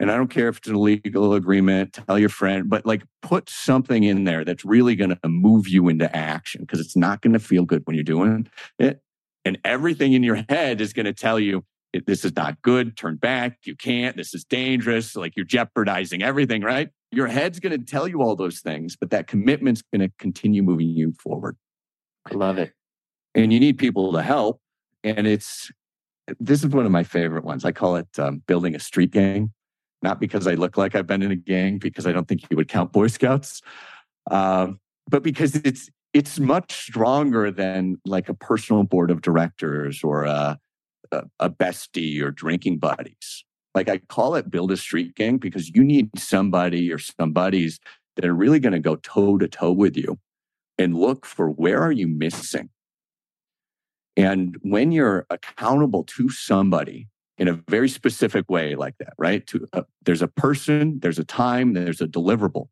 And 0.00 0.10
I 0.12 0.16
don't 0.16 0.28
care 0.28 0.48
if 0.48 0.58
it's 0.58 0.68
a 0.68 0.74
legal 0.74 1.34
agreement, 1.34 1.98
tell 2.06 2.18
your 2.18 2.28
friend, 2.28 2.70
but 2.70 2.86
like 2.86 3.02
put 3.20 3.50
something 3.50 4.04
in 4.04 4.24
there 4.24 4.44
that's 4.44 4.64
really 4.64 4.94
going 4.94 5.10
to 5.10 5.28
move 5.28 5.66
you 5.66 5.88
into 5.88 6.14
action 6.14 6.60
because 6.60 6.78
it's 6.78 6.96
not 6.96 7.20
going 7.20 7.32
to 7.32 7.40
feel 7.40 7.64
good 7.64 7.82
when 7.84 7.96
you're 7.96 8.04
doing 8.04 8.48
it. 8.78 9.02
And 9.44 9.58
everything 9.64 10.12
in 10.12 10.22
your 10.22 10.44
head 10.48 10.80
is 10.80 10.92
going 10.92 11.06
to 11.06 11.12
tell 11.12 11.40
you, 11.40 11.64
this 12.06 12.24
is 12.24 12.36
not 12.36 12.60
good, 12.62 12.96
turn 12.96 13.16
back, 13.16 13.58
you 13.64 13.74
can't, 13.74 14.16
this 14.16 14.34
is 14.34 14.44
dangerous, 14.44 15.16
like 15.16 15.34
you're 15.36 15.46
jeopardizing 15.46 16.22
everything, 16.22 16.62
right? 16.62 16.90
Your 17.10 17.26
head's 17.26 17.58
going 17.58 17.76
to 17.76 17.84
tell 17.84 18.06
you 18.06 18.22
all 18.22 18.36
those 18.36 18.60
things, 18.60 18.94
but 18.94 19.10
that 19.10 19.26
commitment's 19.26 19.82
going 19.92 20.06
to 20.06 20.12
continue 20.18 20.62
moving 20.62 20.90
you 20.90 21.12
forward. 21.18 21.56
I 22.30 22.34
love 22.34 22.58
it. 22.58 22.72
And 23.34 23.52
you 23.52 23.58
need 23.58 23.78
people 23.78 24.12
to 24.12 24.22
help. 24.22 24.60
And 25.02 25.26
it's, 25.26 25.72
this 26.40 26.62
is 26.62 26.70
one 26.70 26.86
of 26.86 26.92
my 26.92 27.04
favorite 27.04 27.44
ones. 27.44 27.64
I 27.64 27.72
call 27.72 27.96
it 27.96 28.08
um, 28.18 28.42
building 28.46 28.74
a 28.74 28.80
street 28.80 29.10
gang, 29.10 29.52
not 30.02 30.20
because 30.20 30.46
I 30.46 30.54
look 30.54 30.76
like 30.76 30.94
I've 30.94 31.06
been 31.06 31.22
in 31.22 31.30
a 31.30 31.36
gang, 31.36 31.78
because 31.78 32.06
I 32.06 32.12
don't 32.12 32.28
think 32.28 32.42
you 32.50 32.56
would 32.56 32.68
count 32.68 32.92
Boy 32.92 33.06
Scouts, 33.08 33.60
um, 34.30 34.80
but 35.08 35.22
because 35.22 35.56
it's, 35.56 35.88
it's 36.12 36.38
much 36.38 36.72
stronger 36.72 37.50
than 37.50 37.96
like 38.04 38.28
a 38.28 38.34
personal 38.34 38.82
board 38.82 39.10
of 39.10 39.20
directors 39.20 40.02
or 40.02 40.24
a, 40.24 40.58
a, 41.12 41.22
a 41.40 41.50
bestie 41.50 42.22
or 42.22 42.30
drinking 42.30 42.78
buddies. 42.78 43.44
Like 43.74 43.88
I 43.88 43.98
call 43.98 44.34
it 44.34 44.50
build 44.50 44.72
a 44.72 44.76
street 44.76 45.14
gang 45.14 45.38
because 45.38 45.68
you 45.70 45.84
need 45.84 46.10
somebody 46.18 46.92
or 46.92 46.98
some 46.98 47.32
buddies 47.32 47.78
that 48.16 48.24
are 48.24 48.34
really 48.34 48.58
going 48.58 48.72
to 48.72 48.80
go 48.80 48.96
toe 48.96 49.38
to 49.38 49.46
toe 49.46 49.72
with 49.72 49.96
you 49.96 50.18
and 50.78 50.96
look 50.96 51.26
for 51.26 51.50
where 51.50 51.80
are 51.80 51.92
you 51.92 52.08
missing. 52.08 52.70
And 54.18 54.56
when 54.62 54.90
you're 54.90 55.26
accountable 55.30 56.02
to 56.16 56.28
somebody 56.28 57.06
in 57.38 57.46
a 57.46 57.52
very 57.68 57.88
specific 57.88 58.50
way 58.50 58.74
like 58.74 58.98
that, 58.98 59.12
right? 59.16 59.46
To 59.46 59.64
uh, 59.72 59.82
there's 60.04 60.22
a 60.22 60.26
person, 60.26 60.98
there's 60.98 61.20
a 61.20 61.24
time, 61.24 61.72
there's 61.72 62.00
a 62.00 62.08
deliverable. 62.08 62.66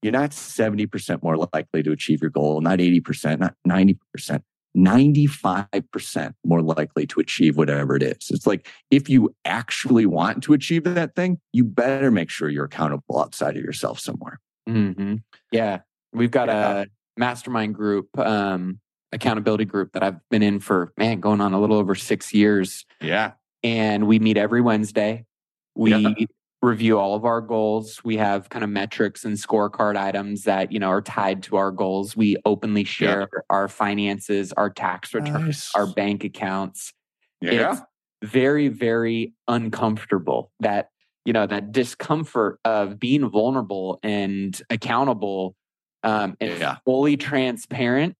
You're 0.00 0.12
not 0.12 0.30
70% 0.30 1.24
more 1.24 1.36
likely 1.52 1.82
to 1.82 1.90
achieve 1.90 2.22
your 2.22 2.30
goal, 2.30 2.60
not 2.60 2.78
80%, 2.78 3.40
not 3.40 3.54
90%. 3.66 4.42
95% 4.76 6.34
more 6.44 6.62
likely 6.62 7.04
to 7.04 7.18
achieve 7.18 7.56
whatever 7.56 7.96
it 7.96 8.04
is. 8.04 8.30
It's 8.30 8.46
like 8.46 8.68
if 8.92 9.08
you 9.08 9.34
actually 9.44 10.06
want 10.06 10.44
to 10.44 10.52
achieve 10.52 10.84
that 10.84 11.16
thing, 11.16 11.40
you 11.52 11.64
better 11.64 12.12
make 12.12 12.30
sure 12.30 12.48
you're 12.48 12.66
accountable 12.66 13.18
outside 13.18 13.56
of 13.56 13.64
yourself 13.64 13.98
somewhere. 13.98 14.38
Mm-hmm. 14.68 15.16
Yeah. 15.50 15.80
We've 16.12 16.30
got 16.30 16.46
yeah. 16.46 16.82
a 16.82 16.86
mastermind 17.16 17.74
group, 17.74 18.16
um, 18.16 18.78
accountability 19.12 19.64
group 19.64 19.92
that 19.92 20.02
I've 20.02 20.20
been 20.30 20.42
in 20.42 20.60
for, 20.60 20.92
man, 20.96 21.20
going 21.20 21.40
on 21.40 21.52
a 21.52 21.60
little 21.60 21.76
over 21.76 21.94
six 21.94 22.32
years. 22.32 22.84
Yeah. 23.00 23.32
And 23.62 24.06
we 24.06 24.18
meet 24.18 24.36
every 24.36 24.60
Wednesday. 24.60 25.26
We 25.74 25.94
yeah 25.94 26.26
review 26.62 26.98
all 26.98 27.14
of 27.14 27.24
our 27.24 27.40
goals. 27.40 28.04
We 28.04 28.18
have 28.18 28.48
kind 28.50 28.62
of 28.62 28.70
metrics 28.70 29.24
and 29.24 29.36
scorecard 29.36 29.96
items 29.96 30.44
that, 30.44 30.70
you 30.72 30.78
know, 30.78 30.88
are 30.88 31.00
tied 31.00 31.42
to 31.44 31.56
our 31.56 31.70
goals. 31.70 32.16
We 32.16 32.36
openly 32.44 32.84
share 32.84 33.28
yeah. 33.32 33.40
our 33.48 33.68
finances, 33.68 34.52
our 34.52 34.68
tax 34.68 35.14
returns, 35.14 35.44
nice. 35.46 35.74
our 35.74 35.86
bank 35.86 36.24
accounts. 36.24 36.92
Yeah. 37.40 37.72
It's 37.72 38.30
very, 38.30 38.68
very 38.68 39.32
uncomfortable 39.48 40.52
that, 40.60 40.90
you 41.24 41.32
know, 41.32 41.46
that 41.46 41.72
discomfort 41.72 42.58
of 42.64 43.00
being 43.00 43.28
vulnerable 43.30 43.98
and 44.02 44.60
accountable 44.68 45.56
um, 46.02 46.36
and 46.40 46.58
yeah. 46.58 46.76
fully 46.84 47.16
transparent. 47.16 48.16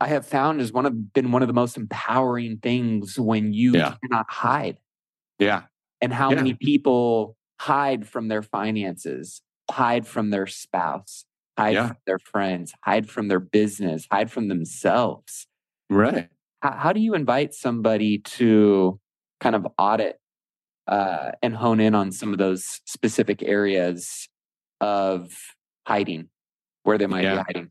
I 0.00 0.08
have 0.08 0.26
found 0.26 0.60
is 0.60 0.72
one 0.72 0.86
of 0.86 1.12
been 1.12 1.32
one 1.32 1.42
of 1.42 1.48
the 1.48 1.54
most 1.54 1.76
empowering 1.76 2.58
things 2.58 3.18
when 3.18 3.52
you 3.52 3.72
yeah. 3.74 3.94
cannot 4.02 4.30
hide. 4.30 4.78
Yeah 5.38 5.62
and 6.02 6.12
how 6.12 6.30
yeah. 6.30 6.36
many 6.36 6.54
people 6.54 7.36
hide 7.60 8.06
from 8.06 8.28
their 8.28 8.42
finances, 8.42 9.40
hide 9.70 10.06
from 10.06 10.30
their 10.30 10.48
spouse, 10.48 11.24
hide 11.56 11.74
yeah. 11.74 11.86
from 11.86 11.96
their 12.06 12.18
friends, 12.18 12.74
hide 12.84 13.08
from 13.08 13.28
their 13.28 13.40
business, 13.40 14.06
hide 14.10 14.30
from 14.30 14.48
themselves. 14.48 15.46
Right. 15.88 16.28
How, 16.60 16.72
how 16.72 16.92
do 16.92 17.00
you 17.00 17.14
invite 17.14 17.54
somebody 17.54 18.18
to 18.18 18.98
kind 19.40 19.54
of 19.54 19.66
audit 19.78 20.18
uh, 20.88 21.30
and 21.40 21.54
hone 21.54 21.78
in 21.78 21.94
on 21.94 22.10
some 22.10 22.32
of 22.32 22.38
those 22.38 22.80
specific 22.84 23.42
areas 23.42 24.28
of 24.80 25.32
hiding, 25.86 26.28
where 26.82 26.98
they 26.98 27.06
might 27.06 27.22
be 27.22 27.28
hiding? 27.28 27.70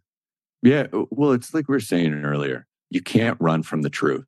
Yeah. 0.61 0.87
Well, 0.91 1.31
it's 1.31 1.53
like 1.53 1.67
we 1.67 1.75
were 1.75 1.79
saying 1.79 2.13
earlier. 2.23 2.67
You 2.89 3.01
can't 3.01 3.37
run 3.39 3.63
from 3.63 3.81
the 3.81 3.89
truth. 3.89 4.25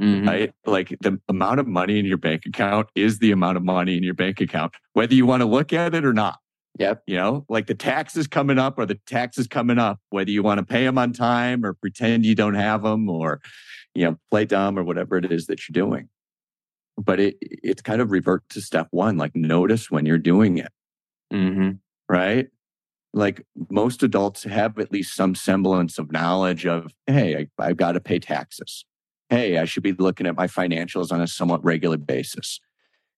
Mm-hmm. 0.00 0.28
Right? 0.28 0.54
Like 0.66 0.96
the 1.00 1.18
amount 1.28 1.60
of 1.60 1.66
money 1.66 1.98
in 1.98 2.04
your 2.04 2.18
bank 2.18 2.44
account 2.46 2.88
is 2.94 3.18
the 3.18 3.32
amount 3.32 3.56
of 3.56 3.64
money 3.64 3.96
in 3.96 4.02
your 4.02 4.14
bank 4.14 4.40
account, 4.40 4.74
whether 4.92 5.14
you 5.14 5.24
want 5.24 5.40
to 5.40 5.46
look 5.46 5.72
at 5.72 5.94
it 5.94 6.04
or 6.04 6.12
not. 6.12 6.38
Yep. 6.78 7.04
You 7.06 7.16
know, 7.16 7.46
like 7.48 7.66
the 7.66 7.74
taxes 7.74 8.26
coming 8.26 8.58
up 8.58 8.78
or 8.78 8.84
the 8.84 9.00
taxes 9.06 9.46
coming 9.46 9.78
up, 9.78 9.98
whether 10.10 10.30
you 10.30 10.42
want 10.42 10.58
to 10.58 10.66
pay 10.66 10.84
them 10.84 10.98
on 10.98 11.14
time 11.14 11.64
or 11.64 11.72
pretend 11.72 12.26
you 12.26 12.34
don't 12.34 12.54
have 12.54 12.82
them 12.82 13.08
or, 13.08 13.40
you 13.94 14.04
know, 14.04 14.18
play 14.30 14.44
dumb 14.44 14.78
or 14.78 14.84
whatever 14.84 15.16
it 15.16 15.32
is 15.32 15.46
that 15.46 15.66
you're 15.66 15.86
doing. 15.86 16.10
But 16.98 17.18
it 17.18 17.36
it's 17.40 17.80
kind 17.80 18.02
of 18.02 18.10
revert 18.10 18.46
to 18.50 18.60
step 18.60 18.88
one, 18.90 19.16
like 19.16 19.34
notice 19.34 19.90
when 19.90 20.04
you're 20.04 20.18
doing 20.18 20.58
it. 20.58 20.72
Mm-hmm. 21.32 21.70
Right. 22.08 22.48
Like 23.16 23.44
most 23.70 24.04
adults 24.04 24.44
have 24.44 24.78
at 24.78 24.92
least 24.92 25.16
some 25.16 25.34
semblance 25.34 25.98
of 25.98 26.12
knowledge 26.12 26.66
of, 26.66 26.92
hey, 27.08 27.48
I, 27.58 27.64
I've 27.68 27.76
got 27.76 27.92
to 27.92 28.00
pay 28.00 28.20
taxes 28.20 28.84
Hey, 29.28 29.58
I 29.58 29.64
should 29.64 29.82
be 29.82 29.92
looking 29.92 30.26
at 30.26 30.36
my 30.36 30.46
financials 30.46 31.10
on 31.10 31.20
a 31.20 31.26
somewhat 31.26 31.64
regular 31.64 31.96
basis. 31.96 32.60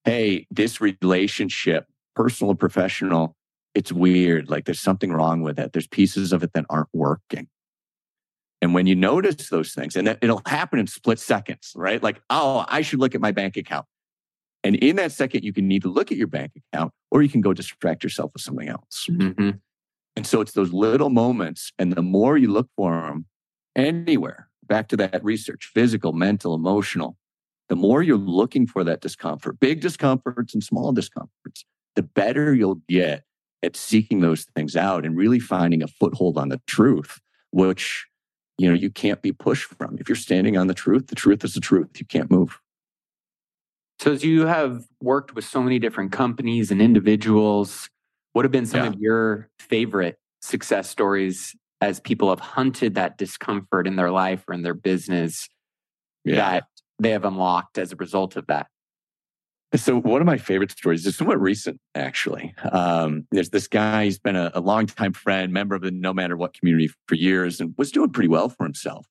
Hey, 0.04 0.46
this 0.50 0.80
relationship, 0.80 1.86
personal 2.14 2.50
and 2.50 2.58
professional, 2.58 3.36
it's 3.74 3.92
weird. 3.92 4.48
Like 4.48 4.64
there's 4.64 4.80
something 4.80 5.12
wrong 5.12 5.42
with 5.42 5.58
it. 5.58 5.72
There's 5.72 5.86
pieces 5.86 6.32
of 6.32 6.42
it 6.42 6.54
that 6.54 6.64
aren't 6.70 6.88
working. 6.94 7.48
And 8.62 8.74
when 8.74 8.86
you 8.86 8.96
notice 8.96 9.50
those 9.50 9.72
things, 9.72 9.96
and 9.96 10.16
it'll 10.20 10.42
happen 10.46 10.78
in 10.78 10.86
split 10.86 11.18
seconds, 11.18 11.72
right? 11.76 12.02
Like, 12.02 12.20
oh, 12.30 12.64
I 12.68 12.80
should 12.80 12.98
look 12.98 13.14
at 13.14 13.20
my 13.20 13.30
bank 13.30 13.56
account. 13.56 13.86
And 14.64 14.74
in 14.76 14.96
that 14.96 15.12
second, 15.12 15.44
you 15.44 15.52
can 15.52 15.70
either 15.70 15.88
look 15.88 16.10
at 16.10 16.18
your 16.18 16.26
bank 16.26 16.52
account 16.72 16.92
or 17.10 17.22
you 17.22 17.28
can 17.28 17.40
go 17.40 17.52
distract 17.52 18.02
yourself 18.02 18.32
with 18.32 18.42
something 18.42 18.68
else. 18.68 19.06
Mm-hmm. 19.08 19.50
And 20.18 20.26
so 20.26 20.40
it's 20.40 20.50
those 20.50 20.72
little 20.72 21.10
moments. 21.10 21.72
And 21.78 21.92
the 21.92 22.02
more 22.02 22.36
you 22.36 22.50
look 22.50 22.68
for 22.76 22.90
them 23.02 23.26
anywhere, 23.76 24.48
back 24.66 24.88
to 24.88 24.96
that 24.96 25.22
research 25.22 25.70
physical, 25.72 26.12
mental, 26.12 26.56
emotional. 26.56 27.16
The 27.68 27.76
more 27.76 28.02
you're 28.02 28.16
looking 28.16 28.66
for 28.66 28.82
that 28.82 29.00
discomfort, 29.00 29.60
big 29.60 29.80
discomforts 29.80 30.54
and 30.54 30.64
small 30.64 30.90
discomforts, 30.90 31.64
the 31.94 32.02
better 32.02 32.52
you'll 32.52 32.80
get 32.88 33.22
at 33.62 33.76
seeking 33.76 34.18
those 34.18 34.44
things 34.56 34.74
out 34.74 35.06
and 35.06 35.16
really 35.16 35.38
finding 35.38 35.84
a 35.84 35.86
foothold 35.86 36.36
on 36.36 36.48
the 36.48 36.60
truth, 36.66 37.20
which 37.52 38.04
you 38.58 38.68
know 38.68 38.74
you 38.74 38.90
can't 38.90 39.22
be 39.22 39.30
pushed 39.30 39.72
from. 39.78 39.98
If 40.00 40.08
you're 40.08 40.16
standing 40.16 40.56
on 40.56 40.66
the 40.66 40.74
truth, 40.74 41.06
the 41.06 41.14
truth 41.14 41.44
is 41.44 41.54
the 41.54 41.60
truth. 41.60 41.90
You 42.00 42.06
can't 42.06 42.28
move. 42.28 42.58
So 44.00 44.14
as 44.14 44.24
you 44.24 44.46
have 44.46 44.82
worked 45.00 45.36
with 45.36 45.44
so 45.44 45.62
many 45.62 45.78
different 45.78 46.10
companies 46.10 46.72
and 46.72 46.82
individuals, 46.82 47.88
what 48.38 48.44
have 48.44 48.52
been 48.52 48.66
some 48.66 48.82
yeah. 48.82 48.86
of 48.86 49.00
your 49.00 49.48
favorite 49.58 50.16
success 50.42 50.88
stories 50.88 51.56
as 51.80 51.98
people 51.98 52.28
have 52.28 52.38
hunted 52.38 52.94
that 52.94 53.18
discomfort 53.18 53.84
in 53.84 53.96
their 53.96 54.12
life 54.12 54.44
or 54.46 54.54
in 54.54 54.62
their 54.62 54.74
business 54.74 55.48
yeah. 56.24 56.36
that 56.36 56.64
they 57.00 57.10
have 57.10 57.24
unlocked 57.24 57.78
as 57.78 57.90
a 57.90 57.96
result 57.96 58.36
of 58.36 58.46
that. 58.46 58.68
So 59.74 60.00
one 60.00 60.20
of 60.20 60.26
my 60.28 60.38
favorite 60.38 60.70
stories 60.70 61.04
is 61.04 61.16
somewhat 61.16 61.40
recent, 61.40 61.80
actually. 61.96 62.54
Um, 62.70 63.26
there's 63.32 63.50
this 63.50 63.66
guy, 63.66 64.04
he's 64.04 64.20
been 64.20 64.36
a, 64.36 64.52
a 64.54 64.60
longtime 64.60 65.14
friend, 65.14 65.52
member 65.52 65.74
of 65.74 65.82
the 65.82 65.90
No 65.90 66.14
Matter 66.14 66.36
What 66.36 66.54
community 66.54 66.92
for 67.08 67.16
years 67.16 67.60
and 67.60 67.74
was 67.76 67.90
doing 67.90 68.10
pretty 68.10 68.28
well 68.28 68.48
for 68.48 68.62
himself. 68.62 69.08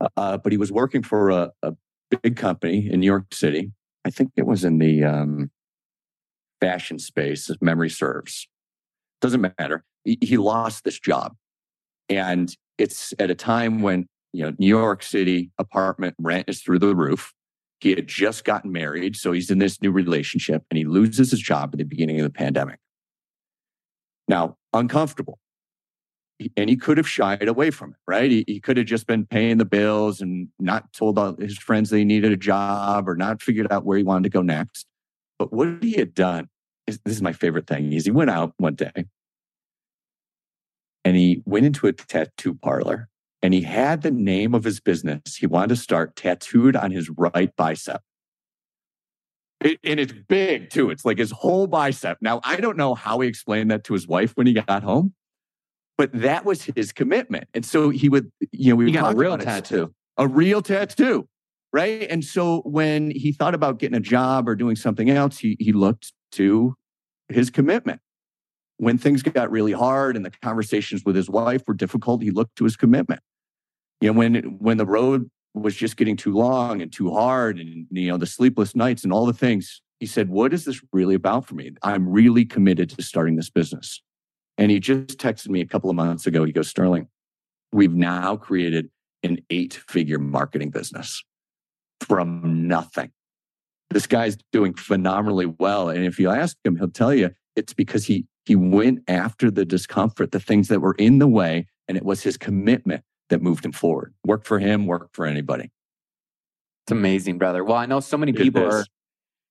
Uh, 0.00 0.08
uh 0.16 0.38
but 0.38 0.52
he 0.52 0.56
was 0.56 0.72
working 0.72 1.02
for 1.02 1.28
a, 1.28 1.50
a, 1.62 1.74
big 2.22 2.36
company 2.36 2.90
in 2.90 3.00
New 3.00 3.06
York 3.06 3.26
City. 3.34 3.72
I 4.06 4.10
think 4.10 4.30
it 4.36 4.46
was 4.46 4.64
in 4.64 4.78
the 4.78 5.04
um, 5.04 5.50
fashion 6.62 6.98
space, 6.98 7.50
if 7.50 7.60
memory 7.60 7.90
serves 7.90 8.48
Doesn't 9.20 9.40
matter. 9.40 9.84
He, 10.04 10.36
lost 10.36 10.84
this 10.84 10.98
job. 10.98 11.34
And 12.08 12.54
it's 12.78 13.14
at 13.18 13.30
a 13.30 13.34
time 13.34 13.82
when, 13.82 14.06
you 14.32 14.44
know, 14.44 14.52
New 14.58 14.66
York 14.66 15.02
City 15.02 15.50
apartment 15.58 16.14
rent 16.18 16.48
is 16.48 16.62
through 16.62 16.80
the 16.80 16.94
roof. 16.94 17.32
He 17.80 17.90
had 17.90 18.08
just 18.08 18.44
gotten 18.44 18.72
married. 18.72 19.16
So 19.16 19.32
he's 19.32 19.50
in 19.50 19.58
this 19.58 19.80
new 19.80 19.92
relationship 19.92 20.64
and 20.70 20.78
he 20.78 20.84
loses 20.84 21.30
his 21.30 21.40
job 21.40 21.70
at 21.72 21.78
the 21.78 21.84
beginning 21.84 22.18
of 22.20 22.24
the 22.24 22.30
pandemic. 22.30 22.78
Now, 24.28 24.56
uncomfortable. 24.72 25.38
And 26.56 26.68
he 26.68 26.76
could 26.76 26.96
have 26.96 27.08
shied 27.08 27.46
away 27.46 27.70
from 27.70 27.90
it, 27.90 27.96
right? 28.08 28.30
He, 28.30 28.44
he 28.48 28.60
could 28.60 28.76
have 28.76 28.86
just 28.86 29.06
been 29.06 29.26
paying 29.26 29.58
the 29.58 29.64
bills 29.64 30.20
and 30.20 30.48
not 30.58 30.92
told 30.92 31.18
all 31.18 31.36
his 31.36 31.58
friends 31.58 31.90
that 31.90 31.98
he 31.98 32.04
needed 32.04 32.32
a 32.32 32.36
job 32.36 33.08
or 33.08 33.14
not 33.14 33.40
figured 33.40 33.70
out 33.70 33.84
where 33.84 33.98
he 33.98 34.02
wanted 34.02 34.24
to 34.24 34.30
go 34.30 34.42
next. 34.42 34.86
But 35.38 35.52
what 35.52 35.82
he 35.82 35.92
had 35.92 36.14
done 36.14 36.48
is 36.86 37.00
this 37.04 37.14
is 37.14 37.22
my 37.22 37.32
favorite 37.32 37.66
thing 37.66 37.92
is 37.92 38.04
he 38.04 38.10
went 38.10 38.30
out 38.30 38.54
one 38.58 38.74
day 38.74 39.06
and 41.04 41.16
he 41.16 41.42
went 41.44 41.66
into 41.66 41.86
a 41.86 41.92
tattoo 41.92 42.54
parlor 42.54 43.08
and 43.40 43.52
he 43.54 43.62
had 43.62 44.02
the 44.02 44.10
name 44.10 44.54
of 44.54 44.64
his 44.64 44.80
business 44.80 45.36
he 45.36 45.46
wanted 45.46 45.70
to 45.70 45.76
start 45.76 46.16
tattooed 46.16 46.76
on 46.76 46.90
his 46.90 47.10
right 47.10 47.54
bicep. 47.56 48.02
It, 49.60 49.78
and 49.84 50.00
it's 50.00 50.12
big 50.12 50.70
too. 50.70 50.90
It's 50.90 51.04
like 51.04 51.18
his 51.18 51.30
whole 51.30 51.68
bicep. 51.68 52.18
Now, 52.20 52.40
I 52.44 52.56
don't 52.56 52.76
know 52.76 52.94
how 52.94 53.20
he 53.20 53.28
explained 53.28 53.70
that 53.70 53.84
to 53.84 53.92
his 53.92 54.08
wife 54.08 54.32
when 54.34 54.46
he 54.46 54.52
got 54.52 54.82
home, 54.82 55.14
but 55.96 56.10
that 56.12 56.44
was 56.44 56.64
his 56.74 56.92
commitment. 56.92 57.48
And 57.54 57.64
so 57.64 57.90
he 57.90 58.08
would, 58.08 58.32
you 58.50 58.70
know, 58.70 58.76
we 58.76 58.90
got 58.90 59.12
a 59.12 59.16
real 59.16 59.38
tattoo, 59.38 59.94
a 60.16 60.26
real 60.26 60.62
tattoo, 60.62 61.28
right? 61.72 62.06
And 62.10 62.24
so 62.24 62.60
when 62.64 63.10
he 63.10 63.32
thought 63.32 63.54
about 63.54 63.78
getting 63.78 63.96
a 63.96 64.00
job 64.00 64.48
or 64.48 64.54
doing 64.54 64.76
something 64.76 65.10
else, 65.10 65.38
he 65.38 65.56
he 65.58 65.72
looked 65.72 66.12
to 66.32 66.76
his 67.28 67.50
commitment. 67.50 68.00
When 68.78 68.98
things 68.98 69.22
got 69.22 69.50
really 69.50 69.72
hard 69.72 70.16
and 70.16 70.24
the 70.24 70.30
conversations 70.42 71.02
with 71.04 71.16
his 71.16 71.30
wife 71.30 71.62
were 71.66 71.74
difficult, 71.74 72.22
he 72.22 72.30
looked 72.30 72.56
to 72.56 72.64
his 72.64 72.76
commitment. 72.76 73.20
You 74.00 74.12
know, 74.12 74.18
when 74.18 74.34
when 74.58 74.76
the 74.76 74.86
road 74.86 75.30
was 75.54 75.76
just 75.76 75.96
getting 75.96 76.16
too 76.16 76.32
long 76.32 76.80
and 76.80 76.92
too 76.92 77.10
hard 77.12 77.58
and 77.58 77.86
you 77.90 78.08
know 78.08 78.16
the 78.16 78.26
sleepless 78.26 78.74
nights 78.74 79.04
and 79.04 79.12
all 79.12 79.26
the 79.26 79.32
things 79.32 79.82
he 80.00 80.06
said 80.06 80.28
what 80.28 80.52
is 80.52 80.64
this 80.64 80.82
really 80.92 81.14
about 81.14 81.44
for 81.44 81.54
me 81.54 81.70
i'm 81.82 82.08
really 82.08 82.44
committed 82.44 82.88
to 82.88 83.02
starting 83.02 83.36
this 83.36 83.50
business 83.50 84.02
and 84.56 84.70
he 84.70 84.80
just 84.80 85.18
texted 85.18 85.48
me 85.48 85.60
a 85.60 85.66
couple 85.66 85.90
of 85.90 85.96
months 85.96 86.26
ago 86.26 86.44
he 86.44 86.52
goes 86.52 86.68
sterling 86.68 87.06
we've 87.70 87.94
now 87.94 88.34
created 88.34 88.88
an 89.22 89.38
eight 89.50 89.74
figure 89.88 90.18
marketing 90.18 90.70
business 90.70 91.22
from 92.04 92.66
nothing 92.66 93.10
this 93.90 94.06
guy's 94.06 94.36
doing 94.52 94.74
phenomenally 94.74 95.46
well 95.46 95.88
and 95.88 96.04
if 96.04 96.18
you 96.18 96.30
ask 96.30 96.56
him 96.64 96.76
he'll 96.76 96.88
tell 96.88 97.14
you 97.14 97.30
it's 97.56 97.74
because 97.74 98.06
he 98.06 98.26
he 98.44 98.56
went 98.56 99.00
after 99.08 99.50
the 99.50 99.64
discomfort 99.64 100.32
the 100.32 100.40
things 100.40 100.68
that 100.68 100.80
were 100.80 100.94
in 100.94 101.18
the 101.18 101.28
way 101.28 101.66
and 101.88 101.96
it 101.96 102.04
was 102.04 102.22
his 102.22 102.36
commitment 102.36 103.02
that 103.32 103.42
moved 103.42 103.64
him 103.64 103.72
forward. 103.72 104.14
Work 104.24 104.44
for 104.44 104.58
him, 104.58 104.86
work 104.86 105.10
for 105.12 105.26
anybody. 105.26 105.70
It's 106.84 106.92
amazing, 106.92 107.38
brother. 107.38 107.64
Well, 107.64 107.76
I 107.76 107.86
know 107.86 108.00
so 108.00 108.16
many 108.16 108.32
people 108.32 108.62
are 108.62 108.84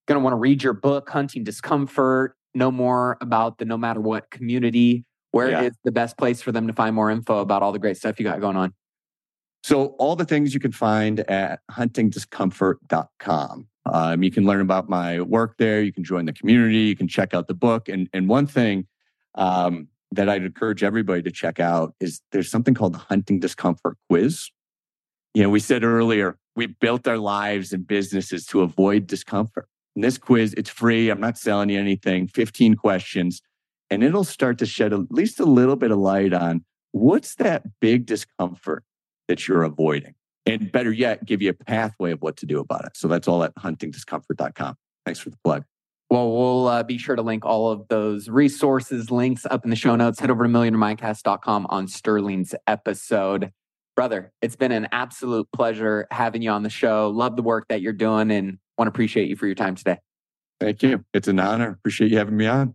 going 0.06 0.18
to 0.18 0.20
want 0.20 0.32
to 0.32 0.38
read 0.38 0.62
your 0.62 0.72
book, 0.72 1.10
Hunting 1.10 1.44
Discomfort, 1.44 2.36
know 2.54 2.70
more 2.70 3.18
about 3.20 3.58
the 3.58 3.64
No 3.64 3.76
Matter 3.76 4.00
What 4.00 4.30
community. 4.30 5.04
Where 5.32 5.50
yeah. 5.50 5.62
is 5.62 5.72
the 5.82 5.92
best 5.92 6.18
place 6.18 6.42
for 6.42 6.52
them 6.52 6.66
to 6.66 6.74
find 6.74 6.94
more 6.94 7.10
info 7.10 7.38
about 7.38 7.62
all 7.62 7.72
the 7.72 7.78
great 7.78 7.96
stuff 7.96 8.20
you 8.20 8.24
got 8.24 8.40
going 8.40 8.56
on? 8.56 8.74
So, 9.62 9.94
all 9.98 10.16
the 10.16 10.24
things 10.24 10.54
you 10.54 10.60
can 10.60 10.72
find 10.72 11.20
at 11.20 11.60
huntingdiscomfort.com. 11.70 13.68
Um, 13.84 14.22
you 14.22 14.30
can 14.30 14.44
learn 14.44 14.60
about 14.60 14.88
my 14.88 15.20
work 15.20 15.56
there. 15.58 15.82
You 15.82 15.92
can 15.92 16.04
join 16.04 16.24
the 16.24 16.32
community. 16.32 16.78
You 16.78 16.96
can 16.96 17.08
check 17.08 17.34
out 17.34 17.48
the 17.48 17.54
book. 17.54 17.88
And, 17.88 18.08
and 18.12 18.28
one 18.28 18.46
thing 18.46 18.86
um, 19.34 19.88
that 20.12 20.28
I'd 20.28 20.44
encourage 20.44 20.82
everybody 20.82 21.22
to 21.22 21.30
check 21.30 21.60
out 21.60 21.94
is 22.00 22.20
there's 22.32 22.50
something 22.50 22.74
called 22.74 22.94
the 22.94 22.98
hunting 22.98 23.40
discomfort 23.40 23.96
quiz. 24.08 24.50
You 25.34 25.42
know, 25.42 25.50
we 25.50 25.60
said 25.60 25.84
earlier, 25.84 26.38
we 26.54 26.66
built 26.66 27.08
our 27.08 27.18
lives 27.18 27.72
and 27.72 27.86
businesses 27.86 28.46
to 28.46 28.60
avoid 28.60 29.06
discomfort. 29.06 29.68
And 29.94 30.04
this 30.04 30.18
quiz, 30.18 30.54
it's 30.54 30.70
free. 30.70 31.08
I'm 31.08 31.20
not 31.20 31.38
selling 31.38 31.70
you 31.70 31.78
anything, 31.78 32.26
15 32.28 32.74
questions, 32.76 33.40
and 33.90 34.02
it'll 34.02 34.24
start 34.24 34.58
to 34.58 34.66
shed 34.66 34.92
at 34.92 35.10
least 35.10 35.40
a 35.40 35.44
little 35.44 35.76
bit 35.76 35.90
of 35.90 35.98
light 35.98 36.32
on 36.32 36.64
what's 36.92 37.34
that 37.36 37.64
big 37.80 38.06
discomfort 38.06 38.84
that 39.32 39.48
you're 39.48 39.62
avoiding. 39.62 40.14
And 40.44 40.70
better 40.70 40.92
yet, 40.92 41.24
give 41.24 41.40
you 41.40 41.48
a 41.48 41.54
pathway 41.54 42.12
of 42.12 42.20
what 42.20 42.36
to 42.38 42.46
do 42.46 42.60
about 42.60 42.84
it. 42.84 42.96
So 42.96 43.08
that's 43.08 43.26
all 43.26 43.42
at 43.44 43.54
huntingdiscomfort.com. 43.54 44.74
Thanks 45.06 45.20
for 45.20 45.30
the 45.30 45.38
plug. 45.42 45.64
Well, 46.10 46.30
we'll 46.30 46.68
uh, 46.68 46.82
be 46.82 46.98
sure 46.98 47.16
to 47.16 47.22
link 47.22 47.46
all 47.46 47.70
of 47.70 47.88
those 47.88 48.28
resources, 48.28 49.10
links 49.10 49.46
up 49.46 49.64
in 49.64 49.70
the 49.70 49.76
show 49.76 49.96
notes. 49.96 50.20
Head 50.20 50.30
over 50.30 50.44
to 50.44 50.50
millionairemindcast.com 50.50 51.68
on 51.70 51.88
Sterling's 51.88 52.54
episode. 52.66 53.52
Brother, 53.96 54.32
it's 54.42 54.56
been 54.56 54.72
an 54.72 54.88
absolute 54.92 55.48
pleasure 55.54 56.06
having 56.10 56.42
you 56.42 56.50
on 56.50 56.62
the 56.62 56.70
show. 56.70 57.08
Love 57.08 57.36
the 57.36 57.42
work 57.42 57.68
that 57.68 57.80
you're 57.80 57.94
doing 57.94 58.30
and 58.30 58.58
want 58.76 58.88
to 58.88 58.90
appreciate 58.90 59.30
you 59.30 59.36
for 59.36 59.46
your 59.46 59.54
time 59.54 59.74
today. 59.74 59.96
Thank 60.60 60.82
you. 60.82 61.02
It's 61.14 61.28
an 61.28 61.40
honor. 61.40 61.70
Appreciate 61.70 62.10
you 62.10 62.18
having 62.18 62.36
me 62.36 62.46
on. 62.46 62.74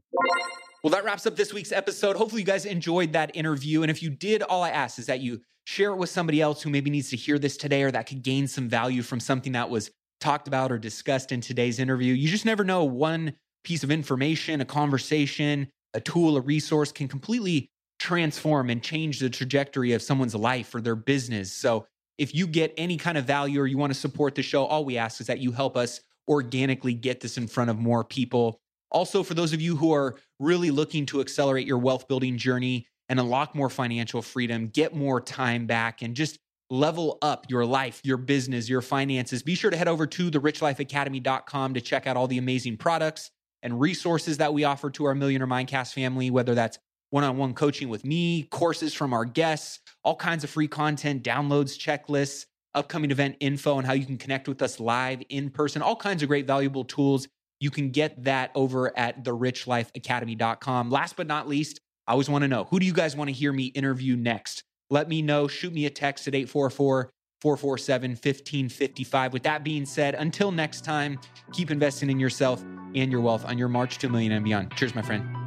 Well, 0.84 0.92
that 0.92 1.04
wraps 1.04 1.28
up 1.28 1.36
this 1.36 1.54
week's 1.54 1.72
episode. 1.72 2.16
Hopefully, 2.16 2.42
you 2.42 2.46
guys 2.48 2.66
enjoyed 2.66 3.14
that 3.14 3.36
interview. 3.36 3.84
And 3.84 3.92
if 3.92 4.02
you 4.02 4.10
did, 4.10 4.42
all 4.42 4.64
I 4.64 4.70
ask 4.70 4.98
is 4.98 5.06
that 5.08 5.20
you 5.20 5.42
share 5.68 5.92
it 5.92 5.98
with 5.98 6.10
somebody 6.10 6.40
else 6.40 6.62
who 6.62 6.70
maybe 6.70 6.90
needs 6.90 7.10
to 7.10 7.18
hear 7.18 7.38
this 7.38 7.58
today 7.58 7.84
or 7.84 7.92
that 7.92 8.08
could 8.08 8.24
gain 8.24 8.48
some 8.48 8.70
value 8.70 9.02
from 9.02 9.20
something 9.20 9.52
that 9.52 9.70
was 9.70 9.92
talked 10.22 10.48
about 10.48 10.72
or 10.72 10.78
discussed 10.78 11.34
in 11.34 11.42
today's 11.42 11.78
interview. 11.78 12.14
You 12.14 12.30
just 12.30 12.46
never 12.46 12.64
know 12.64 12.86
one 12.86 13.34
piece 13.66 13.84
of 13.84 13.92
information, 13.92 14.62
a 14.62 14.66
conversation, 14.66 15.68
a 15.94 16.00
tool, 16.00 16.38
a 16.38 16.42
resource 16.42 16.94
can 16.94 17.10
completely 17.10 17.70
transform 18.00 18.70
and 18.70 18.82
change 18.82 19.20
the 19.20 19.30
trajectory 19.30 19.92
of 19.92 20.02
someone's 20.02 20.34
life 20.34 20.74
or 20.74 20.80
their 20.80 20.96
business. 20.96 21.52
So, 21.52 21.86
if 22.18 22.34
you 22.34 22.48
get 22.48 22.74
any 22.78 22.96
kind 22.96 23.18
of 23.18 23.26
value 23.26 23.60
or 23.60 23.68
you 23.68 23.78
want 23.78 23.94
to 23.94 24.00
support 24.00 24.36
the 24.36 24.44
show, 24.44 24.64
all 24.64 24.86
we 24.86 24.98
ask 24.98 25.20
is 25.20 25.28
that 25.28 25.40
you 25.40 25.52
help 25.52 25.76
us 25.76 26.00
organically 26.30 26.94
get 26.94 27.20
this 27.20 27.38
in 27.38 27.46
front 27.46 27.70
of 27.70 27.78
more 27.78 28.06
people. 28.06 28.62
Also, 28.90 29.22
for 29.22 29.34
those 29.34 29.52
of 29.52 29.60
you 29.60 29.76
who 29.76 29.94
are 29.94 30.16
really 30.40 30.72
looking 30.72 31.06
to 31.08 31.20
accelerate 31.20 31.68
your 31.68 31.78
wealth 31.78 32.08
building 32.08 32.38
journey 32.38 32.88
and 33.10 33.20
unlock 33.20 33.56
more 33.56 33.70
financial 33.70 34.22
freedom, 34.22 34.68
get 34.68 34.96
more 34.96 35.22
time 35.22 35.66
back, 35.66 36.02
and 36.02 36.16
just 36.16 36.38
level 36.70 37.18
up 37.22 37.46
your 37.50 37.66
life, 37.66 38.02
your 38.04 38.18
business, 38.18 38.68
your 38.68 38.82
finances, 38.82 39.42
be 39.42 39.56
sure 39.56 39.72
to 39.72 39.78
head 39.78 39.88
over 39.88 40.06
to 40.06 40.30
therichlifeacademy.com 40.30 41.74
to 41.74 41.82
check 41.82 42.08
out 42.08 42.18
all 42.18 42.28
the 42.28 42.38
amazing 42.38 42.78
products 42.78 43.32
and 43.64 43.80
resources 43.80 44.38
that 44.38 44.54
we 44.54 44.64
offer 44.64 44.90
to 44.90 45.06
our 45.06 45.16
Millionaire 45.16 45.48
Mindcast 45.48 45.94
family, 45.94 46.30
whether 46.30 46.54
that's 46.54 46.78
one 47.10 47.24
on 47.24 47.38
one 47.38 47.54
coaching 47.54 47.90
with 47.90 48.04
me, 48.04 48.44
courses 48.44 48.94
from 48.94 49.14
our 49.14 49.26
guests, 49.26 49.80
all 50.04 50.16
kinds 50.16 50.44
of 50.44 50.50
free 50.50 50.68
content, 50.68 51.24
downloads, 51.24 51.78
checklists, 51.78 52.46
upcoming 52.74 53.12
event 53.12 53.38
info, 53.40 53.78
and 53.78 53.88
how 53.88 53.94
you 53.94 54.06
can 54.06 54.18
connect 54.18 54.48
with 54.48 54.62
us 54.62 54.80
live 54.80 55.22
in 55.30 55.50
person, 55.50 55.82
all 55.82 55.96
kinds 55.96 56.22
of 56.22 56.28
great 56.28 56.46
valuable 56.46 56.84
tools. 56.84 57.28
You 57.60 57.72
can 57.72 57.90
get 57.90 58.24
that 58.26 58.52
over 58.54 58.96
at 58.98 59.24
therichlifeacademy.com. 59.24 60.92
Last 60.92 61.16
but 61.16 61.28
not 61.28 61.48
least, 61.48 61.80
I 62.08 62.14
always 62.14 62.30
want 62.30 62.44
to 62.44 62.48
know 62.48 62.66
who 62.66 62.80
do 62.80 62.86
you 62.86 62.94
guys 62.94 63.16
want 63.16 63.28
to 63.30 63.34
hear 63.34 63.52
me 63.52 63.66
interview 63.66 64.16
next? 64.16 64.64
let 64.90 65.10
me 65.10 65.22
know. 65.22 65.48
Shoot 65.48 65.74
me 65.74 65.86
a 65.86 65.90
text 65.90 66.28
at 66.28 66.36
844 66.36 67.12
447 67.42 68.12
1555. 68.12 69.34
With 69.34 69.44
that 69.44 69.64
being 69.64 69.86
said, 69.86 70.16
until 70.16 70.52
next 70.52 70.84
time, 70.84 71.20
keep 71.54 71.72
investing 71.72 72.10
in 72.10 72.20
yourself 72.20 72.64
and 72.96 73.12
your 73.12 73.22
wealth 73.22 73.46
on 73.46 73.58
your 73.58 73.70
march 73.70 73.98
to 74.00 74.08
a 74.08 74.10
million 74.10 74.32
and 74.32 74.44
beyond. 74.44 74.74
Cheers, 74.76 74.96
my 74.96 75.02
friend. 75.02 75.47